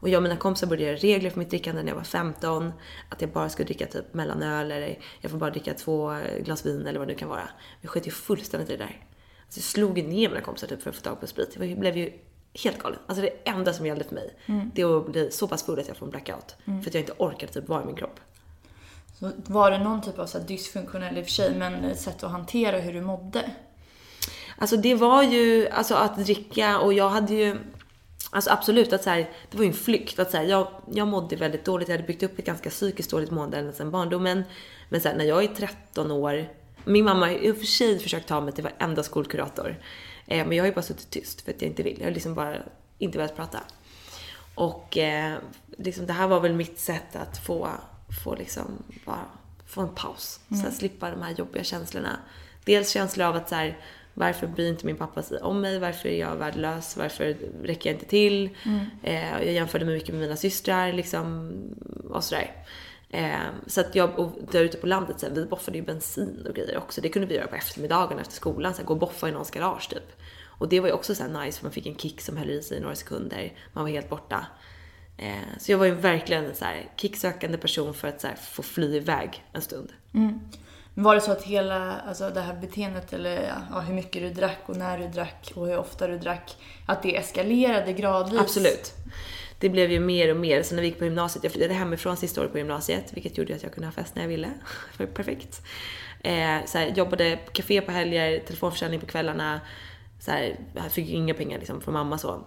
Och 0.00 0.08
jag 0.08 0.18
och 0.18 0.22
mina 0.22 0.36
kompisar 0.36 0.66
började 0.66 0.86
göra 0.86 0.96
regler 0.96 1.30
för 1.30 1.38
mitt 1.38 1.50
drickande 1.50 1.82
när 1.82 1.88
jag 1.88 1.96
var 1.96 2.04
15. 2.04 2.72
Att 3.08 3.20
jag 3.20 3.30
bara 3.30 3.48
skulle 3.48 3.66
dricka 3.66 3.86
typ 3.86 4.14
mellanöl 4.14 4.70
eller 4.70 4.98
jag 5.20 5.30
får 5.30 5.38
bara 5.38 5.50
dricka 5.50 5.74
två 5.74 6.18
glas 6.40 6.66
vin 6.66 6.86
eller 6.86 6.98
vad 6.98 7.08
det 7.08 7.12
nu 7.12 7.18
kan 7.18 7.28
vara. 7.28 7.48
Vi 7.80 7.88
sket 7.88 8.06
ju 8.06 8.10
fullständigt 8.10 8.70
i 8.70 8.76
det 8.76 8.84
där. 8.84 9.04
Alltså 9.44 9.58
jag 9.58 9.64
slog 9.64 9.98
ju 9.98 10.06
ner 10.06 10.28
mina 10.28 10.40
kompisar 10.40 10.68
typ 10.68 10.82
för 10.82 10.90
att 10.90 10.96
få 10.96 11.02
tag 11.02 11.20
på 11.20 11.26
sprit. 11.26 11.56
Jag 11.60 11.78
blev 11.78 11.96
ju 11.96 12.12
helt 12.54 12.78
galen. 12.78 12.98
Alltså 13.06 13.22
det 13.22 13.48
enda 13.50 13.72
som 13.72 13.86
gällde 13.86 14.04
för 14.04 14.14
mig, 14.14 14.34
det 14.74 14.84
var 14.84 14.98
att 14.98 15.12
bli 15.12 15.30
så 15.30 15.48
pass 15.48 15.62
full 15.62 15.78
att 15.78 15.88
jag 15.88 15.96
får 15.96 16.06
en 16.06 16.10
blackout. 16.10 16.56
För 16.64 16.90
att 16.90 16.94
jag 16.94 17.02
inte 17.02 17.12
orkade 17.18 17.52
typ 17.52 17.68
vara 17.68 17.82
i 17.82 17.86
min 17.86 17.96
kropp. 17.96 18.20
Så 19.18 19.30
var 19.46 19.70
det 19.70 19.78
någon 19.78 20.02
typ 20.02 20.18
av 20.18 20.26
så 20.26 20.38
här 20.38 20.46
dysfunktionell 20.46 21.18
i 21.18 21.20
och 21.20 21.24
för 21.24 21.32
sig, 21.32 21.54
men 21.54 21.84
ett 21.84 22.00
sätt 22.00 22.22
att 22.22 22.30
hantera 22.30 22.78
hur 22.78 22.92
du 22.92 23.00
mådde? 23.00 23.50
Alltså 24.58 24.76
det 24.76 24.94
var 24.94 25.22
ju, 25.22 25.68
alltså 25.68 25.94
att 25.94 26.16
dricka 26.16 26.78
och 26.80 26.92
jag 26.92 27.08
hade 27.08 27.34
ju, 27.34 27.56
alltså 28.30 28.50
absolut 28.50 28.92
att 28.92 29.02
så 29.02 29.10
här, 29.10 29.30
det 29.50 29.56
var 29.56 29.64
ju 29.64 29.68
en 29.68 29.76
flykt. 29.76 30.18
Att 30.18 30.30
så 30.30 30.36
här, 30.36 30.44
jag, 30.44 30.68
jag 30.92 31.08
mådde 31.08 31.36
väldigt 31.36 31.64
dåligt, 31.64 31.88
jag 31.88 31.96
hade 31.96 32.06
byggt 32.06 32.22
upp 32.22 32.38
ett 32.38 32.44
ganska 32.44 32.70
psykiskt 32.70 33.10
dåligt 33.10 33.30
mående 33.30 33.58
ända 33.58 33.72
sedan 33.72 33.90
barndomen. 33.90 34.42
Men 34.88 35.00
sen 35.00 35.18
när 35.18 35.24
jag 35.24 35.44
är 35.44 35.48
13 35.48 36.10
år, 36.10 36.48
min 36.84 37.04
mamma 37.04 37.26
har 37.26 37.32
i 37.32 37.50
och 37.50 37.56
för 37.56 37.66
sig 37.66 37.98
försökt 37.98 38.28
ta 38.28 38.40
mig 38.40 38.54
till 38.54 38.64
varenda 38.64 39.02
skolkurator. 39.02 39.76
Eh, 40.30 40.46
men 40.46 40.56
jag 40.56 40.64
har 40.64 40.68
ju 40.68 40.74
bara 40.74 40.82
suttit 40.82 41.10
tyst 41.10 41.40
för 41.40 41.52
att 41.52 41.62
jag 41.62 41.70
inte 41.70 41.82
vill. 41.82 41.96
Jag 41.98 42.06
har 42.06 42.12
liksom 42.12 42.34
bara 42.34 42.56
inte 42.98 43.18
velat 43.18 43.36
prata. 43.36 43.60
Och 44.54 44.98
eh, 44.98 45.38
liksom, 45.78 46.06
det 46.06 46.12
här 46.12 46.28
var 46.28 46.40
väl 46.40 46.54
mitt 46.54 46.78
sätt 46.78 47.16
att 47.16 47.38
få, 47.38 47.68
få 48.24 48.34
liksom 48.34 48.64
bara 49.04 49.24
få 49.66 49.80
en 49.80 49.94
paus. 49.94 50.40
Så 50.48 50.54
här, 50.54 50.70
slippa 50.70 51.10
de 51.10 51.22
här 51.22 51.34
jobbiga 51.34 51.64
känslorna. 51.64 52.16
Dels 52.64 52.90
känslor 52.90 53.26
av 53.26 53.36
att 53.36 53.48
så 53.48 53.54
här, 53.54 53.78
varför 54.14 54.46
bryr 54.46 54.68
inte 54.68 54.86
min 54.86 54.96
pappa 54.96 55.22
sig 55.22 55.38
om 55.38 55.60
mig? 55.60 55.78
Varför 55.78 56.08
är 56.08 56.18
jag 56.18 56.36
värdelös? 56.36 56.96
Varför 56.96 57.36
räcker 57.62 57.90
jag 57.90 57.96
inte 57.96 58.06
till? 58.06 58.50
Eh, 59.02 59.30
jag 59.30 59.52
jämförde 59.52 59.84
mig 59.84 59.94
mycket 59.94 60.14
med 60.14 60.20
mina 60.20 60.36
systrar 60.36 60.92
liksom 60.92 61.52
och 62.10 62.24
sådär. 62.24 62.52
Eh, 63.10 63.38
så 63.66 63.80
att 63.80 63.94
jag, 63.94 64.18
och 64.18 64.32
där 64.50 64.64
ute 64.64 64.78
på 64.78 64.86
landet, 64.86 65.20
så 65.20 65.26
här, 65.26 65.34
vi 65.34 65.44
boffade 65.46 65.78
ju 65.78 65.84
bensin 65.84 66.46
och 66.48 66.54
grejer 66.54 66.78
också. 66.78 67.00
Det 67.00 67.08
kunde 67.08 67.28
vi 67.28 67.34
göra 67.34 67.46
på 67.46 67.56
eftermiddagen 67.56 68.18
efter 68.18 68.34
skolan, 68.34 68.74
så 68.74 68.78
här, 68.78 68.86
gå 68.86 68.94
och 68.94 69.00
boffa 69.00 69.28
i 69.28 69.32
någons 69.32 69.50
garage 69.50 69.90
typ. 69.90 70.19
Och 70.60 70.68
det 70.68 70.80
var 70.80 70.88
ju 70.88 70.94
också 70.94 71.14
så 71.14 71.26
nice 71.26 71.58
för 71.58 71.64
man 71.64 71.72
fick 71.72 71.86
en 71.86 71.96
kick 71.96 72.20
som 72.20 72.36
höll 72.36 72.50
i 72.50 72.62
sig 72.62 72.78
i 72.78 72.80
några 72.80 72.94
sekunder. 72.94 73.52
Man 73.72 73.84
var 73.84 73.90
helt 73.90 74.08
borta. 74.08 74.46
Eh, 75.16 75.58
så 75.58 75.72
jag 75.72 75.78
var 75.78 75.86
ju 75.86 75.94
verkligen 75.94 76.44
en 76.44 76.54
så 76.54 76.64
här 76.64 76.88
kicksökande 76.96 77.58
person 77.58 77.94
för 77.94 78.08
att 78.08 78.20
så 78.20 78.28
få 78.50 78.62
fly 78.62 78.96
iväg 78.96 79.44
en 79.52 79.62
stund. 79.62 79.92
Var 80.94 81.14
det 81.14 81.20
så 81.20 81.32
att 81.32 81.42
hela 81.42 82.00
alltså 82.00 82.30
det 82.30 82.40
här 82.40 82.54
beteendet, 82.54 83.12
eller 83.12 83.54
ja, 83.70 83.80
hur 83.80 83.94
mycket 83.94 84.22
du 84.22 84.30
drack 84.30 84.58
och 84.66 84.76
när 84.76 84.98
du 84.98 85.08
drack 85.08 85.52
och 85.54 85.66
hur 85.66 85.78
ofta 85.78 86.06
du 86.06 86.18
drack, 86.18 86.56
att 86.86 87.02
det 87.02 87.16
eskalerade 87.16 87.92
gradvis? 87.92 88.40
Absolut. 88.40 88.92
Det 89.58 89.68
blev 89.68 89.92
ju 89.92 90.00
mer 90.00 90.30
och 90.30 90.36
mer. 90.36 90.62
Så 90.62 90.74
när 90.74 90.82
vi 90.82 90.88
gick 90.88 90.98
på 90.98 91.04
gymnasiet, 91.04 91.44
jag 91.44 91.52
flyttade 91.52 91.74
hemifrån 91.74 92.16
sista 92.16 92.40
året 92.40 92.52
på 92.52 92.58
gymnasiet, 92.58 93.12
vilket 93.12 93.38
gjorde 93.38 93.54
att 93.54 93.62
jag 93.62 93.72
kunde 93.72 93.86
ha 93.86 93.92
fest 93.92 94.14
när 94.14 94.22
jag 94.22 94.28
ville. 94.28 94.50
Det 94.96 95.04
var 95.04 95.12
perfekt. 95.12 95.62
Eh, 96.22 96.64
så 96.66 96.78
här, 96.78 96.86
jobbade 96.86 97.38
på 97.46 97.52
café 97.52 97.80
på 97.80 97.92
helger, 97.92 98.38
telefonförsäljning 98.38 99.00
på 99.00 99.06
kvällarna. 99.06 99.60
Så 100.20 100.30
här, 100.30 100.58
jag 100.74 100.92
fick 100.92 101.08
ju 101.08 101.16
inga 101.16 101.34
pengar 101.34 101.58
liksom 101.58 101.80
från 101.80 101.94
mamma 101.94 102.18
så. 102.18 102.44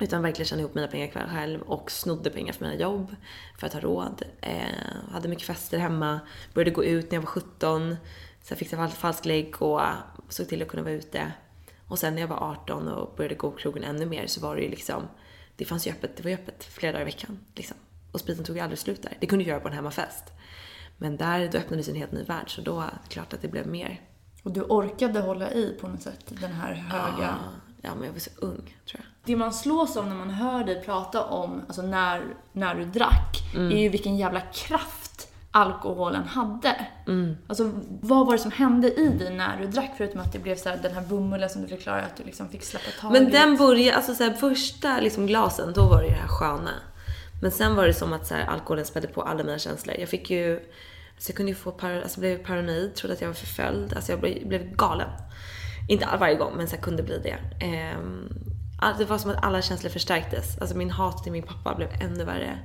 Utan 0.00 0.22
verkligen 0.22 0.46
tjänade 0.46 0.62
ihop 0.62 0.74
mina 0.74 0.88
pengar 0.88 1.28
själv 1.28 1.62
och 1.62 1.90
snodde 1.90 2.30
pengar 2.30 2.52
från 2.52 2.68
mina 2.68 2.80
jobb 2.80 3.16
för 3.58 3.66
att 3.66 3.72
ha 3.72 3.80
råd. 3.80 4.22
Eh, 4.40 5.12
hade 5.12 5.28
mycket 5.28 5.46
fester 5.46 5.78
hemma, 5.78 6.20
började 6.54 6.70
gå 6.70 6.84
ut 6.84 7.10
när 7.10 7.16
jag 7.16 7.22
var 7.22 7.26
17. 7.26 7.96
Sen 8.42 8.56
fick 8.56 8.72
jag 8.72 8.92
falsk 8.92 9.24
lägg 9.24 9.62
och 9.62 9.80
såg 10.28 10.48
till 10.48 10.62
att 10.62 10.68
kunna 10.68 10.82
vara 10.82 10.94
ute. 10.94 11.32
Och 11.86 11.98
sen 11.98 12.14
när 12.14 12.20
jag 12.20 12.28
var 12.28 12.36
18 12.36 12.88
och 12.88 13.16
började 13.16 13.34
gå 13.34 13.50
på 13.50 13.56
krogen 13.56 13.84
ännu 13.84 14.06
mer 14.06 14.26
så 14.26 14.40
var 14.40 14.56
det 14.56 14.62
ju 14.62 14.68
liksom, 14.68 15.02
det 15.56 15.64
fanns 15.64 15.86
ju 15.86 15.90
öppet, 15.90 16.16
det 16.16 16.22
var 16.22 16.30
ju 16.30 16.36
öppet 16.36 16.64
flera 16.64 16.92
dagar 16.92 17.02
i 17.02 17.04
veckan. 17.04 17.38
Liksom. 17.54 17.76
Och 18.12 18.20
spriten 18.20 18.44
tog 18.44 18.56
ju 18.56 18.62
aldrig 18.62 18.78
slut 18.78 19.02
där. 19.02 19.16
Det 19.20 19.26
kunde 19.26 19.44
jag 19.44 19.48
göra 19.48 19.60
på 19.60 19.68
en 19.68 19.74
hemmafest. 19.74 20.32
Men 20.96 21.16
där, 21.16 21.48
då 21.48 21.58
öppnades 21.58 21.88
en 21.88 21.94
helt 21.94 22.12
ny 22.12 22.22
värld 22.22 22.54
så 22.54 22.60
då 22.60 22.80
är 22.80 22.86
det 22.86 23.08
klart 23.08 23.32
att 23.32 23.42
det 23.42 23.48
blev 23.48 23.66
mer. 23.66 24.00
Och 24.42 24.52
du 24.52 24.62
orkade 24.62 25.20
hålla 25.20 25.50
i 25.50 25.78
på 25.80 25.88
något 25.88 26.02
sätt, 26.02 26.24
den 26.28 26.52
här 26.52 26.72
höga... 26.74 27.34
Ja, 27.84 27.90
men 27.94 28.04
jag 28.04 28.12
var 28.12 28.20
så 28.20 28.30
ung 28.36 28.76
tror 28.86 29.00
jag. 29.00 29.04
Det 29.24 29.36
man 29.36 29.52
slås 29.52 29.96
av 29.96 30.06
när 30.06 30.14
man 30.14 30.30
hör 30.30 30.64
dig 30.64 30.82
prata 30.84 31.24
om 31.24 31.62
alltså 31.66 31.82
när, 31.82 32.22
när 32.52 32.74
du 32.74 32.84
drack, 32.84 33.36
är 33.54 33.78
ju 33.78 33.88
vilken 33.88 34.16
jävla 34.16 34.40
kraft 34.40 35.28
alkoholen 35.50 36.24
hade. 36.24 36.86
Alltså, 37.46 37.70
vad 38.00 38.26
var 38.26 38.32
det 38.32 38.38
som 38.38 38.50
hände 38.50 38.94
i 38.94 39.08
dig 39.08 39.34
när 39.34 39.58
du 39.60 39.66
drack? 39.66 39.90
Förutom 39.96 40.20
att 40.20 40.32
det 40.32 40.38
blev 40.38 40.56
så 40.56 40.68
här, 40.68 40.76
den 40.82 40.92
här 40.92 41.02
bomullen 41.02 41.50
som 41.50 41.62
du 41.62 41.68
förklarade 41.68 42.02
att 42.02 42.16
du 42.16 42.24
liksom 42.24 42.48
fick 42.48 42.64
släppa 42.64 42.90
taget. 43.00 43.22
Men 43.22 43.32
den 43.32 43.56
började, 43.56 43.96
alltså 43.96 44.14
så 44.14 44.24
här, 44.24 44.32
första 44.32 45.00
liksom 45.00 45.26
glasen, 45.26 45.72
då 45.72 45.88
var 45.88 45.98
det 45.98 46.06
ju 46.06 46.14
det 46.14 46.20
här 46.20 46.28
sköna. 46.28 46.70
Men 47.42 47.50
sen 47.50 47.76
var 47.76 47.86
det 47.86 47.94
som 47.94 48.12
att 48.12 48.26
så 48.26 48.34
här, 48.34 48.46
alkoholen 48.46 48.84
spädde 48.84 49.08
på 49.08 49.22
alla 49.22 49.44
mina 49.44 49.58
känslor. 49.58 49.96
Jag 49.98 50.08
fick 50.08 50.30
ju, 50.30 50.60
så 51.22 51.30
jag 51.30 51.36
kunde 51.36 51.52
ju 51.52 51.56
få, 51.56 51.72
par, 51.72 51.90
alltså 51.90 52.20
blev 52.20 52.44
paranoid, 52.44 52.94
trodde 52.94 53.14
att 53.14 53.20
jag 53.20 53.28
var 53.28 53.34
förföljd. 53.34 53.92
Alltså 53.94 54.12
jag 54.12 54.20
blev, 54.20 54.48
blev 54.48 54.76
galen. 54.76 55.08
Inte 55.88 56.08
varje 56.20 56.34
gång, 56.34 56.56
men 56.56 56.68
så 56.68 56.76
kunde 56.76 57.02
bli 57.02 57.18
det. 57.18 57.64
Ehm, 57.64 58.28
det 58.98 59.04
var 59.04 59.18
som 59.18 59.30
att 59.30 59.44
alla 59.44 59.62
känslor 59.62 59.90
förstärktes. 59.90 60.58
Alltså 60.58 60.76
min 60.76 60.90
hat 60.90 61.22
till 61.22 61.32
min 61.32 61.42
pappa 61.42 61.74
blev 61.74 61.88
ännu 62.00 62.24
värre. 62.24 62.58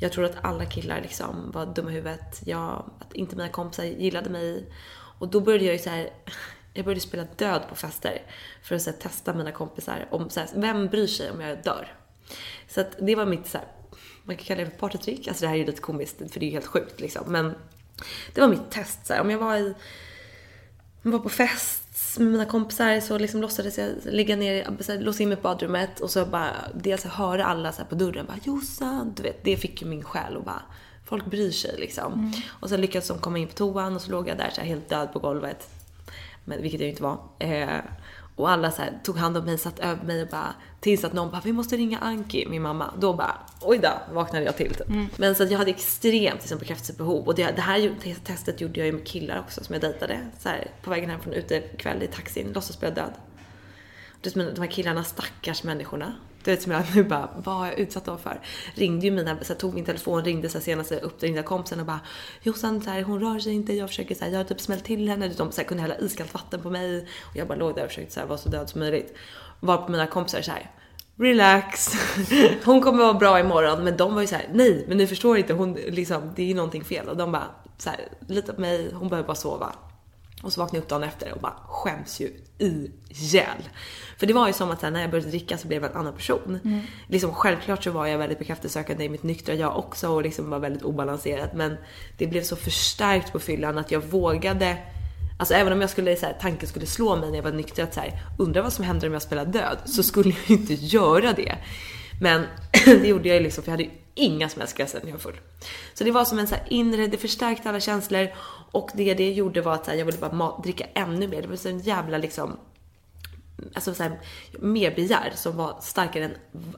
Jag 0.00 0.12
trodde 0.12 0.30
att 0.30 0.44
alla 0.44 0.64
killar 0.64 1.00
liksom 1.00 1.50
var 1.50 1.66
dumma 1.66 1.90
i 1.90 1.94
huvudet. 1.94 2.42
Jag, 2.44 2.90
att 2.98 3.12
inte 3.12 3.36
mina 3.36 3.48
kompisar 3.48 3.84
gillade 3.84 4.30
mig. 4.30 4.70
Och 5.18 5.28
då 5.28 5.40
började 5.40 5.64
jag 5.64 5.72
ju 5.72 5.78
så 5.78 5.90
här. 5.90 6.10
Jag 6.72 6.84
började 6.84 7.00
spela 7.00 7.26
död 7.36 7.62
på 7.68 7.74
fester 7.74 8.22
för 8.62 8.74
att 8.74 8.82
så 8.82 8.90
här, 8.90 8.98
testa 8.98 9.34
mina 9.34 9.52
kompisar 9.52 10.08
om 10.10 10.30
så 10.30 10.40
här, 10.40 10.48
vem 10.54 10.86
bryr 10.86 11.06
sig 11.06 11.30
om 11.30 11.40
jag 11.40 11.62
dör. 11.62 11.94
Så 12.68 12.80
att 12.80 12.96
det 13.00 13.14
var 13.14 13.26
mitt 13.26 13.46
så 13.46 13.58
här, 13.58 13.66
man 14.24 14.36
kan 14.36 14.44
kalla 14.44 14.64
det 14.64 14.70
för 14.70 14.78
partytrick. 14.78 15.28
Alltså 15.28 15.44
det 15.44 15.48
här 15.48 15.54
är 15.54 15.58
ju 15.58 15.66
lite 15.66 15.80
komiskt 15.80 16.18
för 16.32 16.40
det 16.40 16.46
är 16.46 16.48
ju 16.48 16.52
helt 16.52 16.66
sjukt 16.66 17.00
liksom. 17.00 17.32
Men 17.32 17.54
det 18.34 18.40
var 18.40 18.48
mitt 18.48 18.70
test 18.70 19.06
så 19.06 19.12
här. 19.12 19.20
Om 19.20 19.30
jag 19.30 19.38
var 19.38 19.56
i 19.56 19.74
jag 21.02 21.10
var 21.12 21.18
på 21.18 21.28
fest 21.28 22.18
med 22.18 22.28
mina 22.28 22.44
kompisar 22.44 23.00
så 23.00 23.18
liksom 23.18 23.40
låtsades 23.40 23.78
jag 23.78 23.90
ligga 24.04 24.36
ner, 24.36 24.76
så 24.80 24.92
här, 24.92 25.00
låsa 25.00 25.22
in 25.22 25.28
mig 25.28 25.36
på 25.36 25.42
badrummet 25.42 26.00
och 26.00 26.10
så 26.10 26.26
bara 26.26 26.50
dels 26.74 27.04
höra 27.04 27.44
alla 27.44 27.72
så 27.72 27.84
på 27.84 27.94
dörren 27.94 28.26
bara 28.26 28.38
Jossan, 28.44 29.12
du 29.16 29.22
vet, 29.22 29.44
det 29.44 29.56
fick 29.56 29.82
ju 29.82 29.88
min 29.88 30.04
själ 30.04 30.36
och 30.36 30.44
bara 30.44 30.62
folk 31.04 31.26
bryr 31.26 31.50
sig 31.50 31.74
liksom. 31.78 32.32
Och 32.60 32.68
sen 32.68 32.80
lyckades 32.80 33.08
de 33.08 33.18
komma 33.18 33.38
in 33.38 33.48
på 33.48 33.54
toan 33.54 33.96
och 33.96 34.02
så 34.02 34.10
låg 34.10 34.28
jag 34.28 34.38
där 34.38 34.50
så 34.50 34.60
här 34.60 34.68
helt 34.68 34.88
död 34.88 35.12
på 35.12 35.18
golvet. 35.18 35.68
Men, 36.44 36.62
vilket 36.62 36.80
jag 36.80 36.86
ju 36.86 36.90
inte 36.90 37.02
var. 37.02 37.18
Eh, 37.38 37.80
och 38.36 38.50
alla 38.50 38.70
så 38.70 38.82
här, 38.82 38.98
tog 39.04 39.16
hand 39.16 39.36
om 39.36 39.44
mig, 39.44 39.58
satt 39.58 39.78
över 39.78 40.04
mig 40.04 40.22
och 40.22 40.28
bara 40.28 40.54
tills 40.80 41.04
att 41.04 41.12
någon 41.12 41.30
bara 41.30 41.40
vi 41.44 41.52
måste 41.52 41.76
ringa 41.76 41.98
Anki, 41.98 42.46
min 42.48 42.62
mamma. 42.62 42.94
Då 42.98 43.12
bara 43.12 43.36
oj 43.60 43.78
då 43.78 44.14
vaknade 44.14 44.44
jag 44.44 44.56
till 44.56 44.74
typ. 44.74 44.88
Men 45.16 45.34
så 45.34 45.42
att 45.42 45.50
jag 45.50 45.58
hade 45.58 45.70
extremt 45.70 46.40
liksom, 46.40 46.58
bekräftelsebehov 46.58 47.26
och 47.26 47.34
det, 47.34 47.52
det 47.56 47.62
här 47.62 47.94
testet 48.24 48.60
gjorde 48.60 48.80
jag 48.80 48.86
ju 48.86 48.92
med 48.92 49.06
killar 49.06 49.40
också 49.40 49.64
som 49.64 49.72
jag 49.72 49.82
dejtade. 49.82 50.18
Så 50.38 50.48
här, 50.48 50.70
på 50.82 50.90
vägen 50.90 51.10
hem 51.10 51.20
från 51.20 51.32
utekväll 51.32 52.02
i 52.02 52.06
taxin, 52.06 52.52
låtsas 52.54 52.76
spela 52.76 52.94
död. 52.94 53.12
Du 54.34 54.44
vet, 54.44 54.54
de 54.54 54.60
här 54.60 54.70
killarna, 54.70 55.04
stackars 55.04 55.62
människorna. 55.62 56.12
Du 56.44 56.50
vet 56.50 56.62
som 56.62 56.72
jag 56.72 56.82
nu 56.94 57.04
bara, 57.04 57.30
vad 57.36 57.54
har 57.54 57.66
jag 57.66 57.78
utsatt 57.78 58.04
dem 58.04 58.18
för? 58.18 58.40
Ringde 58.74 59.06
ju 59.06 59.12
mina, 59.12 59.36
så 59.42 59.52
här, 59.52 59.60
tog 59.60 59.74
min 59.74 59.84
telefon, 59.84 60.24
ringde 60.24 60.48
så 60.48 60.58
här, 60.58 60.64
senaste 60.64 61.00
uppringda 61.00 61.42
kompisen 61.42 61.80
och 61.80 61.86
bara 61.86 62.00
Jossan, 62.42 62.82
så 62.82 62.90
här, 62.90 63.02
hon 63.02 63.20
rör 63.20 63.38
sig 63.38 63.52
inte, 63.52 63.72
jag 63.72 63.88
försöker 63.88 64.14
så 64.14 64.24
här, 64.24 64.32
jag 64.32 64.38
har 64.38 64.44
typ 64.44 64.60
smällt 64.60 64.84
till 64.84 65.08
henne. 65.08 65.28
De 65.28 65.52
så 65.52 65.60
här, 65.60 65.68
kunde 65.68 65.82
hälla 65.82 65.98
iskallt 65.98 66.34
vatten 66.34 66.62
på 66.62 66.70
mig 66.70 67.08
och 67.22 67.36
jag 67.36 67.48
bara 67.48 67.58
låg 67.58 67.74
där 67.74 67.84
och 67.84 67.88
försökte 67.88 68.14
så 68.14 68.20
här, 68.20 68.26
vara 68.26 68.38
så 68.38 68.48
död 68.48 68.68
som 68.68 68.80
möjligt. 68.80 69.14
Var 69.60 69.76
på 69.76 69.90
mina 69.90 70.06
kompisar 70.06 70.42
så 70.42 70.50
här. 70.50 70.70
Relax, 71.18 71.92
hon 72.64 72.80
kommer 72.80 72.98
vara 72.98 73.14
bra 73.14 73.40
imorgon. 73.40 73.84
Men 73.84 73.96
de 73.96 74.14
var 74.14 74.20
ju 74.20 74.26
så 74.26 74.34
här: 74.34 74.48
nej 74.52 74.84
men 74.88 74.98
ni 74.98 75.06
förstår 75.06 75.38
inte, 75.38 75.52
hon, 75.52 75.72
liksom, 75.72 76.32
det 76.36 76.42
är 76.42 76.46
ju 76.46 76.54
någonting 76.54 76.84
fel. 76.84 77.08
Och 77.08 77.16
de 77.16 77.32
bara, 77.32 77.46
så 77.78 77.90
här, 77.90 78.08
lita 78.28 78.52
på 78.52 78.60
mig, 78.60 78.90
hon 78.92 79.08
behöver 79.08 79.26
bara 79.26 79.34
sova. 79.34 79.72
Och 80.42 80.52
så 80.52 80.60
vaknade 80.60 80.76
jag 80.76 80.82
upp 80.82 80.88
dagen 80.88 81.02
efter 81.02 81.32
och 81.32 81.40
bara 81.40 81.56
skäms 81.68 82.20
ju 82.20 82.32
ihjäl. 82.58 83.68
För 84.18 84.26
det 84.26 84.32
var 84.32 84.46
ju 84.46 84.52
som 84.52 84.70
att 84.70 84.82
här, 84.82 84.90
när 84.90 85.00
jag 85.00 85.10
började 85.10 85.30
dricka 85.30 85.58
så 85.58 85.68
blev 85.68 85.82
jag 85.82 85.90
en 85.90 85.96
annan 85.96 86.14
person. 86.14 86.60
Liksom, 87.08 87.34
självklart 87.34 87.84
så 87.84 87.90
var 87.90 88.06
jag 88.06 88.18
väldigt 88.18 88.38
bekräftelsesökande 88.38 89.04
i 89.04 89.08
mitt 89.08 89.22
nyktra 89.22 89.54
jag 89.54 89.78
också 89.78 90.08
och 90.08 90.22
liksom 90.22 90.50
var 90.50 90.58
väldigt 90.58 90.82
obalanserad. 90.82 91.50
Men 91.54 91.76
det 92.18 92.26
blev 92.26 92.42
så 92.42 92.56
förstärkt 92.56 93.32
på 93.32 93.38
fyllan 93.38 93.78
att 93.78 93.90
jag 93.90 94.00
vågade 94.00 94.76
Alltså 95.38 95.54
även 95.54 95.72
om 95.72 95.80
jag 95.80 95.90
skulle, 95.90 96.16
så 96.16 96.26
här, 96.26 96.36
tanken 96.40 96.68
skulle 96.68 96.86
slå 96.86 97.16
mig 97.16 97.30
när 97.30 97.36
jag 97.36 97.42
var 97.42 97.52
nykter 97.52 97.82
att 97.82 97.94
så 97.94 98.00
här, 98.00 98.22
undra 98.38 98.62
vad 98.62 98.72
som 98.72 98.84
händer 98.84 99.06
om 99.06 99.12
jag 99.12 99.22
spelar 99.22 99.44
död. 99.44 99.78
Så 99.84 100.02
skulle 100.02 100.30
jag 100.30 100.38
ju 100.46 100.54
inte 100.54 100.74
göra 100.74 101.32
det. 101.32 101.58
Men 102.20 102.46
det 102.84 103.08
gjorde 103.08 103.28
jag 103.28 103.36
ju 103.36 103.42
liksom 103.42 103.64
för 103.64 103.70
jag 103.70 103.72
hade 103.72 103.82
ju 103.82 103.90
inga 104.14 104.48
som 104.48 104.60
helst 104.60 104.76
gränser 104.76 104.98
när 104.98 105.06
jag 105.06 105.12
var 105.12 105.20
full. 105.20 105.40
Så 105.94 106.04
det 106.04 106.10
var 106.10 106.24
som 106.24 106.38
en 106.38 106.46
så 106.46 106.54
här 106.54 106.64
inre, 106.68 107.06
det 107.06 107.16
förstärkte 107.16 107.68
alla 107.68 107.80
känslor 107.80 108.28
och 108.76 108.90
det 108.94 109.14
det 109.14 109.32
gjorde 109.32 109.60
var 109.62 109.74
att 109.74 109.86
här, 109.86 109.94
jag 109.94 110.04
ville 110.04 110.18
bara 110.18 110.60
dricka 110.62 110.86
ännu 110.94 111.28
mer. 111.28 111.42
Det 111.42 111.48
var 111.48 111.56
så 111.56 111.68
en 111.68 111.78
jävla 111.78 112.18
liksom 112.18 112.56
Alltså 113.74 113.94
så 113.94 114.02
här, 114.02 114.20
mer 114.58 114.94
begär 114.94 115.32
som 115.34 115.56
var 115.56 115.80
starkare 115.80 116.24
än 116.24 116.34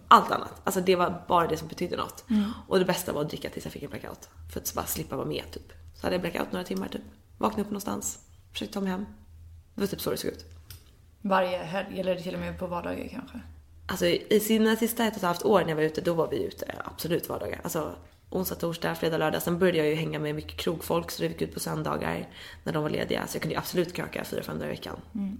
allt 0.08 0.30
annat. 0.30 0.60
Alltså 0.64 0.80
det 0.80 0.96
var 0.96 1.24
bara 1.28 1.46
det 1.46 1.56
som 1.56 1.68
betydde 1.68 1.96
något. 1.96 2.24
Och 2.68 2.78
det 2.78 2.84
bästa 2.84 3.12
var 3.12 3.20
att 3.20 3.28
dricka 3.28 3.50
tills 3.50 3.64
jag 3.64 3.72
fick 3.72 3.82
en 3.82 3.90
blackout. 3.90 4.28
För 4.52 4.60
att 4.60 4.74
bara 4.74 4.86
slippa 4.86 5.16
vara 5.16 5.26
med 5.26 5.44
typ. 5.52 5.72
Så 5.94 6.06
hade 6.06 6.14
jag 6.14 6.20
blackout 6.20 6.52
några 6.52 6.64
timmar 6.64 6.88
typ. 6.88 7.02
Vaknade 7.38 7.62
upp 7.62 7.70
någonstans. 7.70 8.18
Försökte 8.52 8.74
ta 8.74 8.80
mig 8.80 8.90
hem. 8.90 9.04
Det 9.74 9.80
var 9.80 9.86
typ 9.86 10.00
så 10.00 10.10
det 10.10 10.16
såg 10.16 10.30
ut. 10.30 10.44
Varje 11.22 11.58
helg, 11.58 12.00
eller 12.00 12.16
till 12.16 12.34
och 12.34 12.40
med 12.40 12.58
på 12.58 12.66
vardagar 12.66 13.08
kanske? 13.08 13.40
Alltså 13.86 14.06
i 14.06 14.40
sina 14.40 14.76
sista 14.76 15.04
ett 15.04 15.12
och 15.12 15.16
ett 15.16 15.22
halvt 15.22 15.44
år 15.44 15.60
när 15.60 15.68
jag 15.68 15.76
var 15.76 15.82
ute, 15.82 16.00
då 16.00 16.14
var 16.14 16.28
vi 16.28 16.42
ute 16.42 16.74
absolut 16.84 17.28
vardagar. 17.28 17.60
Alltså 17.64 17.96
onsdag, 18.30 18.54
torsdag, 18.54 18.94
fredag, 18.94 19.18
lördag. 19.18 19.42
Sen 19.42 19.58
började 19.58 19.78
jag 19.78 19.86
ju 19.86 19.94
hänga 19.94 20.18
med 20.18 20.34
mycket 20.34 20.56
krogfolk 20.56 21.10
så 21.10 21.22
det 21.22 21.28
gick 21.28 21.42
ut 21.42 21.54
på 21.54 21.60
söndagar 21.60 22.28
när 22.64 22.72
de 22.72 22.82
var 22.82 22.90
lediga. 22.90 23.26
Så 23.26 23.36
jag 23.36 23.42
kunde 23.42 23.54
ju 23.54 23.58
absolut 23.58 23.92
kröka 23.92 24.24
fyra, 24.24 24.42
fem 24.42 24.58
dagar 24.58 24.68
i 24.68 24.72
veckan. 24.72 24.96
Mm. 25.14 25.38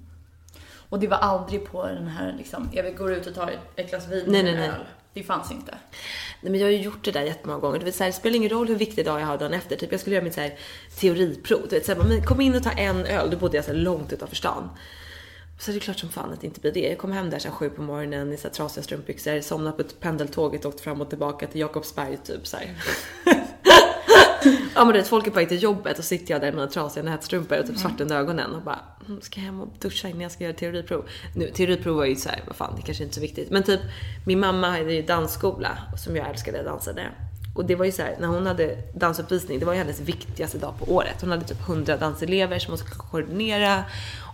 Och 0.89 1.01
det 1.01 1.07
var 1.07 1.17
aldrig 1.17 1.65
på 1.65 1.87
den 1.87 2.09
här 2.09 2.35
liksom, 2.39 2.69
jag 2.73 2.97
går 2.97 3.13
ut 3.13 3.27
och 3.27 3.35
tar 3.35 3.53
ett 3.77 3.91
glas 3.91 4.09
vin 4.09 4.25
Nej, 4.27 4.41
och 4.41 4.45
nej, 4.45 4.55
en 4.55 4.61
nej. 4.61 4.69
öl. 4.69 4.87
Det 5.13 5.23
fanns 5.23 5.51
inte. 5.51 5.79
Nej 6.41 6.53
men 6.53 6.61
jag 6.61 6.67
har 6.67 6.73
ju 6.73 6.83
gjort 6.83 7.05
det 7.05 7.13
där 7.13 7.23
jättemånga 7.23 7.59
gånger. 7.59 7.79
Det, 7.79 7.85
vill 7.85 7.95
säga, 7.95 8.07
det 8.07 8.13
spelar 8.13 8.37
ingen 8.37 8.51
roll 8.51 8.69
hur 8.69 8.77
viktig 8.77 9.05
dag 9.05 9.21
jag 9.21 9.27
har 9.27 9.39
dagen 9.39 9.55
efter. 9.55 9.77
Typ 9.77 9.93
jag 9.93 10.01
skulle 10.01 10.17
göra 10.17 10.25
mitt 10.25 10.35
så 10.35 10.41
här, 10.41 10.59
teoriprov. 11.01 11.61
Du 11.71 11.77
vet, 11.77 11.87
så 11.87 11.95
här, 11.95 12.03
men 12.03 12.23
kom 12.23 12.41
in 12.41 12.55
och 12.55 12.63
ta 12.63 12.71
en 12.71 13.07
öl. 13.07 13.31
Då 13.31 13.37
bodde 13.37 13.57
jag 13.57 13.65
så 13.65 13.71
här, 13.73 13.79
långt 13.79 14.13
utanför 14.13 14.37
stan. 14.37 14.71
Så 15.61 15.71
det 15.71 15.77
är 15.79 15.81
klart 15.81 15.99
som 15.99 16.09
fan 16.09 16.33
att 16.33 16.41
det 16.41 16.47
inte 16.47 16.61
blir 16.61 16.73
det. 16.73 16.81
Jag 16.89 16.99
kom 16.99 17.13
hem 17.13 17.31
där 17.31 17.39
så 17.39 17.49
här, 17.49 17.55
sju 17.55 17.71
på 17.71 17.83
morgonen 17.83 18.33
i 18.33 18.37
så 18.37 18.43
här, 18.49 18.55
trasiga 18.55 18.85
strumpbyxor, 18.85 19.41
somnade 19.41 19.77
på 19.77 19.83
ett 19.83 20.01
pendeltåg, 20.01 20.55
åkte 20.65 20.83
fram 20.83 21.01
och 21.01 21.09
tillbaka 21.09 21.47
till 21.47 21.61
Jakobsberg 21.61 22.17
typ 22.25 22.47
så. 22.47 22.57
Ja 24.75 24.85
men 24.85 24.93
du 24.95 24.99
vet, 25.01 25.09
folk 25.09 25.27
är 25.27 25.31
på 25.31 25.37
väg 25.37 25.49
till 25.49 25.63
jobbet 25.63 25.99
och 25.99 26.05
sitter 26.05 26.35
jag 26.35 26.41
där 26.41 26.47
med 26.47 26.55
mina 26.55 26.67
trasiga 26.67 27.05
nätstrumpor 27.05 27.59
och 27.59 27.67
typ 27.67 27.79
svart 27.79 28.01
under 28.01 28.17
ögonen 28.17 28.55
och 28.55 28.63
bara 28.63 28.79
"Mm, 29.09 29.21
ska 29.21 29.41
jag 29.41 29.45
hem 29.47 29.61
och 29.61 29.69
duscha 29.79 30.09
innan 30.09 30.21
jag 30.21 30.33
ska 30.33 30.45
göra 30.45 30.55
teoriprov. 30.57 31.05
Nu, 31.35 31.51
teoriprov 31.51 31.97
var 31.97 32.05
ju 32.05 32.17
så 32.17 32.29
här, 32.29 32.43
vad 32.47 32.57
fan 32.57 32.73
det 32.77 32.83
kanske 32.83 33.05
inte 33.05 33.13
är 33.13 33.15
så 33.15 33.21
viktigt. 33.21 33.51
Men 33.51 33.63
typ 33.63 33.81
min 34.27 34.41
mamma 34.41 34.71
hade 34.71 34.93
ju 34.93 35.03
dansskola 35.03 35.79
som 35.97 36.17
jag 36.17 36.29
älskade, 36.31 36.57
jag 36.57 36.67
dansade. 36.67 37.03
Och 37.57 37.65
det 37.65 37.75
var 37.75 37.85
ju 37.85 37.93
så 37.93 38.03
här, 38.03 38.17
när 38.21 38.29
hon 38.29 38.47
hade 38.47 38.77
dansuppvisning, 38.95 39.59
det 39.59 39.65
var 39.65 39.73
ju 39.73 39.79
hennes 39.79 40.01
viktigaste 40.01 40.59
dag 40.59 40.75
på 40.79 40.95
året. 40.95 41.17
Hon 41.21 41.31
hade 41.31 41.45
typ 41.45 41.69
100 41.69 41.97
danselever 41.97 42.59
som 42.59 42.71
hon 42.71 42.79
skulle 42.79 42.95
koordinera 42.95 43.85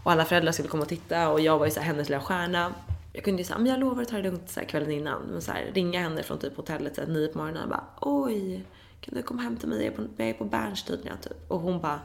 och 0.05 0.13
alla 0.13 0.25
föräldrar 0.25 0.53
skulle 0.53 0.69
komma 0.69 0.83
och 0.83 0.89
titta 0.89 1.29
och 1.29 1.41
jag 1.41 1.59
var 1.59 1.67
ju 1.67 1.71
så 1.71 1.81
här, 1.81 1.87
hennes 1.87 2.09
lilla 2.09 2.21
stjärna. 2.21 2.75
Jag 3.13 3.25
kunde 3.25 3.43
ju 3.43 3.45
säga, 3.45 3.59
men 3.59 3.67
jag 3.67 3.81
lovar 3.81 4.03
att 4.03 4.09
ta 4.09 4.17
det 4.17 4.23
lugnt 4.23 4.51
så 4.51 4.61
här 4.61 4.67
kvällen 4.67 4.91
innan. 4.91 5.23
Men 5.23 5.43
så 5.43 5.53
här, 5.53 5.71
ringa 5.75 6.01
henne 6.01 6.23
från 6.23 6.39
typ 6.39 6.57
hotellet 6.57 6.95
så 6.95 7.01
här, 7.01 7.09
nio 7.09 7.29
på 7.29 7.39
morgonen 7.39 7.63
och 7.63 7.69
bara 7.69 7.85
oj, 8.01 8.65
kan 9.01 9.15
du 9.15 9.23
komma 9.23 9.43
hem 9.43 9.57
till 9.57 9.69
mig? 9.69 9.85
Jag 9.85 9.93
är 9.93 9.97
på, 9.97 10.03
jag 10.17 10.29
är 10.29 10.33
på 10.33 10.45
Berns 10.45 10.85
tydligen 10.85 11.19
typ. 11.19 11.51
Och 11.51 11.61
hon 11.61 11.81
bara, 11.81 12.01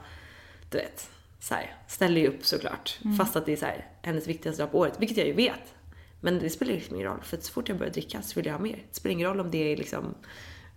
du 0.69 0.77
vet, 0.77 1.09
så 1.39 1.53
här, 1.53 1.75
ställer 1.87 2.21
ju 2.21 2.27
upp 2.27 2.45
såklart. 2.45 2.99
Fast 3.17 3.35
att 3.35 3.45
det 3.45 3.51
är 3.51 3.57
så 3.57 3.65
här, 3.65 3.87
hennes 4.01 4.27
viktigaste 4.27 4.61
dag 4.61 4.71
på 4.71 4.79
året, 4.79 4.93
vilket 4.99 5.17
jag 5.17 5.27
ju 5.27 5.33
vet. 5.33 5.73
Men 6.21 6.39
det 6.39 6.49
spelar 6.49 6.73
liksom 6.73 6.95
ingen 6.95 7.07
roll, 7.07 7.21
för 7.23 7.37
så 7.37 7.51
fort 7.51 7.69
jag 7.69 7.77
börjar 7.77 7.93
dricka 7.93 8.21
så 8.21 8.35
vill 8.35 8.45
jag 8.45 8.53
ha 8.53 8.59
mer. 8.59 8.85
Det 8.89 8.95
spelar 8.95 9.13
ingen 9.13 9.27
roll 9.27 9.39
om 9.39 9.51
det 9.51 9.73
är 9.73 9.77
liksom, 9.77 10.15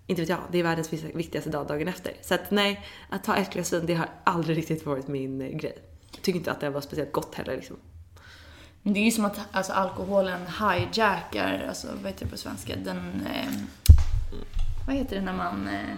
inte 0.07 0.23
vet 0.23 0.29
jag, 0.29 0.39
det 0.53 0.59
är 0.59 0.63
världens 0.63 0.93
viktigaste 0.93 1.51
dag 1.51 1.67
dagen 1.67 1.89
efter. 1.89 2.13
Så 2.23 2.35
att 2.35 2.51
nej, 2.51 2.87
att 3.09 3.25
ta 3.25 3.37
ett 3.37 3.53
glas 3.53 3.73
vin, 3.73 3.87
det 3.87 3.95
har 3.95 4.09
aldrig 4.25 4.59
riktigt 4.59 4.87
varit 4.87 5.09
min 5.09 5.41
eh, 5.41 5.49
grej. 5.49 5.92
Tycker 6.21 6.39
inte 6.39 6.51
att 6.53 6.61
det 6.61 6.71
var 6.71 6.81
speciellt 6.81 7.13
gott 7.13 7.35
heller 7.35 7.57
liksom. 7.57 7.77
Men 8.83 8.95
det 8.95 9.01
är 9.01 9.05
ju 9.05 9.11
som 9.11 9.25
att 9.25 9.41
alltså, 9.53 9.73
alkoholen 9.73 10.41
hijackar, 10.47 11.65
alltså 11.69 11.87
vad 12.03 12.13
heter 12.13 12.25
det 12.25 12.31
på 12.31 12.37
svenska? 12.37 12.77
Den... 12.85 13.27
Eh, 13.35 13.53
vad 14.87 14.97
heter 14.97 15.17
det 15.17 15.23
när 15.23 15.33
man... 15.35 15.69
Eh, 15.69 15.95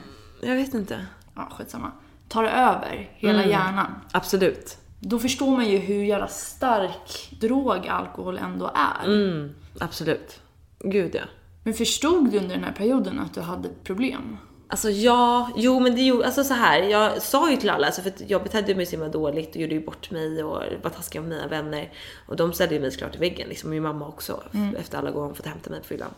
Jag 0.49 0.55
vet 0.57 0.75
inte. 0.75 1.07
ja, 1.35 1.49
skitsamma. 1.59 1.93
Tar 2.29 2.45
över 2.45 3.11
hela 3.15 3.39
Mm. 3.39 3.51
hjärnan. 3.51 3.95
Absolut. 4.13 4.79
Då 5.01 5.19
förstår 5.19 5.51
man 5.51 5.69
ju 5.69 5.79
hur 5.79 6.05
jävla 6.05 6.29
stark 6.29 7.31
drog 7.41 7.87
alkohol 7.89 8.39
ändå 8.39 8.71
är. 8.75 9.05
Mm, 9.05 9.55
absolut. 9.81 10.41
Gud 10.79 11.15
ja. 11.15 11.23
Men 11.63 11.75
förstod 11.75 12.31
du 12.31 12.39
under 12.39 12.55
den 12.55 12.65
här 12.65 12.73
perioden 12.73 13.19
att 13.21 13.35
du 13.35 13.41
hade 13.41 13.69
problem? 13.85 14.37
Alltså 14.75 14.91
ja, 14.91 15.51
jo 15.57 15.81
men 15.81 15.95
det 15.95 16.03
gjorde, 16.03 16.27
alltså 16.27 16.45
så 16.45 16.55
här, 16.55 16.83
jag 16.83 17.23
sa 17.23 17.51
ju 17.51 17.57
till 17.57 17.71
alla, 17.71 17.87
alltså 17.87 18.03
för 18.03 18.11
att 18.11 18.23
jag 18.31 18.43
betedde 18.43 18.75
mig 18.75 18.87
så 18.87 18.91
himla 18.91 19.09
dåligt 19.09 19.51
och 19.51 19.57
gjorde 19.57 19.75
ju 19.75 19.85
bort 19.85 20.11
mig 20.11 20.45
och 20.45 20.63
var 20.83 20.91
taskig 20.91 21.21
med 21.21 21.29
mina 21.29 21.47
vänner. 21.47 21.93
Och 22.27 22.37
de 22.37 22.53
ställde 22.53 22.75
ju 22.75 22.81
mig 22.81 22.91
såklart 22.91 23.15
i 23.15 23.19
väggen, 23.19 23.49
liksom 23.49 23.71
min 23.71 23.83
mamma 23.83 24.09
också, 24.09 24.43
efter 24.79 24.99
alla 24.99 25.11
gånger 25.11 25.27
hon 25.27 25.35
fått 25.35 25.47
hämta 25.47 25.71
mig 25.71 25.81
på 25.81 25.87
fyllan. 25.87 26.11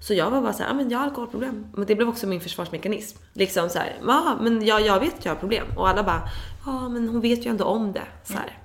Så 0.00 0.14
jag 0.14 0.30
var 0.30 0.40
bara 0.40 0.52
såhär, 0.52 0.70
ja 0.70 0.74
men 0.74 0.90
jag 0.90 0.98
har 0.98 1.06
alkoholproblem. 1.06 1.66
Men 1.72 1.86
det 1.86 1.94
blev 1.94 2.08
också 2.08 2.26
min 2.26 2.40
försvarsmekanism. 2.40 3.18
Liksom 3.32 3.68
såhär, 3.68 3.96
ja 4.06 4.38
men 4.40 4.64
jag, 4.64 4.80
jag 4.80 5.00
vet 5.00 5.18
att 5.18 5.24
jag 5.24 5.32
har 5.32 5.40
problem. 5.40 5.66
Och 5.76 5.88
alla 5.88 6.02
bara, 6.02 6.28
ja 6.66 6.88
men 6.88 7.08
hon 7.08 7.20
vet 7.20 7.46
ju 7.46 7.50
ändå 7.50 7.64
om 7.64 7.92
det. 7.92 8.06
Så 8.24 8.32
här. 8.32 8.58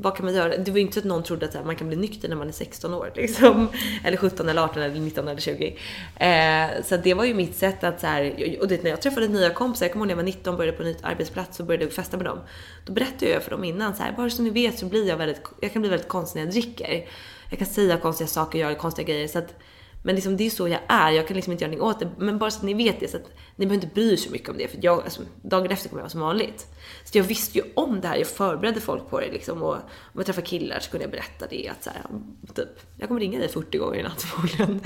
Vad 0.00 0.16
kan 0.16 0.24
man 0.24 0.34
göra? 0.34 0.56
Det 0.56 0.70
var 0.70 0.78
ju 0.78 0.84
inte 0.84 0.94
så 0.94 1.00
att 1.00 1.06
någon 1.06 1.22
trodde 1.22 1.46
att 1.46 1.66
man 1.66 1.76
kan 1.76 1.88
bli 1.88 1.96
nykter 1.96 2.28
när 2.28 2.36
man 2.36 2.48
är 2.48 2.52
16 2.52 2.94
år 2.94 3.12
liksom. 3.14 3.68
Eller 4.04 4.16
17 4.16 4.48
eller 4.48 4.62
18 4.62 4.82
eller 4.82 5.00
19 5.00 5.28
eller 5.28 5.40
20. 5.40 5.76
Eh, 6.16 6.82
så 6.84 6.96
det 6.96 7.14
var 7.14 7.24
ju 7.24 7.34
mitt 7.34 7.56
sätt 7.56 7.84
att 7.84 8.00
så 8.00 8.06
här, 8.06 8.56
och 8.60 8.68
det, 8.68 8.82
när 8.82 8.90
jag 8.90 9.02
träffade 9.02 9.28
nya 9.28 9.50
kompisar, 9.50 9.86
jag 9.86 9.92
kommer 9.92 10.04
ihåg 10.04 10.08
när 10.08 10.12
jag 10.12 10.16
var 10.16 10.24
19 10.24 10.56
började 10.56 10.76
på 10.76 10.82
en 10.82 10.88
ny 10.88 10.96
arbetsplats 11.02 11.60
och 11.60 11.66
började 11.66 11.90
festa 11.90 12.16
med 12.16 12.26
dem. 12.26 12.38
Då 12.86 12.92
berättade 12.92 13.30
jag 13.30 13.42
för 13.42 13.50
dem 13.50 13.64
innan 13.64 13.94
så 13.94 14.02
här, 14.02 14.12
bara 14.12 14.30
så 14.30 14.42
ni 14.42 14.50
vet 14.50 14.78
så 14.78 14.86
blir 14.86 15.08
jag 15.08 15.16
väldigt, 15.16 15.42
jag 15.60 15.72
kan 15.72 15.82
bli 15.82 15.90
väldigt 15.90 16.08
konstig 16.08 16.40
när 16.40 16.46
jag 16.46 16.52
dricker. 16.52 17.08
Jag 17.50 17.58
kan 17.58 17.68
säga 17.68 17.96
konstiga 17.96 18.28
saker, 18.28 18.58
göra 18.58 18.74
konstiga 18.74 19.08
grejer. 19.08 19.28
Så 19.28 19.38
att, 19.38 19.54
men 20.02 20.14
liksom 20.14 20.36
det 20.36 20.46
är 20.46 20.50
så 20.50 20.68
jag 20.68 20.80
är, 20.88 21.10
jag 21.10 21.26
kan 21.26 21.34
liksom 21.34 21.52
inte 21.52 21.64
göra 21.64 21.72
någonting 21.72 22.08
åt 22.08 22.16
det. 22.18 22.24
Men 22.24 22.38
bara 22.38 22.50
så 22.50 22.58
att 22.58 22.64
ni 22.64 22.74
vet 22.74 23.00
det, 23.00 23.08
så 23.08 23.16
att 23.16 23.26
ni 23.56 23.66
behöver 23.66 23.84
inte 23.84 23.94
bry 23.94 24.12
er 24.12 24.16
så 24.16 24.30
mycket 24.30 24.48
om 24.48 24.58
det. 24.58 24.68
För 24.68 24.78
jag, 24.82 25.02
alltså, 25.04 25.22
dagen 25.42 25.70
efter 25.70 25.88
kommer 25.88 26.00
jag 26.00 26.04
vara 26.04 26.10
som 26.10 26.20
vanligt. 26.20 26.66
Så 27.12 27.18
jag 27.18 27.24
visste 27.24 27.58
ju 27.58 27.64
om 27.74 28.00
det 28.00 28.08
här, 28.08 28.16
jag 28.16 28.26
förberedde 28.26 28.80
folk 28.80 29.10
på 29.10 29.20
det 29.20 29.30
liksom. 29.32 29.62
Och 29.62 29.74
om 29.74 29.80
jag 30.14 30.26
träffar 30.26 30.42
killar 30.42 30.80
så 30.80 30.90
kunde 30.90 31.04
jag 31.04 31.10
berätta 31.10 31.46
det. 31.46 31.68
Att 31.68 31.84
så 31.84 31.90
här, 31.90 32.02
typ, 32.54 32.68
jag 32.96 33.08
kommer 33.08 33.20
ringa 33.20 33.38
dig 33.38 33.48
40 33.48 33.78
gånger 33.78 33.98
i 33.98 34.02
natt 34.02 34.22
förmodligen. 34.22 34.80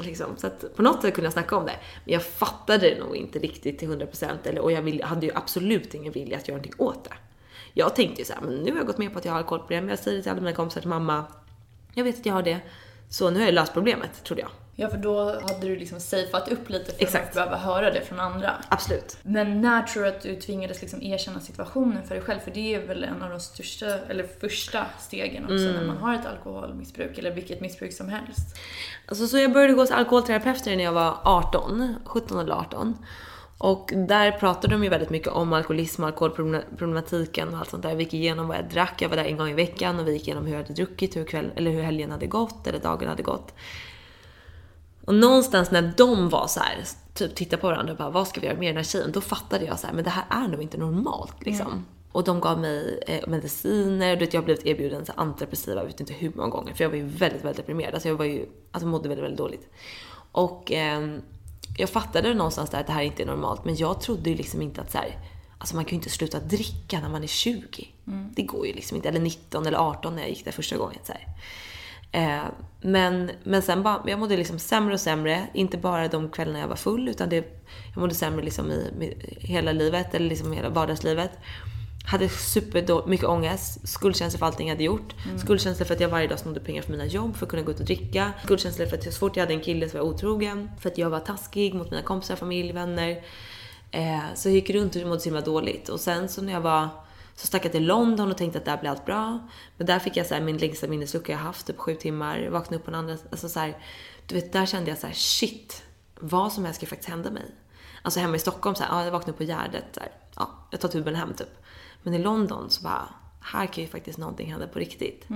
Liksom. 0.00 0.36
Så 0.36 0.46
att 0.46 0.76
på 0.76 0.82
något 0.82 1.02
sätt 1.02 1.14
kunde 1.14 1.26
jag 1.26 1.32
snacka 1.32 1.56
om 1.56 1.66
det. 1.66 1.76
Men 2.04 2.12
jag 2.12 2.24
fattade 2.24 2.90
det 2.90 2.98
nog 2.98 3.16
inte 3.16 3.38
riktigt 3.38 3.78
till 3.78 3.88
100% 3.88 4.28
eller, 4.44 4.60
och 4.60 4.72
jag 4.72 4.82
vill, 4.82 5.02
hade 5.02 5.26
ju 5.26 5.32
absolut 5.34 5.94
ingen 5.94 6.12
vilja 6.12 6.38
att 6.38 6.48
göra 6.48 6.56
någonting 6.56 6.86
åt 6.86 7.04
det. 7.04 7.14
Jag 7.72 7.96
tänkte 7.96 8.20
ju 8.20 8.24
så 8.24 8.32
här, 8.32 8.40
men 8.40 8.54
nu 8.54 8.70
har 8.70 8.78
jag 8.78 8.86
gått 8.86 8.98
med 8.98 9.12
på 9.12 9.18
att 9.18 9.24
jag 9.24 9.32
har 9.32 9.38
alkoholproblem. 9.38 9.88
Jag 9.88 9.98
säger 9.98 10.16
det 10.16 10.22
till 10.22 10.32
alla 10.32 10.40
mina 10.40 10.56
kompisar, 10.56 10.80
till 10.80 10.90
mamma. 10.90 11.24
Jag 11.94 12.04
vet 12.04 12.18
att 12.18 12.26
jag 12.26 12.34
har 12.34 12.42
det. 12.42 12.60
Så 13.08 13.30
nu 13.30 13.38
har 13.38 13.46
jag 13.46 13.54
löst 13.54 13.72
problemet, 13.72 14.24
trodde 14.24 14.42
jag. 14.42 14.50
Ja, 14.82 14.88
för 14.88 14.98
då 14.98 15.24
hade 15.24 15.66
du 15.66 15.76
liksom 15.76 16.00
safeat 16.00 16.48
upp 16.48 16.70
lite 16.70 16.84
för 16.84 16.92
att 16.92 17.02
Exakt. 17.02 17.24
inte 17.24 17.34
behöva 17.34 17.56
höra 17.56 17.90
det 17.90 18.00
från 18.00 18.20
andra. 18.20 18.50
Absolut. 18.68 19.16
Men 19.22 19.60
när 19.60 19.82
tror 19.82 20.02
du 20.02 20.08
att 20.08 20.20
du 20.20 20.36
tvingades 20.36 20.80
liksom 20.80 21.02
erkänna 21.02 21.40
situationen 21.40 22.02
för 22.02 22.14
dig 22.14 22.24
själv? 22.24 22.40
För 22.40 22.50
det 22.50 22.74
är 22.74 22.86
väl 22.86 23.04
en 23.04 23.22
av 23.22 23.30
de 23.30 23.40
största, 23.40 23.86
eller 23.86 24.26
första 24.40 24.86
stegen 25.00 25.44
också 25.44 25.54
när 25.54 25.86
man 25.86 25.96
har 25.96 26.14
ett 26.14 26.26
alkoholmissbruk, 26.26 27.18
eller 27.18 27.30
vilket 27.30 27.60
missbruk 27.60 27.92
som 27.92 28.08
helst. 28.08 28.56
Alltså, 29.06 29.26
så 29.26 29.38
jag 29.38 29.52
började 29.52 29.72
gå 29.72 29.86
till 29.86 29.94
alkoholterapeuter 29.94 30.76
när 30.76 30.84
jag 30.84 30.92
var 30.92 31.18
18, 31.24 31.94
17 32.04 32.38
eller 32.38 32.54
18. 32.54 32.96
Och 33.58 33.90
där 33.94 34.32
pratade 34.32 34.74
de 34.74 34.84
ju 34.84 34.90
väldigt 34.90 35.10
mycket 35.10 35.28
om 35.28 35.52
alkoholism 35.52 36.02
och 36.02 36.08
alkoholproblematiken 36.08 37.48
och 37.48 37.58
allt 37.58 37.70
sånt 37.70 37.82
där. 37.82 37.94
Vi 37.94 38.04
gick 38.04 38.14
igenom 38.14 38.48
vad 38.48 38.56
jag 38.56 38.68
drack, 38.68 39.02
jag 39.02 39.08
var 39.08 39.16
där 39.16 39.24
en 39.24 39.36
gång 39.36 39.50
i 39.50 39.54
veckan 39.54 39.98
och 39.98 40.08
vi 40.08 40.12
gick 40.12 40.28
igenom 40.28 40.46
hur 40.46 40.52
jag 40.52 40.62
hade 40.62 40.74
druckit, 40.74 41.16
hur, 41.16 41.24
kväll, 41.24 41.50
eller 41.56 41.70
hur 41.70 41.82
helgen 41.82 42.10
hade 42.10 42.26
gått 42.26 42.66
eller 42.66 42.78
dagen 42.78 43.08
hade 43.08 43.22
gått. 43.22 43.54
Och 45.04 45.14
någonstans 45.14 45.70
när 45.70 45.92
de 45.96 46.28
var 46.28 46.46
så 46.46 46.60
här, 46.60 46.84
typ 47.14 47.34
tittade 47.34 47.60
på 47.60 47.66
varandra 47.66 47.92
och 47.92 47.98
bara 47.98 48.10
vad 48.10 48.28
ska 48.28 48.40
vi 48.40 48.46
göra 48.46 48.58
med 48.58 48.68
den 48.68 48.76
här 48.76 48.84
tjejen? 48.84 49.12
Då 49.12 49.20
fattade 49.20 49.64
jag 49.64 49.78
så 49.78 49.86
här, 49.86 49.94
men 49.94 50.04
det 50.04 50.10
här 50.10 50.24
är 50.30 50.48
nog 50.48 50.62
inte 50.62 50.78
normalt 50.78 51.34
liksom. 51.46 51.86
Och 52.12 52.24
de 52.24 52.40
gav 52.40 52.60
mig 52.60 53.02
eh, 53.06 53.28
mediciner, 53.28 54.16
du 54.16 54.24
vet, 54.24 54.34
jag 54.34 54.40
har 54.40 54.44
blivit 54.44 54.66
erbjuden 54.66 55.06
så 55.06 55.12
antidepressiva, 55.16 55.80
jag 55.80 55.86
vet 55.86 56.00
inte 56.00 56.12
hur 56.12 56.32
många 56.34 56.48
gånger. 56.48 56.74
För 56.74 56.84
jag 56.84 56.88
var 56.90 56.96
ju 56.96 57.06
väldigt, 57.06 57.44
väldigt 57.44 57.56
deprimerad. 57.56 57.94
Alltså 57.94 58.08
jag 58.08 58.16
var 58.16 58.24
ju, 58.24 58.46
alltså 58.70 58.86
mådde 58.86 59.08
väldigt, 59.08 59.24
väldigt 59.24 59.38
dåligt. 59.38 59.68
Och 60.32 60.72
ehm, 60.72 61.22
jag 61.76 61.90
fattade 61.90 62.34
någonstans 62.34 62.70
där 62.70 62.80
att 62.80 62.86
det 62.86 62.92
här 62.92 63.02
inte 63.02 63.22
är 63.22 63.26
normalt. 63.26 63.64
Men 63.64 63.76
jag 63.76 64.00
trodde 64.00 64.30
ju 64.30 64.36
liksom 64.36 64.62
inte 64.62 64.80
att 64.80 64.92
så 64.92 64.98
här, 64.98 65.18
alltså 65.58 65.76
man 65.76 65.84
kan 65.84 65.90
ju 65.90 65.96
inte 65.96 66.10
sluta 66.10 66.40
dricka 66.40 67.00
när 67.00 67.08
man 67.08 67.22
är 67.22 67.26
20. 67.26 67.88
Det 68.34 68.42
går 68.42 68.66
ju 68.66 68.72
liksom 68.72 68.96
inte. 68.96 69.08
Eller 69.08 69.20
19 69.20 69.66
eller 69.66 69.78
18 69.78 70.14
när 70.14 70.22
jag 70.22 70.30
gick 70.30 70.44
där 70.44 70.52
första 70.52 70.76
gången. 70.76 70.98
Så 71.04 71.12
här. 71.12 71.26
Eh, 72.12 72.42
men, 72.80 73.30
men 73.44 73.62
sen 73.62 73.82
bara, 73.82 74.02
jag 74.06 74.18
mådde 74.18 74.36
liksom 74.36 74.58
sämre 74.58 74.94
och 74.94 75.00
sämre. 75.00 75.46
Inte 75.54 75.78
bara 75.78 76.08
de 76.08 76.30
kvällarna 76.30 76.58
jag 76.58 76.68
var 76.68 76.76
full, 76.76 77.08
utan 77.08 77.28
det, 77.28 77.36
jag 77.94 78.00
mådde 78.00 78.14
sämre 78.14 78.44
liksom 78.44 78.70
i, 78.70 79.16
i 79.40 79.46
hela 79.46 79.72
livet, 79.72 80.14
eller 80.14 80.28
liksom 80.28 80.52
hela 80.52 80.68
vardagslivet. 80.68 81.30
Hade 82.06 82.28
super 82.28 83.08
mycket 83.08 83.26
ångest, 83.26 83.88
skuldkänsla 83.88 84.38
för 84.38 84.46
allting 84.46 84.68
jag 84.68 84.74
hade 84.74 84.84
gjort. 84.84 85.14
Skuldkänsla 85.38 85.86
för 85.86 85.94
att 85.94 86.00
jag 86.00 86.08
varje 86.08 86.26
dag 86.26 86.38
snodde 86.38 86.60
pengar 86.60 86.82
för 86.82 86.92
mina 86.92 87.06
jobb 87.06 87.36
för 87.36 87.46
att 87.46 87.50
kunna 87.50 87.62
gå 87.62 87.70
ut 87.70 87.80
och 87.80 87.86
dricka. 87.86 88.32
Skuldkänsla 88.44 88.86
för 88.86 88.96
att 88.96 89.04
jag, 89.04 89.14
så 89.14 89.18
fort 89.18 89.36
jag 89.36 89.42
hade 89.42 89.54
en 89.54 89.60
kille 89.60 89.88
så 89.88 89.98
var 89.98 90.04
jag 90.04 90.14
otrogen. 90.14 90.70
För 90.80 90.90
att 90.90 90.98
jag 90.98 91.10
var 91.10 91.20
taskig 91.20 91.74
mot 91.74 91.90
mina 91.90 92.02
kompisar, 92.02 92.36
familj, 92.36 92.72
vänner. 92.72 93.22
Eh, 93.90 94.20
så 94.34 94.48
jag 94.48 94.54
gick 94.54 94.70
runt 94.70 94.96
och 94.96 95.02
mådde 95.02 95.20
så 95.20 95.24
himla 95.24 95.40
dåligt. 95.40 95.88
Och 95.88 96.00
sen 96.00 96.28
så 96.28 96.42
när 96.42 96.52
jag 96.52 96.60
var 96.60 96.88
så 97.34 97.46
stack 97.46 97.64
jag 97.64 97.72
till 97.72 97.86
London 97.86 98.30
och 98.30 98.38
tänkte 98.38 98.58
att 98.58 98.64
där 98.64 98.78
blir 98.78 98.90
allt 98.90 99.06
bra. 99.06 99.48
Men 99.76 99.86
där 99.86 99.98
fick 99.98 100.16
jag 100.16 100.26
så 100.26 100.34
här, 100.34 100.40
min 100.40 100.58
längsta 100.58 100.86
minneslucka 100.86 101.32
jag 101.32 101.38
haft, 101.38 101.66
typ 101.66 101.78
sju 101.78 101.94
timmar. 101.94 102.48
Vaknade 102.48 102.76
upp 102.76 102.84
på 102.84 102.90
en 102.90 102.94
andra, 102.94 103.16
alltså 103.30 103.48
så 103.48 103.60
här, 103.60 103.78
du 104.26 104.34
vet, 104.34 104.52
där 104.52 104.66
kände 104.66 104.90
jag 104.90 104.98
så 104.98 105.06
här, 105.06 105.14
shit, 105.14 105.82
vad 106.20 106.52
som 106.52 106.64
helst 106.64 106.80
kan 106.80 106.88
faktiskt 106.88 107.10
hända 107.10 107.30
mig. 107.30 107.54
Alltså 108.02 108.20
hemma 108.20 108.36
i 108.36 108.38
Stockholm, 108.38 108.74
så 108.74 108.82
här, 108.82 108.90
ja, 108.90 109.04
jag 109.04 109.12
vaknade 109.12 109.32
upp 109.32 109.38
på 109.38 109.44
Gärdet, 109.44 109.84
så 109.92 110.00
här, 110.00 110.12
ja, 110.36 110.50
jag 110.70 110.80
tar 110.80 110.88
tuben 110.88 111.14
hem 111.14 111.34
typ. 111.34 111.64
Men 112.02 112.14
i 112.14 112.18
London 112.18 112.70
så 112.70 112.82
bara, 112.82 113.08
här 113.40 113.66
kan 113.66 113.84
ju 113.84 113.90
faktiskt 113.90 114.18
någonting 114.18 114.50
hända 114.50 114.66
på 114.66 114.78
riktigt. 114.78 115.26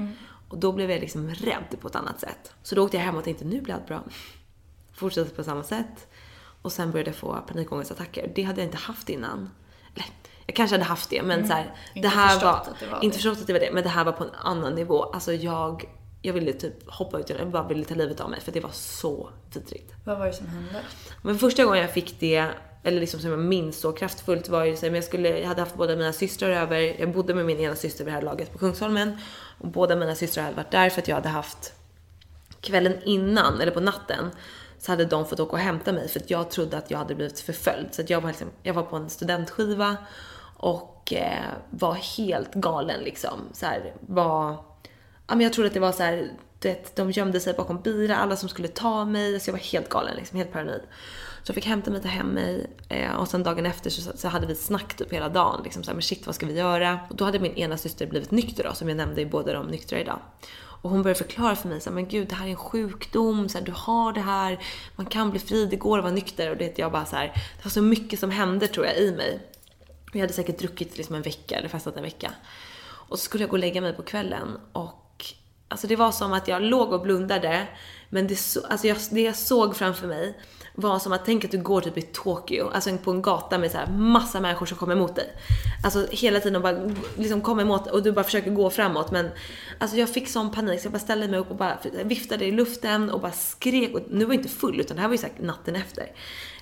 Och 0.48 0.58
då 0.58 0.72
blev 0.72 0.90
jag 0.90 1.00
liksom 1.00 1.30
rädd 1.30 1.76
på 1.80 1.88
ett 1.88 1.96
annat 1.96 2.20
sätt. 2.20 2.54
Så 2.62 2.74
då 2.74 2.84
åkte 2.84 2.96
jag 2.96 3.04
hem 3.04 3.16
och 3.16 3.24
tänkte, 3.24 3.44
nu 3.44 3.60
blir 3.60 3.74
allt 3.74 3.86
bra. 3.86 4.02
Fortsatte 4.92 5.30
på 5.30 5.44
samma 5.44 5.62
sätt. 5.62 6.08
Och 6.62 6.72
sen 6.72 6.90
började 6.90 7.10
jag 7.10 7.16
få 7.16 7.40
panikångestattacker. 7.48 8.32
Det 8.34 8.42
hade 8.42 8.60
jag 8.60 8.68
inte 8.68 8.76
haft 8.76 9.08
innan. 9.08 9.50
Jag 10.46 10.56
kanske 10.56 10.74
hade 10.74 10.84
haft 10.84 11.10
det, 11.10 11.22
men 11.22 11.46
så 11.48 11.52
här, 11.52 11.62
Mm. 11.62 12.02
Det 12.02 12.08
här 12.08 12.40
var, 12.40 12.66
det 12.80 12.86
var 12.86 13.04
inte 13.04 13.06
det. 13.06 13.12
förstått 13.22 13.40
att 13.40 13.46
det 13.46 13.52
var 13.52 13.60
det, 13.60 13.70
men 13.72 13.82
det 13.82 13.88
här 13.88 14.04
var 14.04 14.12
på 14.12 14.24
en 14.24 14.30
annan 14.42 14.74
nivå. 14.74 15.02
Alltså 15.02 15.32
jag, 15.32 15.84
jag 16.22 16.32
ville 16.32 16.52
typ 16.52 16.90
hoppa 16.90 17.18
ut, 17.18 17.30
jag 17.30 17.50
bara 17.50 17.68
ville 17.68 17.84
ta 17.84 17.94
livet 17.94 18.20
av 18.20 18.30
mig 18.30 18.40
för 18.40 18.52
det 18.52 18.60
var 18.60 18.70
så 18.72 19.30
vidrigt. 19.54 19.92
Vad 20.04 20.18
var 20.18 20.26
det 20.26 20.32
som 20.32 20.46
hände? 20.46 20.80
Men 21.22 21.38
första 21.38 21.64
gången 21.64 21.80
jag 21.80 21.92
fick 21.92 22.20
det, 22.20 22.46
eller 22.82 23.00
liksom 23.00 23.20
som 23.20 23.30
jag 23.30 23.38
minns 23.38 23.80
så 23.80 23.92
kraftfullt 23.92 24.48
var 24.48 24.64
ju 24.64 24.76
så 24.76 24.82
här, 24.82 24.90
men 24.90 24.94
jag 24.94 25.04
skulle, 25.04 25.38
jag 25.38 25.48
hade 25.48 25.62
haft 25.62 25.74
båda 25.76 25.96
mina 25.96 26.12
systrar 26.12 26.50
över, 26.50 27.00
jag 27.00 27.12
bodde 27.12 27.34
med 27.34 27.46
min 27.46 27.60
ena 27.60 27.74
syster 27.76 28.04
vid 28.04 28.12
det 28.12 28.16
här 28.16 28.22
laget 28.22 28.52
på 28.52 28.58
Kungsholmen 28.58 29.18
och 29.60 29.68
båda 29.68 29.96
mina 29.96 30.14
systrar 30.14 30.44
hade 30.44 30.56
varit 30.56 30.70
där 30.70 30.90
för 30.90 31.02
att 31.02 31.08
jag 31.08 31.16
hade 31.16 31.28
haft 31.28 31.72
kvällen 32.60 32.94
innan, 33.04 33.60
eller 33.60 33.72
på 33.72 33.80
natten, 33.80 34.30
så 34.78 34.92
hade 34.92 35.04
de 35.04 35.26
fått 35.26 35.40
åka 35.40 35.52
och 35.52 35.58
hämta 35.58 35.92
mig 35.92 36.08
för 36.08 36.20
att 36.20 36.30
jag 36.30 36.50
trodde 36.50 36.76
att 36.78 36.90
jag 36.90 36.98
hade 36.98 37.14
blivit 37.14 37.40
förföljd. 37.40 37.86
Så 37.90 38.02
att 38.02 38.10
jag 38.10 38.20
var, 38.20 38.28
liksom, 38.28 38.48
jag 38.62 38.74
var 38.74 38.82
på 38.82 38.96
en 38.96 39.10
studentskiva 39.10 39.96
och 40.56 41.12
eh, 41.12 41.44
var 41.70 41.94
helt 41.94 42.54
galen 42.54 43.00
liksom. 43.00 43.40
Så 43.52 43.66
här, 43.66 43.94
var, 44.00 44.50
ja, 45.26 45.34
men 45.34 45.40
jag 45.40 45.52
trodde 45.52 45.66
att 45.66 45.74
det 45.74 45.80
var 45.80 45.92
så 45.92 46.02
här, 46.02 46.30
det, 46.58 46.96
de 46.96 47.10
gömde 47.10 47.40
sig 47.40 47.54
bakom 47.54 47.80
bira, 47.80 48.16
alla 48.16 48.36
som 48.36 48.48
skulle 48.48 48.68
ta 48.68 49.04
mig. 49.04 49.40
Så 49.40 49.48
jag 49.48 49.52
var 49.52 49.60
helt 49.60 49.88
galen, 49.88 50.16
liksom, 50.16 50.38
helt 50.38 50.52
paranoid. 50.52 50.82
Så 51.42 51.50
jag 51.50 51.54
fick 51.54 51.66
hämta 51.66 51.90
mig, 51.90 52.02
ta 52.02 52.08
hem 52.08 52.26
mig 52.26 52.66
eh, 52.88 53.14
och 53.14 53.28
sen 53.28 53.42
dagen 53.42 53.66
efter 53.66 53.90
så, 53.90 54.16
så 54.16 54.28
hade 54.28 54.46
vi 54.46 54.54
snack 54.54 54.96
typ 54.96 55.12
hela 55.12 55.28
dagen. 55.28 55.60
Liksom 55.64 55.82
så 55.82 55.90
här, 55.90 55.94
men 55.94 56.02
shit 56.02 56.26
vad 56.26 56.34
ska 56.34 56.46
vi 56.46 56.58
göra? 56.58 57.00
Och 57.10 57.16
då 57.16 57.24
hade 57.24 57.38
min 57.38 57.54
ena 57.54 57.76
syster 57.76 58.06
blivit 58.06 58.30
nykter 58.30 58.64
då, 58.64 58.74
som 58.74 58.88
jag 58.88 58.96
nämnde 58.96 59.20
i 59.20 59.26
båda 59.26 59.52
de 59.52 59.66
nyktra 59.66 60.00
idag. 60.00 60.18
Och 60.82 60.90
hon 60.90 61.02
började 61.02 61.18
förklara 61.18 61.56
för 61.56 61.68
mig 61.68 61.80
så 61.80 61.90
här, 61.90 61.94
men 61.94 62.08
gud 62.08 62.28
det 62.28 62.34
här 62.34 62.46
är 62.46 62.50
en 62.50 62.56
sjukdom, 62.56 63.48
så 63.48 63.58
här, 63.58 63.64
du 63.64 63.72
har 63.76 64.12
det 64.12 64.20
här, 64.20 64.58
man 64.96 65.06
kan 65.06 65.30
bli 65.30 65.40
fri, 65.40 65.66
det 65.66 65.76
går 65.76 65.98
att 65.98 66.04
vara 66.04 66.14
nykter. 66.14 66.50
Och 66.50 66.56
det, 66.56 66.78
jag 66.78 66.92
bara 66.92 67.04
så 67.04 67.16
här, 67.16 67.26
det 67.26 67.64
var 67.64 67.70
så 67.70 67.82
mycket 67.82 68.20
som 68.20 68.30
hände 68.30 68.68
tror 68.68 68.86
jag 68.86 68.96
i 68.96 69.12
mig. 69.12 69.40
Jag 70.16 70.22
hade 70.22 70.32
säkert 70.34 70.58
druckit 70.58 70.96
liksom 70.96 71.14
en 71.14 71.22
vecka, 71.22 71.58
eller 71.58 71.68
festat 71.68 71.96
en 71.96 72.02
vecka. 72.02 72.32
Och 73.08 73.18
så 73.18 73.24
skulle 73.24 73.42
jag 73.42 73.50
gå 73.50 73.54
och 73.54 73.58
lägga 73.58 73.80
mig 73.80 73.92
på 73.92 74.02
kvällen 74.02 74.60
och 74.72 75.02
alltså 75.68 75.86
det 75.86 75.96
var 75.96 76.12
som 76.12 76.32
att 76.32 76.48
jag 76.48 76.62
låg 76.62 76.92
och 76.92 77.02
blundade 77.02 77.66
men 78.08 78.26
det, 78.26 78.36
så, 78.36 78.66
alltså 78.66 78.86
jag, 78.86 78.96
det 79.10 79.20
jag 79.20 79.36
såg 79.36 79.76
framför 79.76 80.06
mig 80.06 80.34
var 80.74 80.98
som 80.98 81.12
att 81.12 81.24
tänk 81.24 81.44
att 81.44 81.50
du 81.50 81.62
går 81.62 81.80
typ 81.80 81.98
i 81.98 82.02
Tokyo, 82.02 82.68
alltså 82.68 82.96
på 82.96 83.10
en 83.10 83.22
gata 83.22 83.58
med 83.58 83.70
så 83.70 83.78
här 83.78 83.86
massa 83.86 84.40
människor 84.40 84.66
som 84.66 84.78
kommer 84.78 84.94
emot 84.94 85.16
dig. 85.16 85.32
Alltså 85.84 86.06
hela 86.10 86.40
tiden 86.40 86.56
och 86.56 86.62
bara 86.62 86.90
liksom 87.16 87.40
kommer 87.40 87.62
emot 87.62 87.86
och 87.86 88.02
du 88.02 88.12
bara 88.12 88.24
försöker 88.24 88.50
gå 88.50 88.70
framåt 88.70 89.10
men 89.10 89.30
alltså 89.78 89.96
jag 89.96 90.14
fick 90.14 90.28
sån 90.28 90.50
panik 90.50 90.80
så 90.80 90.86
jag 90.86 90.92
bara 90.92 90.98
ställde 90.98 91.28
mig 91.28 91.40
upp 91.40 91.50
och 91.50 91.56
bara 91.56 91.78
viftade 92.04 92.44
i 92.44 92.52
luften 92.52 93.10
och 93.10 93.20
bara 93.20 93.32
skrek 93.32 93.94
och 93.94 94.00
nu 94.10 94.24
var 94.24 94.34
jag 94.34 94.40
inte 94.40 94.54
full 94.54 94.80
utan 94.80 94.96
det 94.96 95.00
här 95.00 95.08
var 95.08 95.14
ju 95.14 95.18
sagt 95.18 95.38
natten 95.40 95.76
efter. 95.76 96.06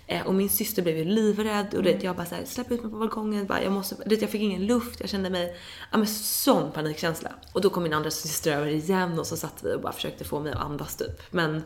Eh, 0.06 0.26
och 0.26 0.34
min 0.34 0.48
syster 0.48 0.82
blev 0.82 0.98
ju 0.98 1.04
livrädd 1.04 1.74
och 1.74 1.82
det, 1.82 2.02
jag 2.02 2.16
bara 2.16 2.26
såhär, 2.26 2.44
släpp 2.44 2.70
ut 2.70 2.82
mig 2.82 2.92
på 2.92 2.98
balkongen, 2.98 3.46
bara, 3.46 3.62
jag 3.62 3.72
måste, 3.72 3.96
det, 4.06 4.20
jag 4.20 4.30
fick 4.30 4.42
ingen 4.42 4.66
luft, 4.66 5.00
jag 5.00 5.08
kände 5.08 5.30
mig, 5.30 5.56
ja 5.90 5.98
men 5.98 6.06
sån 6.06 6.72
panikkänsla. 6.72 7.32
Och 7.52 7.60
då 7.60 7.70
kom 7.70 7.82
min 7.82 7.92
andra 7.92 8.10
syster 8.10 8.52
över 8.52 8.66
igen 8.66 9.18
och 9.18 9.26
så 9.26 9.36
satt 9.36 9.64
vi 9.64 9.74
och 9.74 9.80
bara 9.80 9.92
försökte 9.92 10.24
få 10.24 10.40
mig 10.40 10.52
att 10.52 10.60
andas 10.60 10.96
typ. 10.96 11.32
Men, 11.32 11.62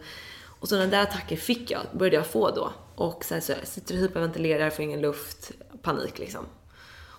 och 0.61 0.69
sådana 0.69 0.87
där 0.87 1.03
attacker 1.03 1.37
fick 1.37 1.71
jag, 1.71 1.81
började 1.93 2.17
jag 2.17 2.27
få 2.27 2.51
då. 2.51 2.73
Och 2.95 3.25
här, 3.31 3.41
så 3.41 3.53
jag 3.53 3.67
sitter 3.67 3.95
och 3.95 4.01
hyperventilerar, 4.01 4.71
får 4.71 4.85
ingen 4.85 5.01
luft, 5.01 5.53
panik 5.83 6.19
liksom. 6.19 6.47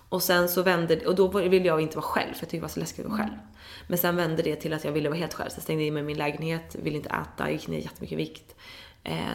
Och 0.08 0.22
sen 0.22 0.48
så 0.48 0.62
vände 0.62 1.06
och 1.06 1.14
då 1.14 1.28
ville 1.28 1.66
jag 1.66 1.80
inte 1.80 1.96
vara 1.96 2.06
själv 2.06 2.34
för 2.34 2.42
jag 2.42 2.50
tyckte 2.50 2.56
det 2.56 2.60
var 2.60 2.68
så 2.68 2.80
läskigt 2.80 3.04
att 3.04 3.10
vara 3.10 3.22
själv. 3.22 3.38
Men 3.86 3.98
sen 3.98 4.16
vände 4.16 4.42
det 4.42 4.56
till 4.56 4.72
att 4.72 4.84
jag 4.84 4.92
ville 4.92 5.08
vara 5.08 5.18
helt 5.18 5.34
själv. 5.34 5.48
Så 5.48 5.56
jag 5.56 5.62
stängde 5.62 5.84
in 5.84 5.94
mig 5.94 6.02
i 6.02 6.06
min 6.06 6.18
lägenhet, 6.18 6.76
ville 6.82 6.96
inte 6.96 7.08
äta, 7.08 7.50
gick 7.50 7.68
ner 7.68 7.78
jättemycket 7.78 8.18
vikt. 8.18 8.54
Eh, 9.04 9.34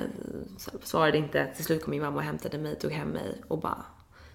svarade 0.83 1.17
inte. 1.17 1.47
Till 1.55 1.65
slut 1.65 1.83
kom 1.83 1.91
min 1.91 2.01
mamma 2.01 2.17
och 2.17 2.23
hämtade 2.23 2.57
mig, 2.57 2.79
tog 2.79 2.91
hem 2.91 3.09
mig 3.09 3.41
och 3.47 3.59
bara 3.59 3.85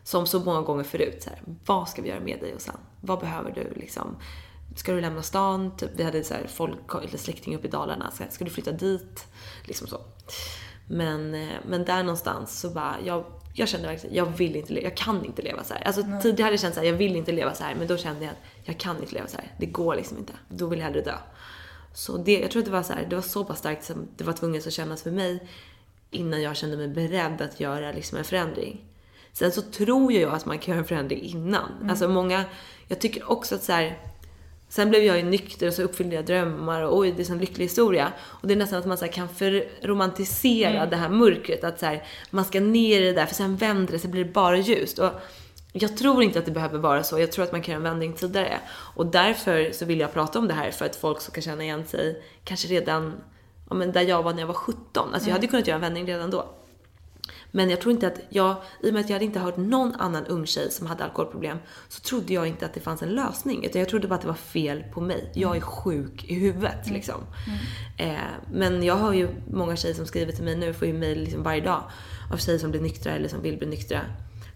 som 0.03 0.26
så 0.26 0.41
många 0.41 0.61
gånger 0.61 0.85
förut 0.85 1.22
så 1.22 1.31
här, 1.31 1.43
vad 1.66 1.89
ska 1.89 2.03
vi 2.03 2.09
göra 2.09 2.20
med 2.20 2.41
dig 2.41 2.55
och 2.55 2.61
sen? 2.61 2.76
Vad 3.01 3.20
behöver 3.20 3.51
du 3.51 3.81
liksom? 3.81 4.16
Ska 4.76 4.93
du 4.93 5.01
lämna 5.01 5.22
stan? 5.22 5.76
Typ, 5.76 5.91
vi 5.97 6.03
hade 6.03 6.24
så 6.24 6.35
här 6.35 6.47
folk, 6.47 6.95
eller 6.95 7.18
släktingar 7.18 7.59
uppe 7.59 7.68
i 7.68 7.70
Dalarna. 7.70 8.11
Ska, 8.11 8.24
ska 8.31 8.45
du 8.45 8.51
flytta 8.51 8.72
dit? 8.72 9.26
Liksom 9.64 9.87
så. 9.87 10.01
Men, 10.89 11.35
eh, 11.35 11.57
men 11.66 11.85
där 11.85 12.03
någonstans 12.03 12.61
så 12.61 12.70
bara, 12.70 12.97
jag, 13.05 13.24
jag 13.55 13.68
kände 13.68 13.89
verkligen, 13.89 14.16
jag 14.16 14.26
vill 14.26 14.57
inte 14.57 14.72
leva, 14.72 14.85
jag 14.89 14.97
kan 14.97 15.24
inte 15.24 15.43
leva 15.43 15.64
så 15.64 15.74
här. 15.74 15.83
Alltså 15.87 16.03
tidigare 16.22 16.45
hade 16.45 16.53
jag 16.53 16.61
känt 16.61 16.74
så 16.74 16.81
här, 16.81 16.87
jag 16.87 16.95
vill 16.95 17.16
inte 17.16 17.33
leva 17.33 17.55
så 17.55 17.64
här, 17.64 17.74
men 17.74 17.87
då 17.87 17.97
kände 17.97 18.24
jag 18.24 18.31
att 18.31 18.39
jag 18.64 18.78
kan 18.78 19.01
inte 19.01 19.14
leva 19.14 19.26
så 19.26 19.37
här. 19.37 19.55
Det 19.59 19.66
går 19.66 19.95
liksom 19.95 20.18
inte. 20.18 20.33
Då 20.49 20.66
vill 20.66 20.78
jag 20.78 20.87
hellre 20.87 21.01
dö. 21.01 21.14
Så 21.93 22.16
det, 22.16 22.41
jag 22.41 22.51
tror 22.51 22.61
att 22.61 22.66
det 22.66 22.72
var 22.72 22.82
så 22.82 22.93
här, 22.93 23.07
det 23.11 23.16
var 23.16 23.22
så 23.22 23.45
pass 23.45 23.59
starkt 23.59 23.84
som 23.84 24.09
det 24.16 24.24
var 24.24 24.32
tvunget 24.32 24.66
att 24.66 24.72
kännas 24.72 25.03
för 25.03 25.11
mig 25.11 25.49
innan 26.11 26.43
jag 26.43 26.57
kände 26.57 26.76
mig 26.76 26.88
beredd 26.88 27.41
att 27.41 27.61
göra 27.61 27.93
liksom 27.93 28.18
en 28.18 28.24
förändring. 28.24 28.84
Sen 29.32 29.53
så 29.53 29.62
tror 29.62 30.12
jag 30.12 30.34
att 30.34 30.47
man 30.47 30.59
kan 30.59 30.72
göra 30.72 30.82
en 30.82 30.88
förändring 30.88 31.22
innan. 31.22 31.91
Alltså 31.91 32.09
många, 32.09 32.45
jag 32.88 33.01
tycker 33.01 33.30
också 33.30 33.55
att 33.55 33.62
så 33.62 33.72
här, 33.72 33.99
Sen 34.70 34.91
blev 34.91 35.03
jag 35.03 35.16
ju 35.16 35.22
nykter 35.22 35.66
och 35.66 35.74
så 35.74 35.82
uppfyllde 35.82 36.16
jag 36.16 36.26
drömmar 36.26 36.82
och 36.82 36.99
oj, 36.99 37.12
det 37.16 37.28
är 37.28 37.32
en 37.32 37.38
lycklig 37.38 37.64
historia. 37.64 38.12
Och 38.20 38.49
det 38.49 38.55
är 38.55 38.59
nästan 38.59 38.78
att 38.78 38.86
man 38.86 38.99
så 38.99 39.09
kan 39.09 39.28
förromantisera 39.28 40.86
det 40.86 40.97
här 40.97 41.09
mörkret. 41.09 41.64
Att 41.64 41.80
så 41.80 41.86
här, 41.86 42.05
man 42.30 42.45
ska 42.45 42.61
ner 42.61 43.01
i 43.01 43.05
det 43.05 43.12
där 43.12 43.26
för 43.26 43.34
sen 43.34 43.57
vänder 43.57 43.93
det 43.93 43.99
så 43.99 44.09
blir 44.09 44.24
det 44.24 44.32
bara 44.32 44.59
ljust. 44.59 44.99
Och 44.99 45.11
jag 45.73 45.97
tror 45.97 46.23
inte 46.23 46.39
att 46.39 46.45
det 46.45 46.51
behöver 46.51 46.79
vara 46.79 47.03
så. 47.03 47.21
Jag 47.21 47.33
tror 47.33 47.45
att 47.45 47.53
man 47.53 47.62
kan 47.62 47.73
göra 47.73 47.79
en 47.79 47.91
vändning 47.91 48.12
tidigare. 48.12 48.61
Och 48.71 49.07
därför 49.07 49.73
så 49.73 49.85
vill 49.85 50.01
jag 50.01 50.12
prata 50.12 50.39
om 50.39 50.49
det 50.49 50.55
här 50.55 50.71
för 50.71 50.87
att 50.87 50.97
folk 50.97 51.21
ska 51.21 51.41
känna 51.41 51.62
igen 51.62 51.87
sig 51.87 52.23
kanske 52.45 52.68
redan 52.68 53.21
ja, 53.68 53.75
men 53.75 53.93
där 53.93 54.03
jag 54.03 54.23
var 54.23 54.33
när 54.33 54.41
jag 54.41 54.47
var 54.47 54.55
17. 54.55 55.14
Alltså 55.14 55.29
jag 55.29 55.35
hade 55.35 55.47
kunnat 55.47 55.66
göra 55.66 55.75
en 55.75 55.81
vändning 55.81 56.07
redan 56.07 56.31
då. 56.31 56.47
Men 57.53 57.71
jag 57.71 57.81
tror 57.81 57.93
inte 57.93 58.07
att 58.07 58.21
jag, 58.29 58.57
i 58.83 58.91
och 58.91 58.95
med 58.95 59.01
att 59.01 59.09
jag 59.09 59.14
hade 59.14 59.25
inte 59.25 59.39
hört 59.39 59.57
någon 59.57 59.95
annan 59.95 60.27
ung 60.27 60.47
tjej 60.47 60.71
som 60.71 60.87
hade 60.87 61.05
alkoholproblem, 61.05 61.59
så 61.89 62.01
trodde 62.01 62.35
jag 62.35 62.47
inte 62.47 62.66
att 62.66 62.75
det 62.75 62.81
fanns 62.81 63.03
en 63.03 63.09
lösning. 63.09 63.64
Utan 63.64 63.81
jag 63.81 63.89
trodde 63.89 64.09
bara 64.09 64.14
att 64.14 64.21
det 64.21 64.29
var 64.29 64.35
fel 64.35 64.85
på 64.93 65.01
mig. 65.01 65.33
Jag 65.35 65.57
är 65.57 65.61
sjuk 65.61 66.25
i 66.25 66.35
huvudet 66.35 66.91
liksom. 66.91 67.21
Eh, 67.97 68.14
men 68.53 68.83
jag 68.83 68.95
har 68.95 69.12
ju 69.12 69.29
många 69.51 69.77
tjejer 69.77 69.95
som 69.95 70.07
skriver 70.07 70.33
till 70.33 70.45
mig 70.45 70.57
nu, 70.57 70.75
får 70.75 70.89
ju 70.89 70.95
mejl 70.95 71.21
liksom 71.21 71.43
varje 71.43 71.61
dag 71.61 71.83
av 72.33 72.37
tjejer 72.37 72.59
som 72.59 72.71
blir 72.71 72.81
nyktra 72.81 73.12
eller 73.12 73.29
som 73.29 73.43
vill 73.43 73.59
bli 73.59 73.66
nyktra. 73.66 74.01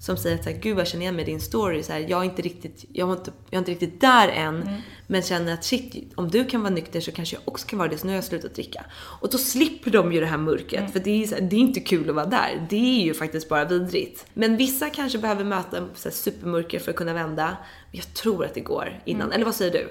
Som 0.04 0.16
säger 0.16 0.36
att 0.36 0.44
så 0.44 0.50
här, 0.50 0.56
gud 0.56 0.78
jag 0.78 0.86
känner 0.86 1.02
igen 1.02 1.16
mig 1.16 1.22
i 1.22 1.26
din 1.26 1.40
story. 1.40 1.82
Så 1.82 1.92
här, 1.92 2.06
jag, 2.08 2.20
är 2.20 2.24
inte 2.24 2.42
riktigt, 2.42 2.84
jag, 2.92 3.06
var 3.06 3.16
inte, 3.16 3.32
jag 3.50 3.54
är 3.54 3.58
inte 3.58 3.70
riktigt 3.70 4.00
där 4.00 4.28
än. 4.28 4.82
Men 5.06 5.22
känner 5.22 5.54
att 5.54 5.64
shit, 5.64 6.12
om 6.14 6.30
du 6.30 6.44
kan 6.44 6.62
vara 6.62 6.74
nykter 6.74 7.00
så 7.00 7.12
kanske 7.12 7.36
jag 7.36 7.42
också 7.44 7.66
kan 7.66 7.78
vara 7.78 7.88
det. 7.88 7.98
Så 7.98 8.06
nu 8.06 8.12
har 8.12 8.14
jag 8.14 8.24
slutat 8.24 8.54
dricka. 8.54 8.84
Och 8.94 9.30
då 9.30 9.38
slipper 9.38 9.90
de 9.90 10.12
ju 10.12 10.20
det 10.20 10.26
här 10.26 10.36
mörkret. 10.36 10.92
För 10.92 11.00
det 11.00 11.10
är, 11.10 11.28
här, 11.28 11.40
det 11.40 11.56
är 11.56 11.60
inte 11.60 11.80
kul 11.80 12.08
att 12.08 12.14
vara 12.14 12.26
där. 12.26 12.66
Det 12.70 13.00
är 13.00 13.04
ju 13.04 13.14
faktiskt 13.14 13.48
bara 13.48 13.64
vidrigt. 13.64 14.26
Men 14.34 14.56
vissa 14.56 14.90
kanske 14.90 15.18
behöver 15.18 15.44
möta 15.44 15.88
så 15.94 16.10
supermörker 16.10 16.78
för 16.78 16.90
att 16.90 16.96
kunna 16.96 17.14
vända. 17.14 17.56
Men 17.90 18.00
jag 18.00 18.14
tror 18.14 18.44
att 18.44 18.54
det 18.54 18.60
går 18.60 19.00
innan. 19.04 19.32
Eller 19.32 19.44
vad 19.44 19.54
säger 19.54 19.72
du? 19.72 19.88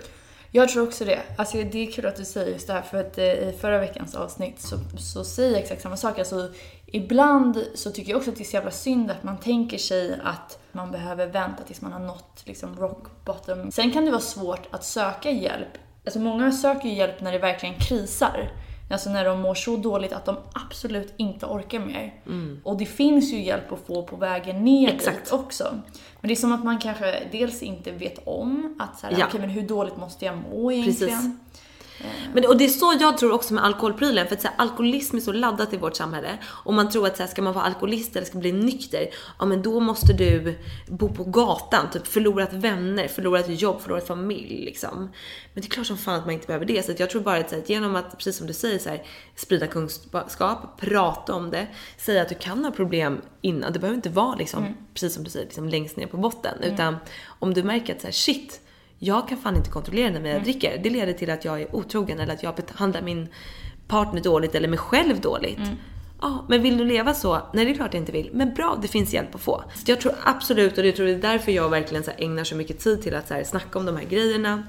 Jag 0.52 0.70
tror 0.70 0.88
också 0.88 1.06
det. 1.06 1.22
Alltså 1.38 1.58
det 1.58 1.88
är 1.88 1.92
kul 1.92 2.06
att 2.06 2.16
du 2.16 2.26
säger 2.26 2.54
just 2.54 2.68
det 2.68 2.74
här 2.74 2.82
för 2.82 2.98
att 2.98 3.18
eh, 3.18 3.26
i 3.26 3.56
förra 3.62 3.80
veckans 3.80 4.16
avsnitt 4.16 4.62
så, 4.62 4.80
så 5.00 5.24
säger 5.24 5.52
jag 5.52 5.62
exakt 5.62 5.82
samma 5.82 5.98
sak. 5.98 6.20
Alltså 6.20 6.52
ibland 6.96 7.66
så 7.76 7.92
tycker 7.92 8.12
jag 8.12 8.18
också 8.18 8.30
att 8.32 8.38
det 8.38 8.44
är 8.44 8.46
så 8.46 8.56
jävla 8.56 8.72
synd 8.72 9.12
att 9.12 9.24
man 9.24 9.38
tänker 9.38 9.78
sig 9.78 10.20
att 10.24 10.60
man 10.72 10.92
behöver 10.92 11.28
vänta 11.28 11.64
tills 11.64 11.82
man 11.82 11.92
har 11.94 12.00
nått 12.00 12.42
liksom 12.46 12.76
rock 12.76 13.08
bottom. 13.26 13.72
Sen 13.72 13.92
kan 13.92 14.06
det 14.06 14.12
vara 14.12 14.22
svårt 14.22 14.68
att 14.72 14.84
söka 14.84 15.32
hjälp. 15.32 15.78
Alltså 16.06 16.20
många 16.20 16.52
söker 16.52 16.90
ju 16.90 16.96
hjälp 16.96 17.22
när 17.22 17.32
det 17.32 17.40
verkligen 17.40 17.76
krisar. 17.76 18.52
Alltså 18.92 19.10
när 19.10 19.26
de 19.26 19.42
mår 19.42 19.56
så 19.56 19.78
dåligt 19.78 20.14
att 20.14 20.26
de 20.26 20.38
absolut 20.68 21.14
inte 21.18 21.46
orkar 21.46 21.80
mer. 21.80 22.14
Och 22.64 22.78
det 22.78 22.86
finns 22.86 23.34
ju 23.34 23.44
hjälp 23.44 23.72
att 23.72 23.80
få 23.88 24.04
på 24.04 24.16
vägen 24.16 24.64
ner 24.66 24.84
Mm. 24.88 24.96
Exakt. 24.96 25.24
dit 25.24 25.34
också. 25.34 25.82
Men 26.22 26.28
det 26.28 26.34
är 26.34 26.36
som 26.36 26.52
att 26.52 26.64
man 26.64 26.80
kanske 26.80 27.28
dels 27.32 27.64
inte 27.64 27.92
vet 27.92 28.28
om 28.28 28.76
att 28.80 29.00
så 29.00 29.08
här, 29.08 29.16
Ja. 29.20 29.26
okej 29.28 29.40
men 29.40 29.50
hur 29.50 29.68
dåligt 29.68 29.98
måste 29.98 30.26
jag 30.26 30.38
må 30.38 30.72
egentligen? 30.72 31.18
Precis. 31.20 31.63
Men, 32.34 32.46
och 32.46 32.58
det 32.58 32.66
är 32.66 32.70
så 32.70 32.94
jag 33.00 33.18
tror 33.18 33.32
också 33.32 33.54
med 33.54 33.64
alkoholprylen, 33.66 34.28
för 34.28 34.36
att 34.36 34.42
så 34.42 34.48
här, 34.48 34.56
alkoholism 34.58 35.16
är 35.16 35.22
så 35.22 35.32
laddat 35.32 35.74
i 35.74 35.78
vårt 35.78 35.96
samhälle. 35.96 36.38
Och 36.46 36.74
man 36.74 36.90
tror 36.90 37.08
att 37.08 37.18
så 37.18 37.24
här, 37.24 37.30
ska 37.30 37.42
man 37.42 37.54
vara 37.54 37.66
alkoholist 37.66 38.16
eller 38.16 38.28
ska 38.28 38.38
bli 38.38 38.52
nykter, 38.52 39.10
ja 39.40 39.46
men 39.46 39.62
då 39.62 39.80
måste 39.80 40.14
du 40.14 40.60
bo 40.88 41.14
på 41.14 41.24
gatan, 41.24 41.90
typ 41.92 42.08
förlorat 42.08 42.54
vänner, 42.54 43.08
förlorat 43.08 43.62
jobb, 43.62 43.82
förlorat 43.82 44.08
familj 44.08 44.66
liksom. 44.66 44.98
Men 45.54 45.62
det 45.62 45.68
är 45.68 45.70
klart 45.70 45.88
som 45.88 45.98
fan 45.98 46.16
att 46.16 46.26
man 46.26 46.34
inte 46.34 46.48
behöver 46.48 46.66
det. 46.66 46.86
Så 46.86 46.92
jag 46.98 47.10
tror 47.10 47.22
bara 47.22 47.38
att, 47.38 47.50
så 47.50 47.56
här, 47.56 47.64
genom 47.68 47.96
att, 47.96 48.18
precis 48.18 48.38
som 48.38 48.48
du 48.48 48.54
säger, 48.54 48.80
så 48.80 48.90
här, 48.90 49.04
sprida 49.36 49.68
kunskap, 49.68 50.80
prata 50.80 51.34
om 51.34 51.50
det, 51.50 51.68
säga 51.98 52.22
att 52.22 52.30
du 52.30 52.36
kan 52.36 52.66
ha 52.66 52.72
problem 52.72 53.22
innan. 53.42 53.74
Det 53.74 53.80
behöver 53.80 53.96
inte 53.96 54.10
vara 54.10 54.36
liksom, 54.36 54.78
precis 54.94 55.14
som 55.14 55.24
du 55.24 55.30
säger, 55.30 55.46
liksom, 55.46 55.70
längst 55.70 55.98
ner 55.98 56.08
på 56.08 56.18
botten. 56.18 56.64
Utan 56.64 56.98
om 57.40 57.54
du 57.54 57.64
märker 57.64 57.96
att 57.96 58.02
så 58.02 58.08
här, 58.08 58.12
shit, 58.12 58.60
jag 59.04 59.30
kan 59.30 59.38
fan 59.38 59.56
inte 59.56 59.70
kontrollera 59.70 60.20
när 60.20 60.30
jag 60.30 60.44
dricker. 60.44 60.80
Det 60.84 60.90
leder 60.90 61.14
till 61.14 61.30
att 61.30 61.46
jag 61.46 61.62
är 61.62 61.76
otrogen 61.76 62.20
eller 62.20 62.34
att 62.34 62.44
jag 62.44 62.56
behandlar 62.56 63.02
min 63.02 63.28
partner 63.88 64.22
dåligt 64.22 64.56
eller 64.56 64.68
mig 64.68 64.80
själv 64.80 65.22
dåligt. 65.22 65.60
Ja, 66.22 66.46
men 66.50 66.62
vill 66.62 66.78
du 66.78 66.86
leva 66.86 67.14
så? 67.14 67.42
Nej, 67.54 67.66
det 67.66 67.72
är 67.72 67.76
klart 67.76 67.94
jag 67.94 68.02
inte 68.02 68.12
vill. 68.12 68.30
Men 68.34 68.54
bra, 68.54 68.80
det 68.82 68.88
finns 68.88 69.14
hjälp 69.14 69.36
att 69.36 69.42
få. 69.42 69.64
Så 69.74 69.92
jag 69.92 70.02
tror 70.02 70.14
absolut, 70.24 70.78
och 70.78 70.84
det 70.84 70.92
tror 70.92 71.08
jag 71.08 71.18
är 71.18 71.22
därför 71.22 71.52
jag 71.52 71.70
verkligen 71.70 72.04
så 72.04 72.12
ägnar 72.18 72.44
så 72.44 72.56
mycket 72.56 72.80
tid 72.80 73.02
till 73.02 73.16
att 73.16 73.28
så 73.28 73.34
här 73.34 73.44
snacka 73.44 73.80
om 73.80 73.86
de 73.86 73.98
här 73.98 74.06
grejerna. 74.06 74.64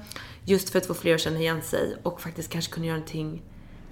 Just 0.45 0.69
för 0.69 0.79
att 0.79 0.85
få 0.85 0.93
fler 0.93 1.15
att 1.15 1.21
känna 1.21 1.39
igen 1.39 1.61
sig 1.61 1.95
och 2.03 2.21
faktiskt 2.21 2.49
kanske 2.49 2.73
kunna 2.73 2.85
göra 2.85 2.97
någonting 2.97 3.41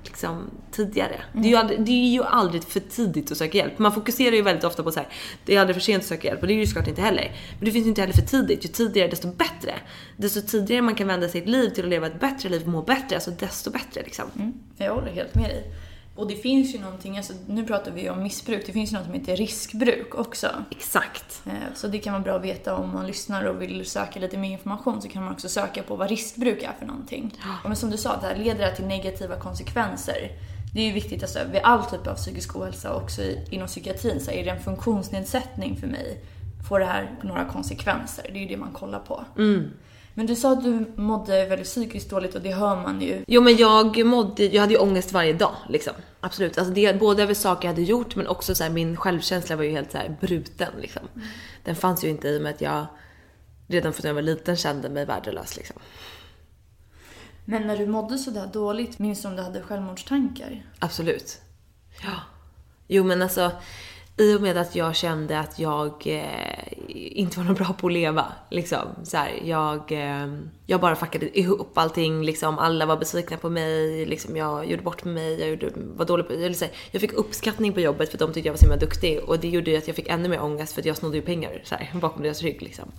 liksom, 0.06 0.50
tidigare. 0.72 1.22
Det, 1.34 1.48
är 1.48 1.50
ju 1.50 1.56
aldrig, 1.56 1.86
det 1.86 1.92
är 1.92 2.12
ju 2.12 2.24
aldrig 2.24 2.64
för 2.64 2.80
tidigt 2.80 3.32
att 3.32 3.38
söka 3.38 3.58
hjälp. 3.58 3.80
Man 3.80 3.92
fokuserar 3.92 4.36
ju 4.36 4.42
väldigt 4.42 4.64
ofta 4.64 4.84
på 4.84 4.92
så 4.92 5.00
här, 5.00 5.10
det 5.46 5.56
är 5.56 5.60
aldrig 5.60 5.76
för 5.76 5.82
sent 5.82 6.04
att 6.04 6.10
söka 6.10 6.28
hjälp 6.28 6.42
och 6.42 6.48
det 6.48 6.54
är 6.54 6.56
ju 6.56 6.68
såklart 6.68 6.88
inte 6.88 7.02
heller. 7.02 7.32
Men 7.60 7.66
det 7.66 7.72
finns 7.72 7.86
ju 7.86 7.90
inte 7.90 8.02
heller 8.02 8.14
för 8.14 8.22
tidigt. 8.22 8.66
Ju 8.66 8.70
tidigare 8.70 9.08
desto 9.08 9.28
bättre. 9.28 9.74
Desto 10.18 10.42
tidigare 10.42 10.82
man 10.82 10.96
kan 10.96 11.08
vända 11.08 11.28
sitt 11.28 11.48
liv 11.48 11.70
till 11.70 11.84
att 11.84 11.90
leva 11.90 12.08
ett 12.08 12.20
bättre 12.20 12.50
liv, 12.50 12.68
må 12.68 12.82
bättre, 12.82 13.16
alltså 13.16 13.32
desto 13.32 13.72
bättre 13.72 14.02
liksom. 14.04 14.26
Mm. 14.36 14.54
Jag 14.78 14.94
håller 14.94 15.12
helt 15.12 15.36
med 15.36 15.50
dig. 15.50 15.64
Och 16.16 16.28
det 16.28 16.36
finns 16.36 16.76
ju 16.76 16.80
någonting, 16.80 17.18
alltså, 17.18 17.34
nu 17.48 17.66
pratar 17.66 17.92
vi 17.92 18.10
om 18.10 18.24
missbruk, 18.24 18.64
det 18.66 18.72
finns 18.72 18.92
ju 18.92 18.96
något 18.98 19.06
som 19.06 19.14
heter 19.14 19.36
riskbruk 19.36 20.16
också. 20.16 20.48
Exakt. 20.72 21.42
Eh, 21.46 21.52
Så 21.76 21.88
det 21.88 22.00
kan 22.00 22.14
vara 22.14 22.24
bra 22.24 22.36
att 22.36 22.44
veta 22.44 22.76
om 22.76 22.94
man 22.94 23.08
lyssnar 23.08 23.46
och 23.46 23.62
vill 23.62 23.86
söka 23.86 24.20
lite 24.20 24.38
mer 24.38 24.52
information 24.52 25.02
så 25.02 25.08
kan 25.08 25.24
man 25.24 25.34
också 25.34 25.50
söka 25.50 25.84
på 25.84 25.96
vad 25.96 26.10
riskbruk 26.10 26.64
är 26.64 26.72
för 26.80 26.86
någonting. 26.86 27.34
Och 27.64 27.70
Men 27.70 27.76
som 27.76 27.90
du 27.90 27.98
sa, 27.98 28.18
det 28.22 28.28
här 28.28 28.36
leder 28.36 28.72
till 28.72 28.86
negativa 28.86 29.36
konsekvenser. 29.36 30.32
Det 30.74 30.82
är 30.82 30.86
ju 30.86 30.92
viktigt 30.94 31.24
alltså, 31.24 31.40
vid 31.52 31.62
all 31.64 31.86
typ 31.86 32.08
av 32.08 32.16
psykisk 32.16 32.56
ohälsa, 32.56 32.96
också 32.96 33.22
inom 33.50 33.68
psykiatrin, 33.68 34.20
så 34.20 34.32
är 34.32 34.44
det 34.44 34.50
en 34.50 34.64
funktionsnedsättning 34.64 35.76
för 35.78 35.88
mig, 35.88 36.24
får 36.70 36.80
det 36.80 36.86
här 36.86 37.12
några 37.24 37.46
konsekvenser? 37.46 38.26
Det 38.34 38.38
är 38.38 38.42
ju 38.42 38.48
det 38.48 38.58
man 38.58 38.72
kollar 38.74 39.00
på. 39.00 39.26
Men 40.14 40.26
du 40.26 40.36
sa 40.36 40.52
att 40.52 40.64
du 40.64 40.86
mådde 40.96 41.46
väldigt 41.46 41.68
psykiskt 41.68 42.10
dåligt 42.10 42.36
och 42.36 42.42
det 42.42 42.52
hör 42.52 42.76
man 42.76 43.02
ju. 43.02 43.24
Jo 43.28 43.42
men 43.42 43.58
jag 43.58 44.06
mådde, 44.06 44.46
jag 44.46 44.62
hade 44.62 44.74
ju 44.74 44.80
ångest 44.80 45.12
varje 45.12 45.34
dag 45.34 45.56
liksom. 45.70 45.94
Absolut. 46.20 46.58
Alltså 46.58 46.74
det, 46.74 47.00
både 47.00 47.24
över 47.24 47.34
saker 47.34 47.68
jag 47.68 47.74
hade 47.74 47.82
gjort 47.82 48.16
men 48.16 48.28
också 48.28 48.56
så 48.56 48.64
här, 48.64 48.72
min 48.72 48.98
självkänsla 48.98 49.56
var 49.56 49.64
ju 49.64 49.72
helt 49.72 49.92
så 49.92 49.98
här 49.98 50.18
bruten 50.22 50.74
liksom. 50.82 51.02
Den 51.64 51.76
fanns 51.76 52.04
ju 52.04 52.10
inte 52.10 52.28
i 52.28 52.38
och 52.38 52.42
med 52.42 52.54
att 52.54 52.62
jag 52.62 52.86
redan 53.68 53.94
från 53.94 54.08
jag 54.08 54.14
var 54.14 54.22
liten 54.22 54.56
kände 54.56 54.90
mig 54.90 55.06
värdelös 55.06 55.58
liksom. 55.58 55.78
Men 57.46 57.68
när 57.68 57.78
du 57.78 57.88
mådde 57.88 58.18
sådär 58.18 58.50
dåligt, 58.54 59.00
minns 59.00 59.22
du 59.22 59.28
om 59.28 59.36
du 59.36 59.42
hade 59.42 59.62
självmordstankar? 59.62 60.66
Absolut. 60.80 61.42
Ja. 62.04 62.20
Jo 62.88 63.04
men 63.04 63.22
alltså, 63.22 63.52
i 64.18 64.36
och 64.36 64.42
med 64.42 64.58
att 64.58 64.76
jag 64.76 64.96
kände 64.96 65.40
att 65.40 65.60
jag 65.60 66.08
eh, 66.08 66.74
inte 66.88 67.38
var 67.38 67.46
någon 67.46 67.56
bra 67.56 67.74
på 67.74 67.88
att 67.88 67.94
leva. 67.94 68.26
Liksom. 68.50 68.88
Så 69.04 69.18
här, 69.18 69.40
jag, 69.44 69.92
eh, 69.92 70.34
jag 70.66 70.82
bara 70.82 70.96
fuckade 70.96 71.40
ihop 71.40 71.78
allting. 71.78 72.24
Liksom. 72.24 72.60
Alla 72.60 72.86
var 72.86 72.98
besvikna 72.98 73.38
på 73.38 73.50
mig. 73.50 74.06
Liksom. 74.06 74.38
Jag 74.38 74.66
gjorde 74.66 74.84
bort 74.84 75.04
mig. 75.04 75.40
Jag 75.40 75.50
gjorde, 75.50 75.72
var 75.76 76.06
dålig 76.06 76.28
på... 76.28 76.34
Eller, 76.34 76.54
så 76.54 76.66
här, 76.66 76.74
jag 76.92 77.02
fick 77.02 77.14
uppskattning 77.14 77.74
på 77.74 77.80
jobbet 77.80 78.10
för 78.10 78.16
att 78.16 78.20
de 78.20 78.34
tyckte 78.34 78.48
jag 78.48 78.54
var 78.54 78.58
så 78.58 78.66
himla 78.66 78.78
duktig. 78.78 79.20
Och 79.20 79.40
det 79.40 79.50
gjorde 79.50 79.72
ju 79.72 79.78
att 79.78 79.88
jag 79.88 79.96
fick 79.96 80.10
ännu 80.10 80.30
mer 80.30 80.42
ångest 80.42 80.74
för 80.74 80.82
att 80.82 80.86
jag 80.86 80.98
snodde 80.98 81.18
ju 81.18 81.22
pengar 81.22 81.62
så 81.64 81.76
här, 81.76 81.90
bakom 82.00 82.24
deras 82.24 82.42
rygg. 82.42 82.62
Liksom. 82.62 82.92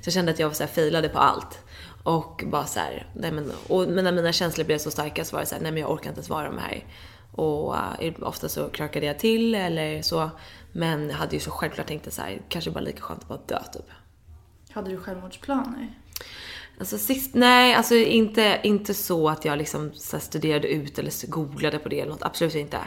Så 0.00 0.06
jag 0.06 0.14
kände 0.14 0.32
att 0.32 0.38
jag 0.38 0.56
så 0.56 0.62
här, 0.62 0.70
failade 0.70 1.08
på 1.08 1.18
allt. 1.18 1.58
Och 2.02 2.44
bara 2.46 2.66
så 2.66 2.80
här, 2.80 3.06
nej 3.14 3.32
men, 3.32 3.52
och, 3.68 3.88
men 3.88 4.04
när 4.04 4.12
mina 4.12 4.32
känslor 4.32 4.64
blev 4.64 4.78
så 4.78 4.90
starka 4.90 5.24
så 5.24 5.36
var 5.36 5.40
det 5.40 5.46
så 5.46 5.54
här, 5.54 5.62
nej 5.62 5.72
men 5.72 5.80
jag 5.80 5.90
orkar 5.90 6.08
inte 6.08 6.18
ens 6.18 6.30
vara 6.30 6.52
här. 6.60 6.84
Och 7.32 7.74
uh, 7.74 8.12
ofta 8.20 8.48
så 8.48 8.68
krökade 8.68 9.06
jag 9.06 9.18
till 9.18 9.54
eller 9.54 10.02
så. 10.02 10.30
Men 10.72 11.10
hade 11.10 11.36
ju 11.36 11.40
så 11.40 11.50
självklart 11.50 11.86
tänkt 11.86 12.06
att 12.06 12.12
så 12.12 12.22
här, 12.22 12.42
kanske 12.48 12.70
bara 12.70 12.80
lika 12.80 13.00
skönt 13.00 13.22
att 13.22 13.28
bara 13.28 13.40
dö 13.46 13.62
typ. 13.72 13.90
Hade 14.70 14.90
du 14.90 14.96
självmordsplaner? 14.96 15.88
Alltså 16.78 16.98
sist, 16.98 17.34
nej 17.34 17.74
alltså 17.74 17.94
inte, 17.94 18.60
inte 18.62 18.94
så 18.94 19.28
att 19.28 19.44
jag 19.44 19.58
liksom 19.58 19.90
så 19.94 20.20
studerade 20.20 20.68
ut 20.68 20.98
eller 20.98 21.26
googlade 21.26 21.78
på 21.78 21.88
det 21.88 22.00
eller 22.00 22.12
något, 22.12 22.22
absolut 22.22 22.54
inte. 22.54 22.78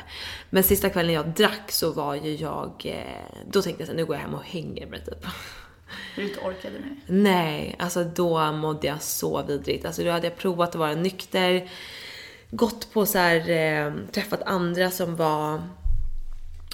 Men 0.50 0.64
sista 0.64 0.90
kvällen 0.90 1.14
jag 1.14 1.30
drack 1.30 1.72
så 1.72 1.92
var 1.92 2.16
ju 2.16 2.36
jag, 2.36 2.72
eh, 2.86 3.42
då 3.52 3.62
tänkte 3.62 3.82
jag 3.82 3.88
så 3.88 3.92
här, 3.92 3.98
nu 3.98 4.06
går 4.06 4.16
jag 4.16 4.22
hem 4.22 4.34
och 4.34 4.44
hänger 4.44 4.88
mig 4.88 5.00
typ. 5.06 5.26
För 6.16 6.22
du 6.22 6.28
inte 6.28 6.40
orkade 6.40 6.76
nu? 6.80 6.96
Nej, 7.08 7.76
alltså 7.80 8.04
då 8.04 8.52
mådde 8.52 8.88
jag 8.88 9.02
så 9.02 9.44
vidrigt. 9.44 9.86
Alltså 9.86 10.04
då 10.04 10.12
hade 10.12 10.28
jag 10.28 10.38
provat 10.38 10.70
att 10.70 10.76
vara 10.76 10.96
nykter, 10.96 11.70
gått 12.56 12.94
på 12.94 13.06
så 13.06 13.18
här, 13.18 13.50
eh, 13.50 13.94
träffat 14.12 14.42
andra 14.46 14.92
som 14.92 15.16
var 15.16 15.62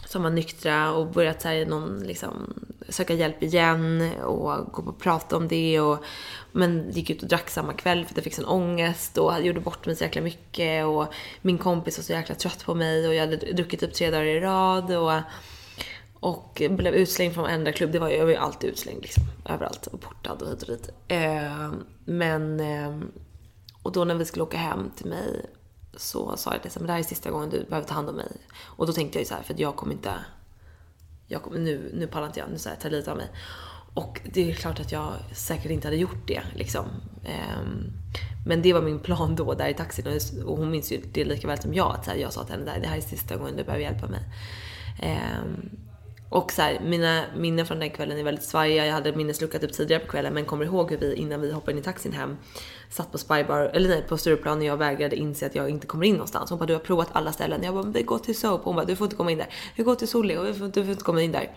som 0.05 0.23
var 0.23 0.29
nyktra 0.29 0.91
och 0.91 1.07
börjat 1.07 1.41
så 1.41 1.47
här, 1.47 1.65
någon, 1.65 1.99
liksom, 1.99 2.53
söka 2.89 3.13
hjälp 3.13 3.43
igen 3.43 4.11
och 4.23 4.71
gå 4.71 4.81
på 4.81 4.89
och 4.89 4.99
prata 4.99 5.37
om 5.37 5.47
det. 5.47 5.79
Och, 5.79 6.03
men 6.51 6.91
gick 6.91 7.09
ut 7.09 7.23
och 7.23 7.29
drack 7.29 7.49
samma 7.49 7.73
kväll 7.73 8.05
för 8.05 8.11
att 8.11 8.17
jag 8.17 8.23
fick 8.23 8.33
sån 8.33 8.45
ångest 8.45 9.17
och 9.17 9.41
gjorde 9.41 9.59
bort 9.59 9.85
mig 9.85 9.95
så 9.95 10.03
jäkla 10.03 10.21
mycket. 10.21 10.85
Och 10.85 11.05
min 11.41 11.57
kompis 11.57 11.97
var 11.97 12.03
så 12.03 12.13
jäkla 12.13 12.35
trött 12.35 12.65
på 12.65 12.73
mig 12.73 13.07
och 13.07 13.15
jag 13.15 13.21
hade 13.21 13.35
druckit 13.35 13.79
typ 13.79 13.93
tre 13.93 14.11
dagar 14.11 14.25
i 14.25 14.39
rad. 14.39 14.91
Och, 14.91 15.21
och 16.19 16.61
blev 16.69 16.93
utslängd 16.93 17.33
från 17.33 17.43
varenda 17.43 17.71
klubb. 17.71 17.91
Det 17.91 17.99
var, 17.99 18.09
jag 18.09 18.23
var 18.23 18.31
ju 18.31 18.35
alltid 18.35 18.69
utslängd 18.69 19.01
liksom. 19.01 19.23
Överallt. 19.45 19.87
Och 19.87 20.01
portad 20.01 20.41
och 20.41 20.49
hit 20.49 20.61
och 20.61 20.67
dit. 20.67 20.89
Eh, 21.07 21.71
men... 22.05 22.59
Eh, 22.59 22.99
och 23.83 23.91
då 23.91 24.03
när 24.03 24.15
vi 24.15 24.25
skulle 24.25 24.43
åka 24.43 24.57
hem 24.57 24.91
till 24.95 25.05
mig 25.05 25.45
så 25.99 26.37
sa 26.37 26.53
jag 26.53 26.61
till 26.71 26.85
det 26.85 26.91
här 26.91 26.99
är 26.99 27.03
sista 27.03 27.31
gången 27.31 27.49
du 27.49 27.63
behöver 27.63 27.87
ta 27.87 27.93
hand 27.93 28.09
om 28.09 28.15
mig. 28.15 28.31
Och 28.63 28.87
då 28.87 28.93
tänkte 28.93 29.17
jag 29.17 29.21
ju 29.21 29.27
så 29.27 29.33
här, 29.35 29.43
för 29.43 29.55
jag 29.57 29.75
kommer 29.75 29.93
inte... 29.93 30.13
Jag 31.27 31.41
kommer, 31.41 31.59
nu, 31.59 31.91
nu 31.93 32.07
pallar 32.07 32.27
inte 32.27 32.39
jag, 32.39 32.49
nu 32.51 32.57
så 32.57 32.69
här, 32.69 32.75
tar 32.75 32.89
lite 32.89 33.11
av 33.11 33.17
mig. 33.17 33.27
Och 33.93 34.21
det 34.33 34.51
är 34.51 34.55
klart 34.55 34.79
att 34.79 34.91
jag 34.91 35.13
säkert 35.35 35.71
inte 35.71 35.87
hade 35.87 35.97
gjort 35.97 36.27
det 36.27 36.41
liksom. 36.55 36.85
Ehm, 37.25 37.91
men 38.45 38.61
det 38.61 38.73
var 38.73 38.81
min 38.81 38.99
plan 38.99 39.35
då 39.35 39.53
där 39.53 39.67
i 39.67 39.73
taxin 39.73 40.07
och- 40.45 40.57
hon 40.57 40.71
minns 40.71 40.91
ju 40.91 41.01
det 41.13 41.25
lika 41.25 41.47
väl 41.47 41.61
som 41.61 41.73
jag. 41.73 41.95
Att 41.95 42.05
så 42.05 42.11
här, 42.11 42.17
jag 42.17 42.33
sa 42.33 42.43
till 42.43 42.53
henne, 42.55 42.79
"Det 42.81 42.87
här 42.87 42.97
är 42.97 43.01
sista 43.01 43.35
gången 43.37 43.55
du 43.57 43.63
behöver 43.63 43.83
hjälpa 43.83 44.07
mig. 44.07 44.21
Ehm, 45.01 45.69
och 46.29 46.51
så 46.51 46.61
här, 46.61 46.79
mina 46.83 47.23
minnen 47.35 47.65
från 47.65 47.79
den 47.79 47.89
kvällen 47.89 48.17
är 48.17 48.23
väldigt 48.23 48.45
svajiga. 48.45 48.85
Jag 48.85 48.93
hade 48.93 49.15
minneslucka 49.15 49.59
typ 49.59 49.73
tidigare 49.73 50.03
på 50.03 50.11
kvällen 50.11 50.33
men 50.33 50.45
kommer 50.45 50.65
ihåg 50.65 50.91
hur 50.91 50.97
vi 50.97 51.15
innan 51.15 51.41
vi 51.41 51.51
hoppade 51.51 51.71
in 51.71 51.77
i 51.77 51.81
taxin 51.81 52.13
hem 52.13 52.37
satt 52.89 53.11
på 53.11 53.17
Spybar, 53.17 53.71
eller 53.73 53.89
nej 53.89 54.03
på 54.07 54.17
Stureplan 54.17 54.57
och 54.57 54.63
jag 54.63 54.77
vägrade 54.77 55.15
inse 55.15 55.45
att 55.45 55.55
jag 55.55 55.69
inte 55.69 55.87
kommer 55.87 56.05
in 56.05 56.13
någonstans. 56.13 56.49
Hon 56.49 56.59
bara 56.59 56.65
du 56.65 56.73
har 56.73 56.79
provat 56.79 57.09
alla 57.11 57.31
ställen. 57.31 57.63
Jag 57.63 57.73
bara 57.73 57.83
vi 57.83 58.03
går 58.03 58.19
till 58.19 58.37
Soap. 58.37 58.61
Hon 58.63 58.75
bara 58.75 58.85
du 58.85 58.95
får 58.95 59.05
inte 59.05 59.15
komma 59.15 59.31
in 59.31 59.37
där. 59.37 59.47
Vi 59.75 59.83
går 59.83 59.95
till 59.95 60.07
Solly 60.07 60.37
och 60.37 60.47
vi 60.47 60.53
får, 60.53 60.67
du 60.67 60.83
får 60.83 60.91
inte 60.91 61.03
komma 61.03 61.21
in 61.21 61.31
där. 61.31 61.51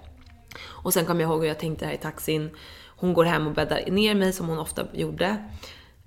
Och 0.64 0.92
sen 0.92 1.06
kom 1.06 1.20
jag 1.20 1.30
ihåg 1.30 1.40
hur 1.40 1.48
jag 1.48 1.58
tänkte 1.58 1.86
här 1.86 1.92
i 1.92 1.98
taxin. 1.98 2.50
Hon 2.86 3.12
går 3.12 3.24
hem 3.24 3.46
och 3.46 3.54
bäddar 3.54 3.90
ner 3.90 4.14
mig 4.14 4.32
som 4.32 4.48
hon 4.48 4.58
ofta 4.58 4.86
gjorde. 4.92 5.48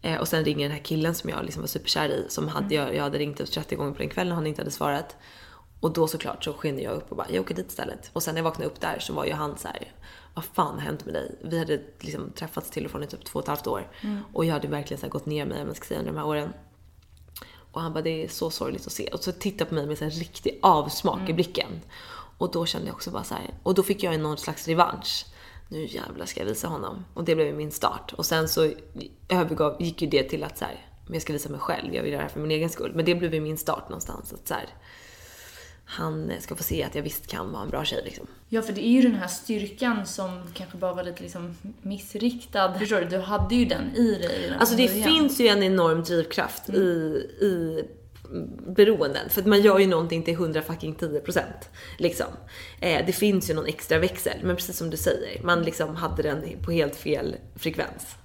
Eh, 0.02 0.20
och 0.20 0.28
sen 0.28 0.46
ringer 0.46 0.66
den 0.66 0.78
här 0.78 0.84
killen 0.84 1.16
som 1.16 1.30
jag 1.30 1.44
liksom 1.44 1.62
var 1.62 1.68
superkär 1.68 2.10
i. 2.10 2.26
Som 2.30 2.48
hade, 2.48 2.76
jag, 2.76 2.96
jag 2.96 3.04
hade 3.04 3.18
ringt 3.18 3.42
upp 3.42 3.52
30 3.52 3.76
gånger 3.76 3.92
på 3.92 3.98
den 3.98 4.10
kvällen 4.10 4.32
och 4.32 4.36
han 4.36 4.48
inte 4.48 4.62
hade 4.62 4.72
svarat. 4.72 5.16
Och 5.80 5.94
då 5.94 6.08
såklart 6.08 6.44
så 6.44 6.54
skende 6.54 6.82
jag 6.82 6.94
upp 6.94 7.12
och 7.12 7.18
bara, 7.18 7.28
jag 7.30 7.42
åker 7.42 7.56
dit 7.56 7.68
istället. 7.68 8.10
Och 8.14 8.24
sen 8.24 8.36
när 8.36 8.40
jag 8.40 8.44
vaknade 8.44 8.70
upp 8.70 8.82
där 8.82 9.00
så 9.00 9.14
var 9.14 9.26
ju 9.26 9.34
han 9.34 9.58
så 9.58 9.68
här, 9.68 9.92
vad 10.34 10.46
fan 10.46 10.74
har 10.74 10.82
hänt 10.82 11.06
med 11.06 11.14
dig? 11.14 11.36
Vi 11.44 11.60
hade 11.60 11.82
liksom 12.00 12.32
träffats 12.32 12.70
till 12.70 12.86
och 12.86 12.92
från 12.92 13.04
i 13.04 13.08
typ 13.08 13.26
två 13.26 13.40
och 13.40 13.44
ett 13.44 13.50
halvt 13.50 13.68
år. 13.68 13.92
Och 14.34 14.46
jag 14.46 14.54
hade 14.54 14.68
verkligen 14.68 15.02
så 15.02 15.08
gått 15.08 15.26
ner 15.26 15.46
mig, 15.46 15.62
om 15.62 15.68
man 15.68 15.76
ska 15.76 15.86
säga, 15.86 16.00
under 16.00 16.12
de 16.12 16.18
här 16.18 16.28
åren. 16.28 16.54
Och 17.72 17.82
han 17.82 17.94
bara, 17.94 18.02
det 18.02 18.24
är 18.24 18.28
så 18.28 18.50
sorgligt 18.50 18.88
att 18.88 18.92
se. 18.92 19.08
Och 19.08 19.20
så 19.20 19.32
tittade 19.32 19.70
på 19.70 19.76
mig 19.76 19.86
med 19.86 20.02
en 20.02 20.10
riktig 20.10 20.60
avsmak 20.62 21.30
i 21.30 21.34
blicken. 21.34 21.82
Och 22.38 22.52
då 22.52 22.66
kände 22.66 22.88
jag 22.88 22.96
också 22.96 23.12
bara 23.12 23.24
så 23.24 23.34
här, 23.34 23.54
och 23.64 23.74
då 23.74 23.84
fick 23.84 24.04
jag 24.04 24.20
någon 24.20 24.38
slags 24.38 24.68
revansch. 24.68 25.26
Nu 25.70 25.86
jävlar 25.86 26.26
ska 26.26 26.40
jag 26.40 26.48
visa 26.48 26.68
honom. 26.68 27.06
Och 27.14 27.24
det 27.24 27.36
blev 27.36 27.56
min 27.56 27.72
start. 27.72 28.14
Och 28.14 28.26
sen 28.26 28.50
så 28.50 28.72
övergav, 29.30 29.82
gick 29.82 30.02
ju 30.02 30.08
det 30.08 30.24
till 30.24 30.44
att 30.44 30.58
så 30.58 30.66
här, 30.66 30.86
men 31.06 31.14
jag 31.14 31.22
ska 31.22 31.34
visa 31.34 31.50
mig 31.50 31.60
själv, 31.60 31.96
jag 31.96 32.04
vill 32.04 32.12
göra 32.12 32.22
det 32.22 32.28
här 32.28 32.34
för 32.34 32.40
min 32.40 32.52
egen 32.52 32.70
skull. 32.70 32.92
Men 32.96 33.06
det 33.06 33.16
blev 33.16 33.42
min 33.42 33.58
start 33.58 33.90
någonstans. 33.90 34.34
Att 34.34 34.48
så 34.48 34.54
här, 34.54 34.70
han 35.86 36.32
ska 36.40 36.56
få 36.56 36.64
se 36.64 36.84
att 36.84 36.96
jag 36.96 37.04
visst 37.04 37.28
kan 37.28 37.52
vara 37.52 37.64
en 37.64 37.70
bra 37.70 37.86
tjej 37.86 38.02
liksom. 38.06 38.28
Ja, 38.50 38.62
för 38.62 38.74
det 38.74 38.86
är 38.86 38.90
ju 38.90 39.02
den 39.02 39.16
här 39.16 39.28
styrkan 39.28 40.06
som 40.06 40.42
kanske 40.54 40.78
bara 40.78 40.94
var 40.94 41.04
lite 41.04 41.24
liksom 41.24 41.56
missriktad. 41.82 42.80
Förstår 42.80 43.00
du? 43.02 43.06
Du 43.06 43.18
hade 43.18 43.56
ju 43.56 43.66
den 43.66 43.96
i 43.96 44.16
dig 44.16 44.42
redan 44.44 44.60
Alltså 44.60 44.76
det 44.76 44.88
början. 44.88 45.10
finns 45.10 45.40
ju 45.40 45.48
en 45.48 45.64
enorm 45.64 46.04
drivkraft 46.04 46.70
i, 46.70 46.80
i 47.42 47.84
beroenden. 48.68 49.30
För 49.30 49.42
att 49.42 49.48
man 49.48 49.62
gör 49.62 49.80
ju 49.80 49.88
någonting 49.88 50.24
till 50.24 50.34
100 50.34 50.62
fucking 50.62 50.96
10 50.96 51.20
procent. 51.20 51.70
Liksom. 51.98 52.28
Eh, 52.82 53.06
det 53.06 53.12
finns 53.14 53.50
ju 53.50 53.54
någon 53.54 53.66
extra 53.66 54.00
växel. 54.00 54.38
Men 54.44 54.56
precis 54.56 54.78
som 54.78 54.90
du 54.90 54.98
säger, 54.98 55.44
man 55.44 55.64
liksom 55.64 55.96
hade 55.96 56.24
den 56.24 56.44
på 56.64 56.72
helt 56.72 56.96
fel 56.96 57.36
frekvens. 57.56 58.16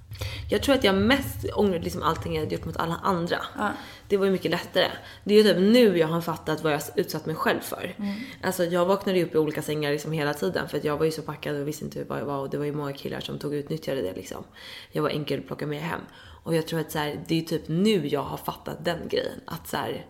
Jag 0.50 0.62
tror 0.62 0.74
att 0.74 0.84
jag 0.84 0.94
mest 0.94 1.46
ångrade 1.54 1.84
liksom 1.84 2.02
allting 2.02 2.34
jag 2.34 2.42
hade 2.42 2.54
gjort 2.54 2.64
mot 2.64 2.76
alla 2.76 2.96
andra. 3.02 3.38
Ja. 3.58 3.72
Det 4.08 4.16
var 4.16 4.26
ju 4.26 4.32
mycket 4.32 4.50
lättare. 4.50 4.86
Det 5.24 5.34
är 5.34 5.38
ju 5.38 5.44
typ 5.44 5.58
nu 5.58 5.98
jag 5.98 6.08
har 6.08 6.20
fattat 6.20 6.62
vad 6.62 6.72
jag 6.72 6.80
utsatt 6.96 7.26
mig 7.26 7.34
själv 7.34 7.60
för. 7.60 7.94
Alltså 8.42 8.64
jag 8.64 8.86
vaknade 8.86 9.18
ju 9.18 9.24
upp 9.24 9.34
i 9.34 9.38
olika 9.38 9.62
sängar 9.62 9.92
liksom 9.92 10.12
hela 10.12 10.34
tiden 10.34 10.68
för 10.68 10.78
att 10.78 10.84
jag 10.84 10.96
var 10.96 11.04
ju 11.04 11.10
så 11.10 11.22
packad 11.22 11.56
och 11.56 11.68
visste 11.68 11.84
inte 11.84 12.04
vad 12.04 12.18
jag 12.18 12.24
var 12.24 12.38
och 12.38 12.50
det 12.50 12.58
var 12.58 12.64
ju 12.64 12.72
många 12.72 12.92
killar 12.92 13.20
som 13.20 13.38
tog 13.38 13.52
och 13.52 13.56
utnyttjade 13.56 14.02
det 14.02 14.12
liksom. 14.12 14.44
Jag 14.92 15.02
var 15.02 15.10
enkel 15.10 15.38
att 15.40 15.46
plocka 15.46 15.66
med 15.66 15.80
hem. 15.80 16.00
Och 16.42 16.54
jag 16.54 16.66
tror 16.66 16.80
att 16.80 16.90
så 16.90 16.98
här, 16.98 17.24
det 17.28 17.38
är 17.38 17.42
typ 17.42 17.68
nu 17.68 18.06
jag 18.06 18.22
har 18.22 18.36
fattat 18.36 18.84
den 18.84 19.08
grejen. 19.08 19.40
Att 19.46 19.68
så 19.68 19.76
här, 19.76 20.06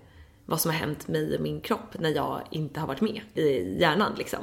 vad 0.47 0.61
som 0.61 0.71
har 0.71 0.79
hänt 0.79 1.09
mig 1.09 1.35
och 1.37 1.41
min 1.41 1.61
kropp 1.61 1.99
när 1.99 2.11
jag 2.11 2.43
inte 2.51 2.81
har 2.81 2.87
varit 2.87 3.01
med 3.01 3.21
i 3.35 3.77
hjärnan 3.81 4.15
liksom. 4.19 4.39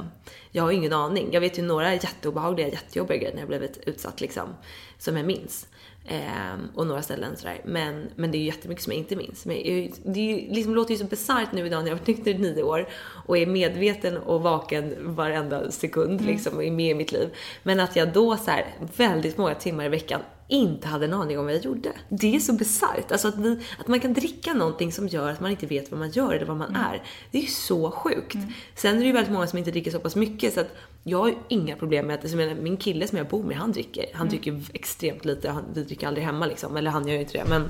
Jag 0.51 0.63
har 0.63 0.71
ingen 0.71 0.93
aning. 0.93 1.29
Jag 1.31 1.41
vet 1.41 1.57
ju 1.57 1.61
några 1.61 1.93
jätteobehagliga, 1.93 2.67
jättejobbiga 2.67 3.17
grejer 3.17 3.33
när 3.33 3.41
jag 3.41 3.47
blivit 3.47 3.77
utsatt 3.85 4.21
liksom. 4.21 4.49
Som 4.97 5.17
jag 5.17 5.25
minns. 5.25 5.67
Ehm, 6.09 6.69
och 6.75 6.87
några 6.87 7.01
ställen 7.01 7.37
sådär. 7.37 7.61
Men, 7.65 8.09
men 8.15 8.31
det 8.31 8.37
är 8.37 8.39
ju 8.39 8.45
jättemycket 8.45 8.83
som 8.83 8.93
jag 8.93 8.99
inte 8.99 9.15
minns. 9.15 9.45
Men 9.45 9.55
jag, 9.55 9.91
det 10.03 10.19
är 10.19 10.39
ju, 10.39 10.53
liksom, 10.53 10.75
låter 10.75 10.91
ju 10.91 10.97
så 10.97 11.05
bisarrt 11.05 11.51
nu 11.51 11.65
idag 11.65 11.83
när 11.83 11.89
jag 11.89 11.95
har 11.95 11.99
varit 11.99 12.07
nykter 12.07 12.31
i 12.31 12.37
nio 12.37 12.63
år 12.63 12.87
och 13.25 13.37
är 13.37 13.45
medveten 13.45 14.17
och 14.17 14.41
vaken 14.41 14.95
varenda 15.15 15.71
sekund 15.71 16.21
liksom 16.21 16.55
och 16.55 16.63
är 16.63 16.71
med 16.71 16.91
i 16.91 16.93
mitt 16.93 17.11
liv. 17.11 17.29
Men 17.63 17.79
att 17.79 17.95
jag 17.95 18.13
då 18.13 18.37
så 18.37 18.51
här, 18.51 18.65
väldigt 18.97 19.37
många 19.37 19.55
timmar 19.55 19.85
i 19.85 19.89
veckan 19.89 20.21
inte 20.47 20.87
hade 20.87 21.05
en 21.05 21.13
aning 21.13 21.39
om 21.39 21.45
vad 21.45 21.53
jag 21.53 21.61
gjorde. 21.65 21.89
Det 22.09 22.35
är 22.35 22.39
så 22.39 22.53
bisarrt. 22.53 23.11
Alltså 23.11 23.27
att, 23.27 23.37
vi, 23.37 23.59
att 23.79 23.87
man 23.87 23.99
kan 23.99 24.13
dricka 24.13 24.53
någonting 24.53 24.91
som 24.91 25.07
gör 25.07 25.29
att 25.29 25.39
man 25.39 25.51
inte 25.51 25.65
vet 25.65 25.91
vad 25.91 25.99
man 25.99 26.09
gör 26.09 26.33
eller 26.33 26.45
vad 26.45 26.57
man 26.57 26.69
Mm. 26.69 26.81
är. 26.81 27.03
Det 27.31 27.37
är 27.37 27.41
ju 27.41 27.47
så 27.47 27.91
sjukt. 27.91 28.35
Sen 28.75 28.95
är 28.95 28.99
det 28.99 29.05
ju 29.05 29.11
väldigt 29.11 29.33
många 29.33 29.47
som 29.47 29.57
inte 29.59 29.71
dricker 29.71 29.91
så 29.91 29.99
pass 29.99 30.15
mycket 30.15 30.53
så 30.53 30.59
att 30.59 30.75
jag 31.03 31.17
har 31.17 31.27
ju 31.27 31.35
inga 31.47 31.75
problem 31.75 32.07
med 32.07 32.13
att, 32.15 32.21
alltså, 32.21 32.37
menar, 32.37 32.55
min 32.55 32.77
kille 32.77 33.07
som 33.07 33.17
jag 33.17 33.27
bor 33.27 33.43
med, 33.43 33.57
han 33.57 33.71
dricker. 33.71 34.05
Han 34.13 34.27
Mm. 34.27 34.29
dricker 34.29 34.61
extremt 34.73 35.25
lite, 35.25 35.49
han, 35.49 35.63
vi 35.73 35.83
dricker 35.83 36.07
aldrig 36.07 36.25
hemma 36.25 36.45
liksom. 36.45 36.77
Eller 36.77 36.91
han 36.91 37.07
gör 37.07 37.13
ju 37.15 37.19
inte 37.21 37.33
det 37.37 37.45
men 37.49 37.69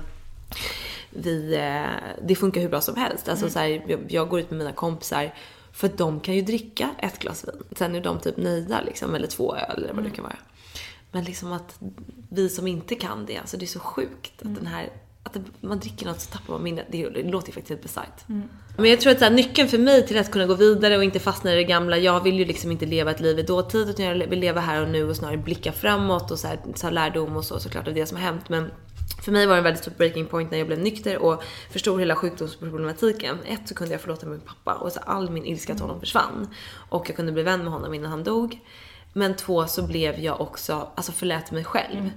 vi, 1.10 1.56
eh, 1.56 1.84
det 2.28 2.36
funkar 2.36 2.62
hur 2.62 2.70
bra 2.70 2.82
som 2.82 2.96
helst. 2.96 3.30
Alltså, 3.30 3.50
så 3.50 3.60
här, 3.60 3.84
jag, 3.88 4.00
jag 4.10 4.30
går 4.30 4.40
ut 4.40 4.50
med 4.52 4.58
mina 4.58 4.72
kompisar 4.72 5.34
för 5.72 5.90
de 5.98 6.20
kan 6.20 6.36
ju 6.36 6.42
dricka 6.42 6.90
ett 7.00 7.20
glas 7.20 7.46
vin. 7.48 7.64
Sen 7.78 7.96
är 7.96 8.02
de 8.02 8.20
typ 8.20 8.38
nöjda 8.38 8.82
liksom, 8.86 9.16
eller 9.16 9.28
två 9.28 9.56
öl 9.56 9.84
eller 9.84 9.94
vad 9.94 10.04
det 10.04 10.10
kan 10.10 10.24
vara. 10.24 10.36
Men 11.12 11.24
liksom 11.24 11.52
att 11.52 11.80
vi 12.30 12.50
som 12.50 12.68
inte 12.68 12.96
kan 12.96 13.26
det, 13.26 13.38
alltså 13.38 13.58
det 13.58 13.66
är 13.66 13.68
så 13.68 13.80
sjukt 13.80 14.42
att 14.42 14.56
den 14.56 14.68
här 14.68 14.90
att 15.28 15.38
man 15.62 15.80
dricker 15.80 16.06
något 16.06 16.22
så 16.22 16.32
tappar 16.32 16.54
man 16.54 16.64
minnet. 16.64 16.86
Det, 16.90 17.10
låter 17.10 17.48
ju 17.48 17.54
faktiskt 17.54 17.70
helt 17.70 17.82
bisarrt. 17.82 18.24
Men 18.78 18.90
jag 18.90 19.02
tror 19.02 19.12
att 19.12 19.20
så 19.20 19.26
här, 19.26 19.32
nyckeln 19.32 19.70
för 19.70 19.78
mig 19.78 20.08
till 20.08 20.18
att 20.18 20.32
kunna 20.32 20.46
gå 20.46 20.54
vidare 20.54 20.98
och 20.98 21.04
inte 21.04 21.20
fastna 21.20 21.54
i 21.54 21.56
det 21.56 21.64
gamla. 21.64 21.98
Jag 21.98 22.24
vill 22.24 22.40
ju 22.40 22.46
liksom 22.46 22.72
inte 22.72 22.86
leva 22.86 23.12
ett 23.12 23.20
liv 23.20 23.40
i 23.40 23.44
dåtid 23.44 23.90
utan 23.90 24.06
jag 24.06 24.28
vill 24.28 24.40
leva 24.40 24.62
här 24.62 24.82
och 24.82 24.90
nu 24.90 25.10
och 25.10 25.16
snarare 25.16 25.38
blicka 25.38 25.72
framåt 25.72 26.32
och 26.32 26.40
så 26.40 26.48
här, 26.48 26.60
ta 26.76 26.90
lärdom 26.90 27.38
och 27.38 27.46
så 27.46 27.60
såklart 27.60 27.88
av 27.88 27.94
det 27.94 28.06
som 28.06 28.18
har 28.18 28.24
hänt. 28.24 28.50
Men 28.50 28.72
för 29.24 29.32
mig 29.32 29.46
var 29.46 29.54
det 29.54 29.60
en 29.60 29.64
väldigt 29.64 29.82
stor 29.82 29.92
breaking 29.98 30.26
point 30.26 30.52
när 30.52 30.58
jag 30.58 30.68
blev 30.68 30.80
nykter 30.80 31.18
och 31.18 31.44
förstod 31.72 32.00
hela 32.00 32.16
sjukdomsproblematiken. 32.16 33.38
Ett 33.46 33.68
så 33.68 33.76
kunde 33.76 33.94
jag 33.94 34.02
förlåta 34.02 34.26
min 34.26 34.40
pappa 34.40 34.74
och 34.74 34.92
så 34.92 35.00
all 35.00 35.30
min 35.30 35.46
ilska 35.46 35.74
till 35.74 35.82
honom 35.82 36.00
försvann. 36.00 36.48
Och 36.90 37.10
jag 37.10 37.16
kunde 37.16 37.32
bli 37.32 37.44
vän 37.44 37.64
med 37.64 37.74
honom 37.74 37.94
innan 37.94 38.12
han 38.12 38.24
dog. 38.24 38.60
Men 39.18 39.36
två 39.36 39.68
så 39.68 39.88
blev 39.88 40.20
jag 40.20 40.42
också, 40.42 40.92
alltså 40.96 41.12
förlät 41.12 41.52
mig 41.52 41.64
själv. 41.64 42.12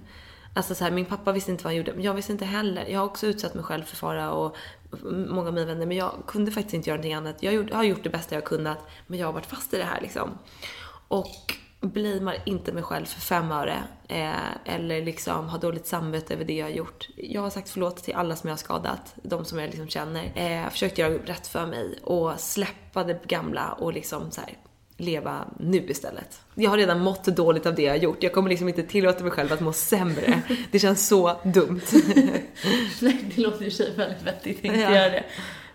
Alltså 0.55 0.75
så 0.75 0.85
här, 0.85 0.91
min 0.91 1.05
pappa 1.05 1.33
visste 1.33 1.51
inte 1.51 1.65
vad 1.65 1.71
han 1.71 1.77
gjorde, 1.77 1.93
men 1.93 2.03
jag 2.03 2.15
visste 2.15 2.33
inte 2.33 2.45
heller. 2.45 2.87
Jag 2.87 2.99
har 2.99 3.07
också 3.07 3.27
utsatt 3.27 3.55
mig 3.55 3.65
själv 3.65 3.83
för 3.83 3.97
fara 3.97 4.33
och 4.33 4.57
många 5.29 5.49
av 5.49 5.55
mina 5.55 5.67
vänner, 5.67 5.87
men 5.87 5.97
jag 5.97 6.13
kunde 6.27 6.51
faktiskt 6.51 6.75
inte 6.75 6.91
göra 6.91 6.97
någonting 6.97 7.15
annat. 7.15 7.43
Jag 7.43 7.73
har 7.73 7.85
gjort 7.85 8.03
det 8.05 8.11
bästa 8.11 8.35
jag 8.35 8.45
kunnat, 8.45 8.79
men 9.07 9.19
jag 9.19 9.27
har 9.27 9.33
varit 9.33 9.47
fast 9.47 9.75
i 9.75 9.77
det 9.77 9.85
här 9.85 10.01
liksom. 10.01 10.39
Och 11.09 11.55
blamear 11.81 12.43
inte 12.47 12.73
mig 12.73 12.83
själv 12.83 13.05
för 13.05 13.21
fem 13.21 13.53
öre. 13.53 13.83
Eh, 14.09 14.75
eller 14.75 15.03
liksom 15.03 15.49
har 15.49 15.59
dåligt 15.59 15.87
samvete 15.87 16.35
över 16.35 16.45
det 16.45 16.57
jag 16.57 16.67
har 16.67 16.73
gjort. 16.73 17.09
Jag 17.17 17.43
har 17.43 17.51
sagt 17.51 17.69
förlåt 17.69 17.97
till 17.97 18.15
alla 18.15 18.37
som 18.37 18.49
jag 18.49 18.53
har 18.53 18.59
skadat, 18.59 19.15
de 19.23 19.45
som 19.45 19.59
jag 19.59 19.67
liksom 19.71 19.89
känner. 19.89 20.33
Eh, 20.35 20.71
försökt 20.71 20.99
göra 20.99 21.15
rätt 21.15 21.47
för 21.47 21.67
mig 21.67 21.99
och 22.03 22.41
släppa 22.41 23.05
det 23.05 23.25
gamla 23.27 23.73
och 23.73 23.93
liksom 23.93 24.31
så 24.31 24.41
här, 24.41 24.57
leva 25.01 25.45
nu 25.59 25.87
istället. 25.89 26.41
Jag 26.55 26.71
har 26.71 26.77
redan 26.77 27.01
mått 27.01 27.25
dåligt 27.25 27.67
av 27.67 27.75
det 27.75 27.83
jag 27.83 27.93
har 27.93 27.99
gjort. 27.99 28.23
Jag 28.23 28.33
kommer 28.33 28.51
liksom 28.51 28.69
inte 28.69 28.83
tillåta 28.83 29.23
mig 29.23 29.33
själv 29.33 29.53
att 29.53 29.61
må 29.61 29.73
sämre. 29.73 30.43
Det 30.71 30.79
känns 30.79 31.09
så 31.09 31.41
dumt. 31.45 31.81
Nej, 33.01 33.25
det 33.35 33.41
låter 33.43 33.65
i 33.65 33.69
och 33.69 33.73
för 33.73 33.85
sig 33.85 33.93
väldigt 33.97 34.23
vettigt, 34.23 34.65
inte 34.65 34.79
Ja. 34.81 34.95
göra 34.95 35.09
det. 35.11 35.25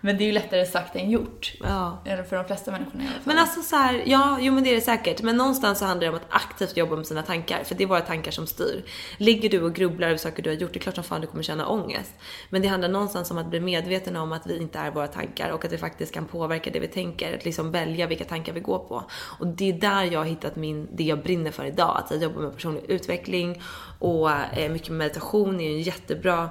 Men 0.00 0.18
det 0.18 0.24
är 0.24 0.26
ju 0.26 0.32
lättare 0.32 0.66
sagt 0.66 0.96
än 0.96 1.10
gjort. 1.10 1.52
ja. 1.60 2.02
Eller 2.04 2.22
för 2.22 2.36
de 2.36 2.44
flesta 2.44 2.70
människorna 2.70 3.04
i 3.04 3.06
alla 3.06 3.14
fall. 3.14 3.22
Men 3.24 3.38
alltså 3.38 3.62
så 3.62 3.76
här, 3.76 4.02
ja, 4.06 4.38
jo 4.40 4.52
men 4.52 4.64
det 4.64 4.70
är 4.70 4.74
det 4.74 4.80
säkert. 4.80 5.22
Men 5.22 5.36
någonstans 5.36 5.78
så 5.78 5.84
handlar 5.84 6.06
det 6.06 6.10
om 6.10 6.16
att 6.16 6.26
aktivt 6.28 6.76
jobba 6.76 6.96
med 6.96 7.06
sina 7.06 7.22
tankar. 7.22 7.64
För 7.64 7.74
det 7.74 7.84
är 7.84 7.88
våra 7.88 8.00
tankar 8.00 8.30
som 8.30 8.46
styr. 8.46 8.84
Ligger 9.16 9.50
du 9.50 9.62
och 9.62 9.74
grubblar 9.74 10.08
över 10.08 10.18
saker 10.18 10.42
du 10.42 10.50
har 10.50 10.56
gjort, 10.56 10.72
det 10.72 10.78
är 10.78 10.80
klart 10.80 10.94
som 10.94 11.04
fan 11.04 11.20
du 11.20 11.26
kommer 11.26 11.42
känna 11.42 11.68
ångest. 11.68 12.14
Men 12.50 12.62
det 12.62 12.68
handlar 12.68 12.88
någonstans 12.88 13.30
om 13.30 13.38
att 13.38 13.46
bli 13.46 13.60
medveten 13.60 14.16
om 14.16 14.32
att 14.32 14.46
vi 14.46 14.58
inte 14.58 14.78
är 14.78 14.90
våra 14.90 15.06
tankar 15.06 15.50
och 15.50 15.64
att 15.64 15.72
vi 15.72 15.78
faktiskt 15.78 16.14
kan 16.14 16.24
påverka 16.24 16.70
det 16.70 16.80
vi 16.80 16.88
tänker. 16.88 17.34
Att 17.34 17.44
liksom 17.44 17.70
välja 17.70 18.06
vilka 18.06 18.24
tankar 18.24 18.52
vi 18.52 18.60
går 18.60 18.78
på. 18.78 19.04
Och 19.38 19.46
det 19.46 19.68
är 19.68 19.72
där 19.72 20.04
jag 20.04 20.20
har 20.20 20.26
hittat 20.26 20.56
min, 20.56 20.88
det 20.92 21.04
jag 21.04 21.22
brinner 21.22 21.50
för 21.50 21.64
idag. 21.64 21.96
Att 21.98 22.10
jag 22.10 22.22
jobbar 22.22 22.42
med 22.42 22.54
personlig 22.54 22.84
utveckling 22.88 23.62
och 23.98 24.30
eh, 24.30 24.72
mycket 24.72 24.90
meditation 24.90 25.60
är 25.60 25.70
ju 25.70 25.74
en 25.74 25.82
jättebra 25.82 26.50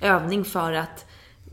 övning 0.00 0.44
för 0.44 0.72
att 0.72 1.06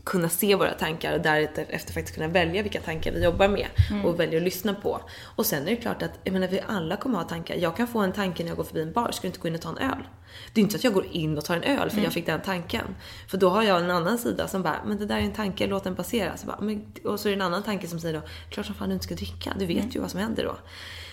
kunna 0.04 0.28
se 0.28 0.54
våra 0.54 0.74
tankar 0.74 1.12
och 1.12 1.20
därefter 1.20 1.92
faktiskt 1.92 2.14
kunna 2.14 2.28
välja 2.28 2.62
vilka 2.62 2.80
tankar 2.80 3.12
vi 3.12 3.24
jobbar 3.24 3.48
med 3.48 3.66
och 4.04 4.20
välja 4.20 4.38
att 4.38 4.44
lyssna 4.44 4.74
på. 4.74 5.00
Och 5.36 5.46
sen 5.46 5.62
är 5.62 5.70
det 5.70 5.76
klart 5.76 6.02
att, 6.02 6.10
jag 6.24 6.32
menar 6.32 6.48
vi 6.48 6.60
alla 6.66 6.96
kommer 6.96 7.18
ha 7.18 7.24
tankar. 7.24 7.54
Jag 7.54 7.76
kan 7.76 7.86
få 7.86 7.98
en 7.98 8.12
tanke 8.12 8.42
när 8.42 8.50
jag 8.50 8.56
går 8.56 8.64
förbi 8.64 8.82
en 8.82 8.92
bar, 8.92 9.10
ska 9.12 9.22
du 9.22 9.26
inte 9.26 9.40
gå 9.40 9.48
in 9.48 9.54
och 9.54 9.60
ta 9.60 9.68
en 9.68 9.78
öl? 9.78 10.08
Det 10.52 10.60
är 10.60 10.62
inte 10.62 10.72
så 10.72 10.78
att 10.78 10.84
jag 10.84 10.92
går 10.92 11.06
in 11.06 11.38
och 11.38 11.44
tar 11.44 11.56
en 11.56 11.62
öl 11.62 11.90
för 11.90 12.00
jag 12.00 12.12
fick 12.12 12.26
den 12.26 12.40
tanken. 12.40 12.84
För 13.28 13.38
då 13.38 13.48
har 13.48 13.62
jag 13.62 13.80
en 13.80 13.90
annan 13.90 14.18
sida 14.18 14.48
som 14.48 14.62
bara, 14.62 14.80
men 14.86 14.98
det 14.98 15.06
där 15.06 15.16
är 15.16 15.20
en 15.20 15.32
tanke, 15.32 15.66
låt 15.66 15.84
den 15.84 15.96
passera. 15.96 16.36
Så 16.36 16.46
bara, 16.46 16.60
men, 16.60 16.92
och 17.04 17.20
så 17.20 17.28
är 17.28 17.30
det 17.30 17.36
en 17.36 17.42
annan 17.42 17.62
tanke 17.62 17.88
som 17.88 18.00
säger 18.00 18.20
då, 18.20 18.26
klart 18.50 18.66
som 18.66 18.74
fan 18.74 18.88
du 18.88 18.94
inte 18.94 19.04
ska 19.04 19.14
dricka, 19.14 19.52
du 19.58 19.66
vet 19.66 19.96
ju 19.96 20.00
vad 20.00 20.10
som 20.10 20.20
händer 20.20 20.44
då. 20.44 20.56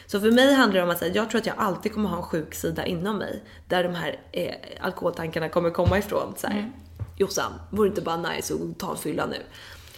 Så 0.06 0.20
för 0.20 0.32
mig 0.32 0.54
handlar 0.54 0.78
det 0.80 0.84
om 0.84 0.90
att 0.90 1.00
säga, 1.00 1.16
jag 1.16 1.30
tror 1.30 1.42
att 1.42 1.48
jag 1.48 1.56
alltid 1.58 1.94
kommer 1.94 2.10
ha 2.10 2.18
en 2.18 2.24
sjuk 2.24 2.54
sida 2.54 2.86
inom 2.86 3.18
mig. 3.18 3.44
Där 3.68 3.84
de 3.84 3.96
här 3.96 4.20
eh, 4.32 4.54
alkoholtankarna 4.80 5.50
kommer 5.50 5.70
komma 5.70 5.98
ifrån. 5.98 6.34
Så 6.38 6.48
här, 6.48 6.72
Jossan, 7.20 7.52
vore 7.70 7.88
det 7.88 7.92
inte 7.92 8.02
bara 8.02 8.18
nice 8.18 8.54
att 8.54 8.80
ta 8.80 8.92
en 8.92 8.98
fylla 8.98 9.26
nu? 9.26 9.38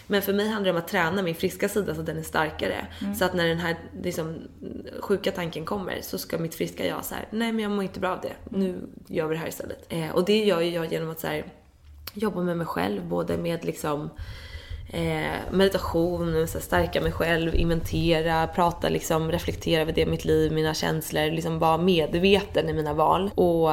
Men 0.06 0.22
för 0.22 0.32
mig 0.32 0.48
handlar 0.48 0.64
det 0.64 0.78
om 0.78 0.84
att 0.84 0.88
träna 0.88 1.22
min 1.22 1.34
friska 1.34 1.68
sida 1.68 1.94
så 1.94 2.00
att 2.00 2.06
den 2.06 2.18
är 2.18 2.22
starkare. 2.22 2.86
Så 3.18 3.24
att 3.24 3.34
när 3.34 3.48
den 3.48 3.58
här 3.58 3.76
liksom, 4.02 4.38
sjuka 5.00 5.32
tanken 5.32 5.64
kommer 5.64 5.98
så 6.02 6.18
ska 6.18 6.38
mitt 6.38 6.54
friska 6.54 6.86
jag 6.86 7.04
säga 7.04 7.20
nej 7.30 7.52
men 7.52 7.62
jag 7.62 7.72
mår 7.72 7.82
inte 7.82 8.00
bra 8.00 8.10
av 8.10 8.20
det. 8.20 8.32
Nu 8.50 8.88
gör 9.08 9.26
vi 9.26 9.34
det 9.34 9.40
här 9.40 9.48
istället. 9.48 9.86
Eh, 9.88 10.10
och 10.10 10.24
det 10.24 10.44
gör 10.44 10.60
ju 10.60 10.70
jag 10.70 10.92
genom 10.92 11.10
att 11.10 11.20
så 11.20 11.26
här, 11.26 11.44
jobba 12.14 12.42
med 12.42 12.56
mig 12.56 12.66
själv, 12.66 13.04
både 13.04 13.38
med 13.38 13.64
liksom 13.64 14.10
eh, 14.90 15.52
meditation, 15.52 16.48
så 16.48 16.58
här, 16.58 16.64
stärka 16.64 17.00
mig 17.00 17.12
själv, 17.12 17.54
inventera, 17.54 18.46
prata, 18.46 18.88
liksom, 18.88 19.32
reflektera 19.32 19.82
över 19.82 19.92
det, 19.92 20.06
mitt 20.06 20.24
liv, 20.24 20.52
mina 20.52 20.74
känslor, 20.74 21.30
liksom 21.30 21.58
vara 21.58 21.78
medveten 21.78 22.68
i 22.68 22.72
mina 22.72 22.94
val. 22.94 23.30
Och, 23.34 23.70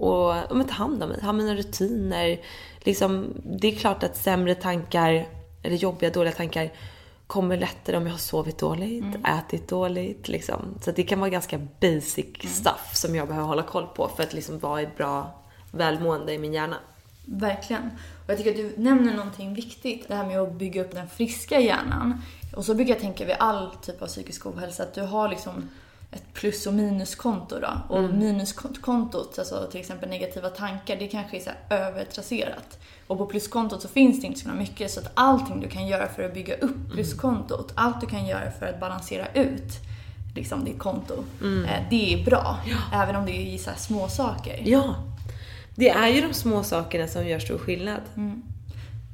och, 0.00 0.56
men, 0.56 0.66
ta 0.66 0.74
hand 0.74 1.02
om 1.02 1.08
mig, 1.08 1.20
ha 1.22 1.32
mina 1.32 1.54
rutiner. 1.54 2.40
Liksom, 2.78 3.34
det 3.44 3.68
är 3.68 3.76
klart 3.76 4.02
att 4.02 4.16
sämre 4.16 4.54
tankar, 4.54 5.28
eller 5.62 5.76
jobbiga, 5.76 6.10
dåliga 6.10 6.32
tankar 6.32 6.72
kommer 7.26 7.56
lättare 7.56 7.96
om 7.96 8.06
jag 8.06 8.12
har 8.12 8.18
sovit 8.18 8.58
dåligt, 8.58 9.04
ätit 9.26 9.68
dåligt. 9.68 10.28
Liksom. 10.28 10.74
Så 10.80 10.90
det 10.90 11.02
kan 11.02 11.20
vara 11.20 11.30
ganska 11.30 11.58
basic 11.80 12.26
stuff 12.40 12.90
som 12.94 13.14
jag 13.14 13.28
behöver 13.28 13.48
hålla 13.48 13.62
koll 13.62 13.86
på 13.86 14.08
för 14.16 14.22
att 14.22 14.32
liksom 14.32 14.58
vara 14.58 14.82
i 14.82 14.88
bra 14.96 15.42
välmående 15.72 16.32
i 16.32 16.38
min 16.38 16.52
hjärna. 16.52 16.76
Verkligen. 17.24 17.82
Och 18.24 18.30
jag 18.30 18.38
tycker 18.38 18.50
att 18.50 18.56
du 18.56 18.82
nämner 18.82 19.14
någonting 19.14 19.54
viktigt. 19.54 20.08
Det 20.08 20.14
här 20.14 20.26
med 20.26 20.40
att 20.40 20.52
bygga 20.52 20.84
upp 20.84 20.92
den 20.92 21.08
friska 21.08 21.60
hjärnan. 21.60 22.22
Och 22.56 22.64
så 22.64 22.74
brukar 22.74 22.92
jag 22.92 23.00
tänka 23.00 23.24
vid 23.24 23.36
all 23.38 23.70
typ 23.82 24.02
av 24.02 24.06
psykisk 24.06 24.46
ohälsa 24.46 24.82
att 24.82 24.94
du 24.94 25.02
har 25.02 25.28
liksom 25.28 25.68
ett 26.12 26.34
plus 26.34 26.66
och 26.66 26.74
minuskonto 26.74 27.60
då. 27.60 27.96
Och 27.96 28.02
minuskontot, 28.02 29.38
alltså 29.38 29.68
till 29.70 29.80
exempel 29.80 30.08
negativa 30.08 30.48
tankar, 30.48 30.96
det 30.96 31.08
kanske 31.08 31.36
är 31.36 31.40
så 31.40 31.50
övertrasserat. 31.74 32.78
Och 33.06 33.18
på 33.18 33.26
pluskontot 33.26 33.82
så 33.82 33.88
finns 33.88 34.20
det 34.20 34.26
inte 34.26 34.40
så 34.40 34.48
mycket 34.48 34.90
så 34.90 35.00
att 35.00 35.10
allting 35.14 35.60
du 35.60 35.68
kan 35.68 35.86
göra 35.86 36.08
för 36.08 36.22
att 36.22 36.34
bygga 36.34 36.54
upp 36.56 36.92
pluskontot, 36.92 37.72
allt 37.74 38.00
du 38.00 38.06
kan 38.06 38.26
göra 38.26 38.50
för 38.50 38.66
att 38.66 38.80
balansera 38.80 39.26
ut 39.34 39.80
liksom 40.34 40.64
ditt 40.64 40.78
konto, 40.78 41.14
eh, 41.42 41.82
det 41.90 42.14
är 42.14 42.24
bra. 42.24 42.58
Även 42.92 43.16
om 43.16 43.26
det 43.26 43.54
är 43.54 43.58
så 43.58 43.70
små 43.76 44.08
saker. 44.08 44.62
Ja, 44.64 44.94
det 45.74 45.88
är 45.88 46.08
ju 46.08 46.20
de 46.20 46.34
små 46.34 46.62
sakerna 46.62 47.08
som 47.08 47.26
gör 47.26 47.38
stor 47.38 47.58
skillnad. 47.58 48.00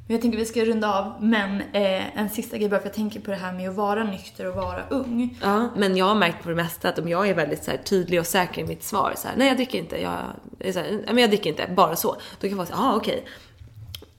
Jag 0.09 0.21
tänker 0.21 0.37
vi 0.37 0.45
ska 0.45 0.65
runda 0.65 0.99
av, 0.99 1.23
men 1.23 1.61
eh, 1.61 2.17
en 2.17 2.29
sista 2.29 2.57
grej 2.57 2.69
bara 2.69 2.79
för 2.79 2.87
jag 2.87 2.93
tänker 2.93 3.19
på 3.19 3.31
det 3.31 3.37
här 3.37 3.53
med 3.53 3.69
att 3.69 3.75
vara 3.75 4.03
nykter 4.03 4.47
och 4.47 4.55
vara 4.55 4.83
ung. 4.89 5.37
Ja, 5.41 5.69
men 5.75 5.97
jag 5.97 6.05
har 6.05 6.15
märkt 6.15 6.43
på 6.43 6.49
det 6.49 6.55
mesta 6.55 6.89
att 6.89 6.99
om 6.99 7.09
jag 7.09 7.29
är 7.29 7.33
väldigt 7.33 7.63
så 7.63 7.71
här, 7.71 7.77
tydlig 7.77 8.19
och 8.19 8.27
säker 8.27 8.61
i 8.61 8.67
mitt 8.67 8.83
svar, 8.83 9.13
så 9.17 9.27
här, 9.27 9.35
nej 9.37 9.47
jag 9.47 9.57
dricker 9.57 9.77
inte, 9.79 10.01
jag, 10.01 10.19
så 10.73 10.79
här, 10.79 11.03
men 11.07 11.17
jag 11.17 11.29
dricker 11.29 11.49
inte, 11.49 11.67
bara 11.75 11.95
så. 11.95 12.13
Då 12.13 12.41
kan 12.41 12.49
jag 12.49 12.57
vara 12.57 12.67
såhär, 12.67 12.89
ah 12.89 12.95
okej. 12.95 13.25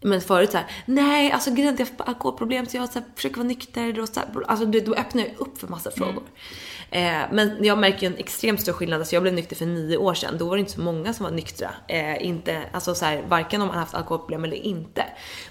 Men 0.00 0.20
förut 0.20 0.50
såhär, 0.50 0.66
nej 0.86 1.32
alltså 1.32 1.50
grejen 1.50 1.68
är 1.68 1.82
att 1.82 1.88
jag 1.98 2.04
har 2.04 2.12
alkoholproblem 2.12 2.66
så 2.66 2.76
jag 2.76 2.88
så 2.88 2.98
här, 2.98 3.06
försöker 3.16 3.36
vara 3.36 3.48
nykter 3.48 4.00
och 4.00 4.08
så 4.08 4.20
här, 4.20 4.28
alltså 4.46 4.66
då 4.66 4.94
öppnar 4.94 5.22
jag 5.22 5.32
upp 5.38 5.58
för 5.58 5.68
massa 5.68 5.90
frågor. 5.90 6.22
Eh, 6.22 6.77
men 6.90 7.64
jag 7.64 7.78
märker 7.78 8.00
ju 8.00 8.06
en 8.06 8.18
extremt 8.18 8.60
stor 8.60 8.72
skillnad, 8.72 9.00
alltså 9.00 9.16
jag 9.16 9.22
blev 9.22 9.34
nykter 9.34 9.56
för 9.56 9.66
nio 9.66 9.96
år 9.96 10.14
sedan, 10.14 10.38
då 10.38 10.48
var 10.48 10.56
det 10.56 10.60
inte 10.60 10.72
så 10.72 10.80
många 10.80 11.12
som 11.14 11.24
var 11.24 11.30
nyktra. 11.30 11.70
Eh, 11.88 12.26
inte, 12.26 12.62
alltså 12.72 12.94
så 12.94 13.04
här, 13.04 13.22
varken 13.28 13.62
om 13.62 13.68
man 13.68 13.78
haft 13.78 13.94
alkoholproblem 13.94 14.44
eller 14.44 14.56
inte. 14.56 15.04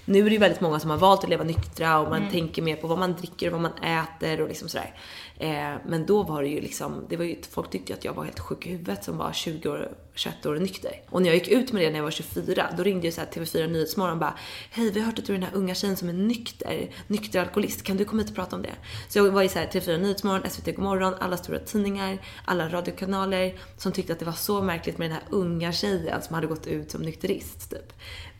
Nu 0.04 0.18
är 0.18 0.24
det 0.24 0.30
ju 0.30 0.38
väldigt 0.38 0.60
många 0.60 0.80
som 0.80 0.90
har 0.90 0.96
valt 0.96 1.24
att 1.24 1.30
leva 1.30 1.44
nyktra 1.44 1.98
och 1.98 2.10
man 2.10 2.30
tänker 2.30 2.62
mer 2.62 2.76
på 2.76 2.86
vad 2.86 2.98
man 2.98 3.12
dricker 3.12 3.46
och 3.46 3.52
vad 3.52 3.60
man 3.60 3.72
äter 3.82 4.40
och 4.40 4.48
liksom 4.48 4.68
sådär. 4.68 4.94
Eh, 5.38 5.74
men 5.86 6.06
då 6.06 6.22
var 6.22 6.42
det 6.42 6.48
ju 6.48 6.60
liksom, 6.60 7.06
det 7.08 7.16
var 7.16 7.24
ju, 7.24 7.36
folk 7.50 7.70
tyckte 7.70 7.94
att 7.94 8.04
jag 8.04 8.12
var 8.12 8.24
helt 8.24 8.40
sjuk 8.40 8.66
i 8.66 8.70
huvudet 8.70 9.04
som 9.04 9.18
var 9.18 9.32
20 9.32 9.68
år, 9.68 9.88
21 10.18 10.46
år 10.46 10.56
nykter. 10.56 10.92
Och 11.10 11.22
när 11.22 11.28
jag 11.28 11.34
gick 11.36 11.48
ut 11.48 11.72
med 11.72 11.82
det 11.82 11.90
när 11.90 11.96
jag 11.96 12.04
var 12.04 12.10
24, 12.10 12.66
då 12.76 12.82
ringde 12.82 13.06
ju 13.06 13.12
så 13.12 13.20
här 13.20 13.28
TV4 13.28 13.66
Nyhetsmorgon 13.66 14.12
och 14.12 14.18
bara 14.18 14.34
Hej, 14.70 14.90
vi 14.90 15.00
har 15.00 15.06
hört 15.06 15.18
att 15.18 15.26
du 15.26 15.34
är 15.34 15.38
den 15.38 15.48
här 15.48 15.56
unga 15.56 15.74
tjejen 15.74 15.96
som 15.96 16.08
är 16.08 16.12
nykter, 16.12 16.90
nykter 17.06 17.40
alkoholist. 17.40 17.82
Kan 17.82 17.96
du 17.96 18.04
komma 18.04 18.22
hit 18.22 18.30
och 18.30 18.36
prata 18.36 18.56
om 18.56 18.62
det? 18.62 18.74
Så 19.08 19.18
jag 19.18 19.30
var 19.30 19.42
i 19.42 19.48
så 19.48 19.58
här 19.58 19.66
TV4 19.66 19.98
Nyhetsmorgon, 19.98 20.50
SVT 20.50 20.76
Godmorgon, 20.76 21.14
alla 21.20 21.36
stora 21.36 21.58
tidningar, 21.58 22.18
alla 22.44 22.68
radiokanaler 22.68 23.54
som 23.76 23.92
tyckte 23.92 24.12
att 24.12 24.18
det 24.18 24.24
var 24.24 24.32
så 24.32 24.62
märkligt 24.62 24.98
med 24.98 25.10
den 25.10 25.14
här 25.14 25.24
unga 25.30 25.72
tjejen 25.72 26.22
som 26.22 26.34
hade 26.34 26.46
gått 26.46 26.66
ut 26.66 26.90
som 26.90 27.02
nykterist 27.02 27.70
typ. 27.70 27.92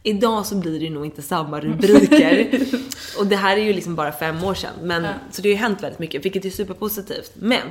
Idag 0.03 0.47
så 0.47 0.55
blir 0.55 0.81
det 0.81 0.91
nog 0.91 1.05
inte 1.05 1.23
samma 1.23 1.61
rubriker. 1.61 2.61
och 3.19 3.27
det 3.27 3.37
här 3.37 3.57
är 3.57 3.63
ju 3.63 3.73
liksom 3.73 3.95
bara 3.95 4.13
fem 4.13 4.45
år 4.45 4.55
sedan. 4.55 4.73
Men, 4.83 5.05
ja. 5.05 5.11
Så 5.31 5.43
det 5.43 5.49
har 5.49 5.53
ju 5.53 5.59
hänt 5.59 5.83
väldigt 5.83 5.99
mycket, 5.99 6.25
vilket 6.25 6.45
är 6.45 6.51
superpositivt. 6.51 7.33
Men 7.35 7.63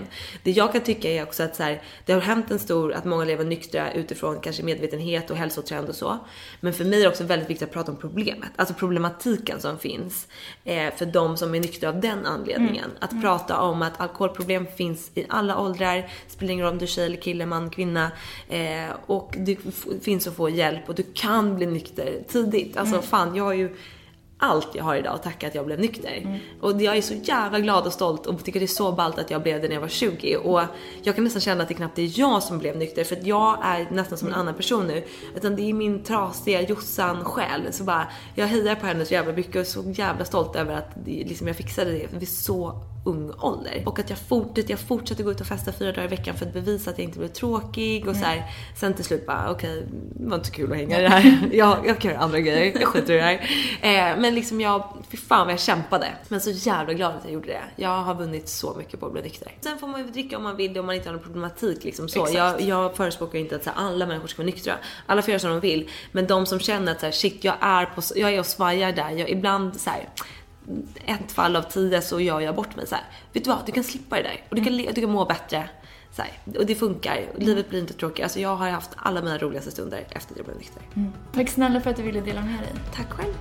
det 0.44 0.52
jag 0.52 0.72
kan 0.72 0.82
tycka 0.82 1.10
är 1.10 1.24
också 1.24 1.44
att 1.44 1.56
så 1.56 1.64
här, 1.64 1.82
det 2.06 2.14
har 2.14 2.22
hänt 2.22 2.52
en 2.52 2.60
stor, 2.60 2.94
att 2.94 3.06
många 3.06 3.26
lever 3.26 3.46
nyktra 3.46 3.92
utifrån 3.98 4.40
kanske 4.40 4.64
medvetenhet 4.64 5.30
och 5.32 5.38
hälsotrend 5.38 5.90
och 5.90 5.96
så. 5.96 6.20
Men 6.60 6.74
för 6.74 6.86
mig 6.86 7.00
är 7.00 7.04
det 7.04 7.10
också 7.10 7.24
väldigt 7.24 7.50
viktigt 7.50 7.68
att 7.68 7.74
prata 7.74 7.92
om 7.92 7.98
problemet, 7.98 8.50
alltså 8.56 8.74
problematiken 8.74 9.62
som 9.62 9.78
finns 9.78 10.28
eh, 10.64 10.94
för 10.96 11.06
de 11.06 11.38
som 11.38 11.56
är 11.56 11.60
nyktra 11.60 11.90
av 11.90 12.00
den 12.00 12.26
anledningen. 12.26 12.84
Mm. 12.84 12.98
Att 13.00 13.12
mm. 13.12 13.24
prata 13.24 13.62
om 13.62 13.82
att 13.82 14.02
alkoholproblem 14.02 14.68
finns 14.76 15.12
i 15.14 15.26
alla 15.30 15.60
åldrar, 15.60 16.12
spelar 16.28 16.54
ingen 16.54 16.66
roll 16.66 16.74
om 16.74 16.80
du 16.80 16.86
är 16.86 16.90
tjej 16.90 17.06
eller 17.06 17.22
kille, 17.22 17.46
man, 17.46 17.70
kvinna. 17.70 18.12
Eh, 18.50 18.90
och 19.06 19.36
det 19.38 19.58
finns 20.02 20.28
att 20.28 20.36
få 20.36 20.50
hjälp 20.50 20.90
och 20.90 20.96
du 20.96 21.04
kan 21.14 21.56
bli 21.56 21.66
nykter 21.66 22.24
tidigt. 22.28 22.78
Alltså 22.78 22.96
mm. 22.96 23.08
fan, 23.08 23.36
jag 23.36 23.44
har 23.44 23.54
ju 23.54 23.76
allt 24.38 24.76
jag 24.76 24.84
har 24.84 24.96
idag 24.96 25.14
och 25.14 25.24
tacka 25.24 25.48
att 25.48 25.56
jag 25.56 25.66
blev 25.66 25.80
nykter. 25.80 26.18
Mm. 26.24 26.40
Och 26.62 26.82
jag 26.82 26.98
är 26.98 27.02
så 27.02 27.14
jävla 27.14 27.60
glad 27.60 27.86
och 27.86 27.94
stolt 27.94 28.26
och 28.26 28.44
tycker 28.44 28.60
det 28.60 28.66
är 28.66 28.68
så 28.68 28.92
ballt 28.92 29.20
att 29.20 29.32
jag 29.32 29.44
blev 29.44 29.62
det 29.62 29.68
när 29.68 29.76
jag 29.76 29.82
var 29.82 29.88
20. 29.88 30.38
Och 30.38 30.62
jag 31.04 31.16
kan 31.16 31.24
nästan 31.24 31.42
känna 31.42 31.64
att 31.64 31.68
det 31.68 31.74
knappt 31.74 32.00
är 32.00 32.20
jag 32.20 32.44
som 32.44 32.60
blev 32.60 32.78
nykter 32.78 33.04
för 33.04 33.16
att 33.16 33.26
jag 33.26 33.58
är 33.64 33.88
nästan 33.92 34.18
som 34.18 34.28
en 34.28 34.34
annan 34.34 34.54
person 34.54 34.88
nu. 34.88 35.04
Utan 35.36 35.56
det 35.56 35.70
är 35.70 35.74
min 35.74 36.04
trasiga 36.04 36.62
Jossan 36.62 37.26
själ. 37.26 37.62
Så 37.72 37.84
bara, 37.84 38.08
jag 38.36 38.48
hejar 38.48 38.76
på 38.76 38.86
henne 38.86 39.06
så 39.06 39.14
jävla 39.14 39.34
mycket 39.34 39.56
och 39.56 39.62
är 39.62 39.66
så 39.66 39.84
jävla 39.92 40.26
stolt 40.26 40.56
över 40.56 40.74
att 40.74 40.90
liksom 41.06 41.48
jag 41.48 41.56
fixade 41.56 41.92
det 41.92 42.08
vid 42.20 42.30
så 42.30 42.82
ung 43.08 43.32
ålder. 43.40 43.84
Och 43.86 44.00
att 44.00 44.10
jag, 44.10 44.20
fortsatte, 44.20 44.72
jag 44.72 44.80
fortsatte 44.80 45.24
gå 45.24 45.32
ut 45.32 45.42
och 45.42 45.48
festa 45.48 45.72
fyra 45.72 45.92
dagar 45.92 46.04
i 46.04 46.08
veckan 46.08 46.36
för 46.36 46.46
att 46.46 46.54
bevisa 46.54 46.92
att 46.92 46.98
jag 46.98 47.06
inte 47.06 47.20
blev 47.20 47.28
tråkig 47.28 48.02
och 48.08 48.16
mm. 48.16 48.22
så 48.22 48.28
här, 48.28 48.44
Sen 48.76 48.94
till 48.94 49.06
slut 49.06 49.26
bara, 49.26 49.52
okej, 49.52 49.78
okay, 49.78 49.90
det 49.92 50.30
var 50.30 50.38
inte 50.38 50.52
kul 50.52 50.72
att 50.72 50.78
hänga 50.78 51.00
i 51.00 51.02
det 51.02 51.10
här. 51.10 51.50
jag, 51.52 51.88
jag 51.88 52.00
kan 52.00 52.12
göra 52.12 52.24
andra 52.24 52.40
grejer, 52.40 52.80
jag 52.80 52.88
skiter 52.88 53.14
i 53.14 53.18
det 53.18 53.24
här. 53.24 53.34
Eh, 53.82 54.22
men 54.22 54.36
liksom 54.36 54.62
jag, 54.62 54.94
fy 55.10 55.18
fan 55.18 55.46
vad 55.46 55.54
jag 55.54 55.60
kämpade. 55.60 56.08
Men 56.28 56.42
så 56.42 56.50
jävla 56.50 56.94
glad 56.94 57.16
att 57.16 57.24
jag 57.24 57.34
gjorde 57.34 57.48
det. 57.48 57.64
Jag 57.76 58.04
har 58.04 58.16
vunnit 58.16 58.50
så 58.50 58.76
mycket 58.78 59.00
på 59.00 59.06
att 59.06 59.14
bli 59.14 59.22
nykter. 59.22 59.52
Sen 59.62 59.78
får 59.78 59.88
man 59.88 60.02
ju 60.02 60.08
dricka 60.08 60.38
om 60.38 60.44
man 60.44 60.56
vill 60.56 60.74
det 60.74 60.80
om 60.80 60.86
man 60.86 60.96
inte 60.96 61.10
har 61.10 61.14
någon 61.14 61.24
problematik 61.24 61.84
liksom 61.84 62.10
så. 62.10 62.28
Jag, 62.34 62.62
jag 62.62 62.96
förespråkar 62.96 63.40
inte 63.40 63.56
att 63.56 63.64
så 63.64 63.70
här, 63.70 63.78
alla 63.78 64.06
människor 64.06 64.28
ska 64.28 64.38
vara 64.38 64.46
nyktra. 64.46 64.74
Alla 65.06 65.22
får 65.22 65.32
göra 65.32 65.40
som 65.40 65.50
de 65.50 65.60
vill. 65.60 65.90
Men 66.12 66.28
de 66.28 66.46
som 66.46 66.60
känner 66.60 66.92
att 66.92 67.00
så 67.00 67.06
här, 67.06 67.14
shit, 67.14 67.44
jag 67.44 67.56
är 67.60 67.86
på, 67.86 68.02
jag 68.16 68.34
är 68.34 68.40
och 68.40 68.46
svajar 68.46 68.92
där. 68.92 69.12
Jag, 69.12 69.30
ibland 69.30 69.80
så 69.80 69.90
här, 69.90 70.10
ett 71.06 71.32
fall 71.32 71.56
av 71.56 71.62
tio 71.62 72.02
så 72.02 72.20
gör 72.20 72.40
jag 72.40 72.56
bort 72.56 72.76
mig 72.76 72.88
så 72.88 72.96
här. 72.96 73.04
Vet 73.34 73.44
du 73.44 73.50
vad, 73.50 73.66
du 73.66 73.72
kan 73.72 73.84
slippa 73.84 74.16
det 74.16 74.24
där 74.24 74.44
och 74.50 74.56
du 74.56 74.64
kan, 74.64 74.74
mm. 74.74 74.94
du 74.94 75.02
kan 75.02 75.12
må 75.12 75.26
bättre. 75.26 75.70
Så 76.12 76.22
här. 76.22 76.32
Och 76.60 76.66
det 76.66 76.76
funkar. 76.76 77.26
Livet 77.38 77.70
blir 77.70 77.80
inte 77.80 77.94
tråkigt. 77.94 78.24
Alltså 78.24 78.40
jag 78.40 78.56
har 78.56 78.70
haft 78.70 78.90
alla 78.96 79.22
mina 79.22 79.38
roligaste 79.38 79.72
stunder 79.72 80.08
efter 80.10 80.32
att 80.32 80.38
jag 80.38 80.46
blev 80.46 80.58
nykter. 80.58 80.82
Mm. 80.96 81.12
Tack 81.34 81.50
snälla 81.50 81.82
för 81.82 81.90
att 81.90 81.96
du 81.96 82.04
ville 82.04 82.22
dela 82.22 82.42
med 82.42 82.60
dig. 82.60 82.72
Tack 82.94 83.12
själv. 83.12 83.34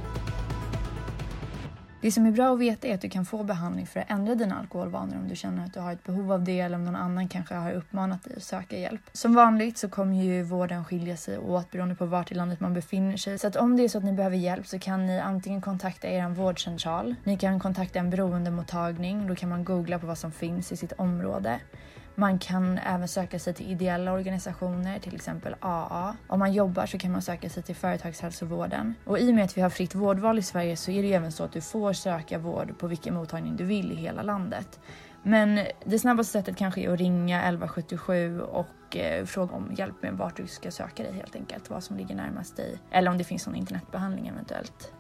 Det 2.07 2.13
som 2.13 2.27
är 2.27 2.31
bra 2.31 2.55
att 2.55 2.59
veta 2.59 2.89
är 2.89 2.95
att 2.95 3.01
du 3.01 3.09
kan 3.09 3.25
få 3.25 3.43
behandling 3.43 3.87
för 3.87 4.01
att 4.01 4.11
ändra 4.11 4.35
dina 4.35 4.59
alkoholvanor 4.59 5.17
om 5.17 5.29
du 5.29 5.37
känner 5.37 5.65
att 5.65 5.75
du 5.75 5.81
har 5.81 5.93
ett 5.93 6.05
behov 6.05 6.33
av 6.33 6.45
det 6.45 6.61
eller 6.61 6.77
om 6.77 6.85
någon 6.85 6.97
annan 6.97 7.29
kanske 7.29 7.55
har 7.55 7.73
uppmanat 7.73 8.25
dig 8.25 8.33
att 8.37 8.43
söka 8.43 8.79
hjälp. 8.79 9.01
Som 9.13 9.35
vanligt 9.35 9.79
så 9.79 9.89
kommer 9.89 10.25
ju 10.25 10.43
vården 10.43 10.85
skilja 10.85 11.17
sig 11.17 11.39
åt 11.39 11.71
beroende 11.71 11.95
på 11.95 12.07
vart 12.07 12.33
i 12.33 12.35
landet 12.35 12.61
man 12.61 12.75
befinner 12.75 13.17
sig. 13.17 13.39
Så 13.39 13.47
att 13.47 13.57
om 13.57 13.77
det 13.77 13.85
är 13.85 13.89
så 13.89 13.99
att 13.99 14.05
ni 14.05 14.13
behöver 14.13 14.37
hjälp 14.37 14.67
så 14.67 14.79
kan 14.79 15.07
ni 15.07 15.21
antingen 15.21 15.61
kontakta 15.61 16.09
er 16.09 16.29
vårdcentral, 16.29 17.15
ni 17.25 17.37
kan 17.37 17.61
kontakta 17.61 17.99
en 17.99 18.11
beroendemottagning, 18.11 19.27
då 19.27 19.35
kan 19.35 19.49
man 19.49 19.65
googla 19.65 19.99
på 19.99 20.07
vad 20.07 20.19
som 20.19 20.33
finns 20.33 20.73
i 20.73 20.77
sitt 20.77 20.93
område. 20.93 21.61
Man 22.19 22.39
kan 22.39 22.79
även 22.79 23.09
söka 23.09 23.39
sig 23.39 23.55
till 23.55 23.71
ideella 23.71 24.13
organisationer, 24.13 24.99
till 24.99 25.15
exempel 25.15 25.57
AA. 25.61 26.17
Om 26.27 26.39
man 26.39 26.53
jobbar 26.53 26.87
så 26.87 26.99
kan 26.99 27.13
man 27.13 27.23
söka 27.23 27.49
sig 27.49 27.63
till 27.63 27.77
företagshälsovården. 27.77 28.95
Och 29.05 29.19
i 29.19 29.31
och 29.31 29.35
med 29.35 29.45
att 29.45 29.57
vi 29.57 29.61
har 29.61 29.71
fritt 29.71 29.95
vårdval 29.95 30.39
i 30.39 30.43
Sverige 30.43 30.77
så 30.77 30.91
är 30.91 31.03
det 31.03 31.09
ju 31.09 31.15
även 31.15 31.33
så 31.33 31.45
att 31.45 31.53
du 31.53 31.61
får 31.61 31.93
söka 31.93 32.39
vård 32.39 32.79
på 32.79 32.87
vilken 32.87 33.15
mottagning 33.15 33.57
du 33.57 33.65
vill 33.65 33.93
i 33.93 33.95
hela 33.95 34.23
landet. 34.23 34.81
Men 35.23 35.61
det 35.85 35.99
snabbaste 35.99 36.33
sättet 36.33 36.57
kanske 36.57 36.81
är 36.81 36.93
att 36.93 36.99
ringa 36.99 37.39
1177 37.39 38.41
och 38.41 38.97
eh, 38.97 39.25
fråga 39.25 39.57
om 39.57 39.75
hjälp 39.79 40.03
med 40.03 40.13
vart 40.13 40.37
du 40.37 40.47
ska 40.47 40.71
söka 40.71 41.03
dig 41.03 41.13
helt 41.13 41.37
enkelt. 41.37 41.71
Vad 41.71 41.85
som 41.85 41.97
ligger 41.97 42.15
närmast 42.15 42.57
dig. 42.57 42.79
Eller 42.91 43.11
om 43.11 43.19
det 43.19 43.25
finns 43.25 43.47
någon 43.47 43.57
internetbehandling 43.57 44.27
eventuellt. 44.27 44.93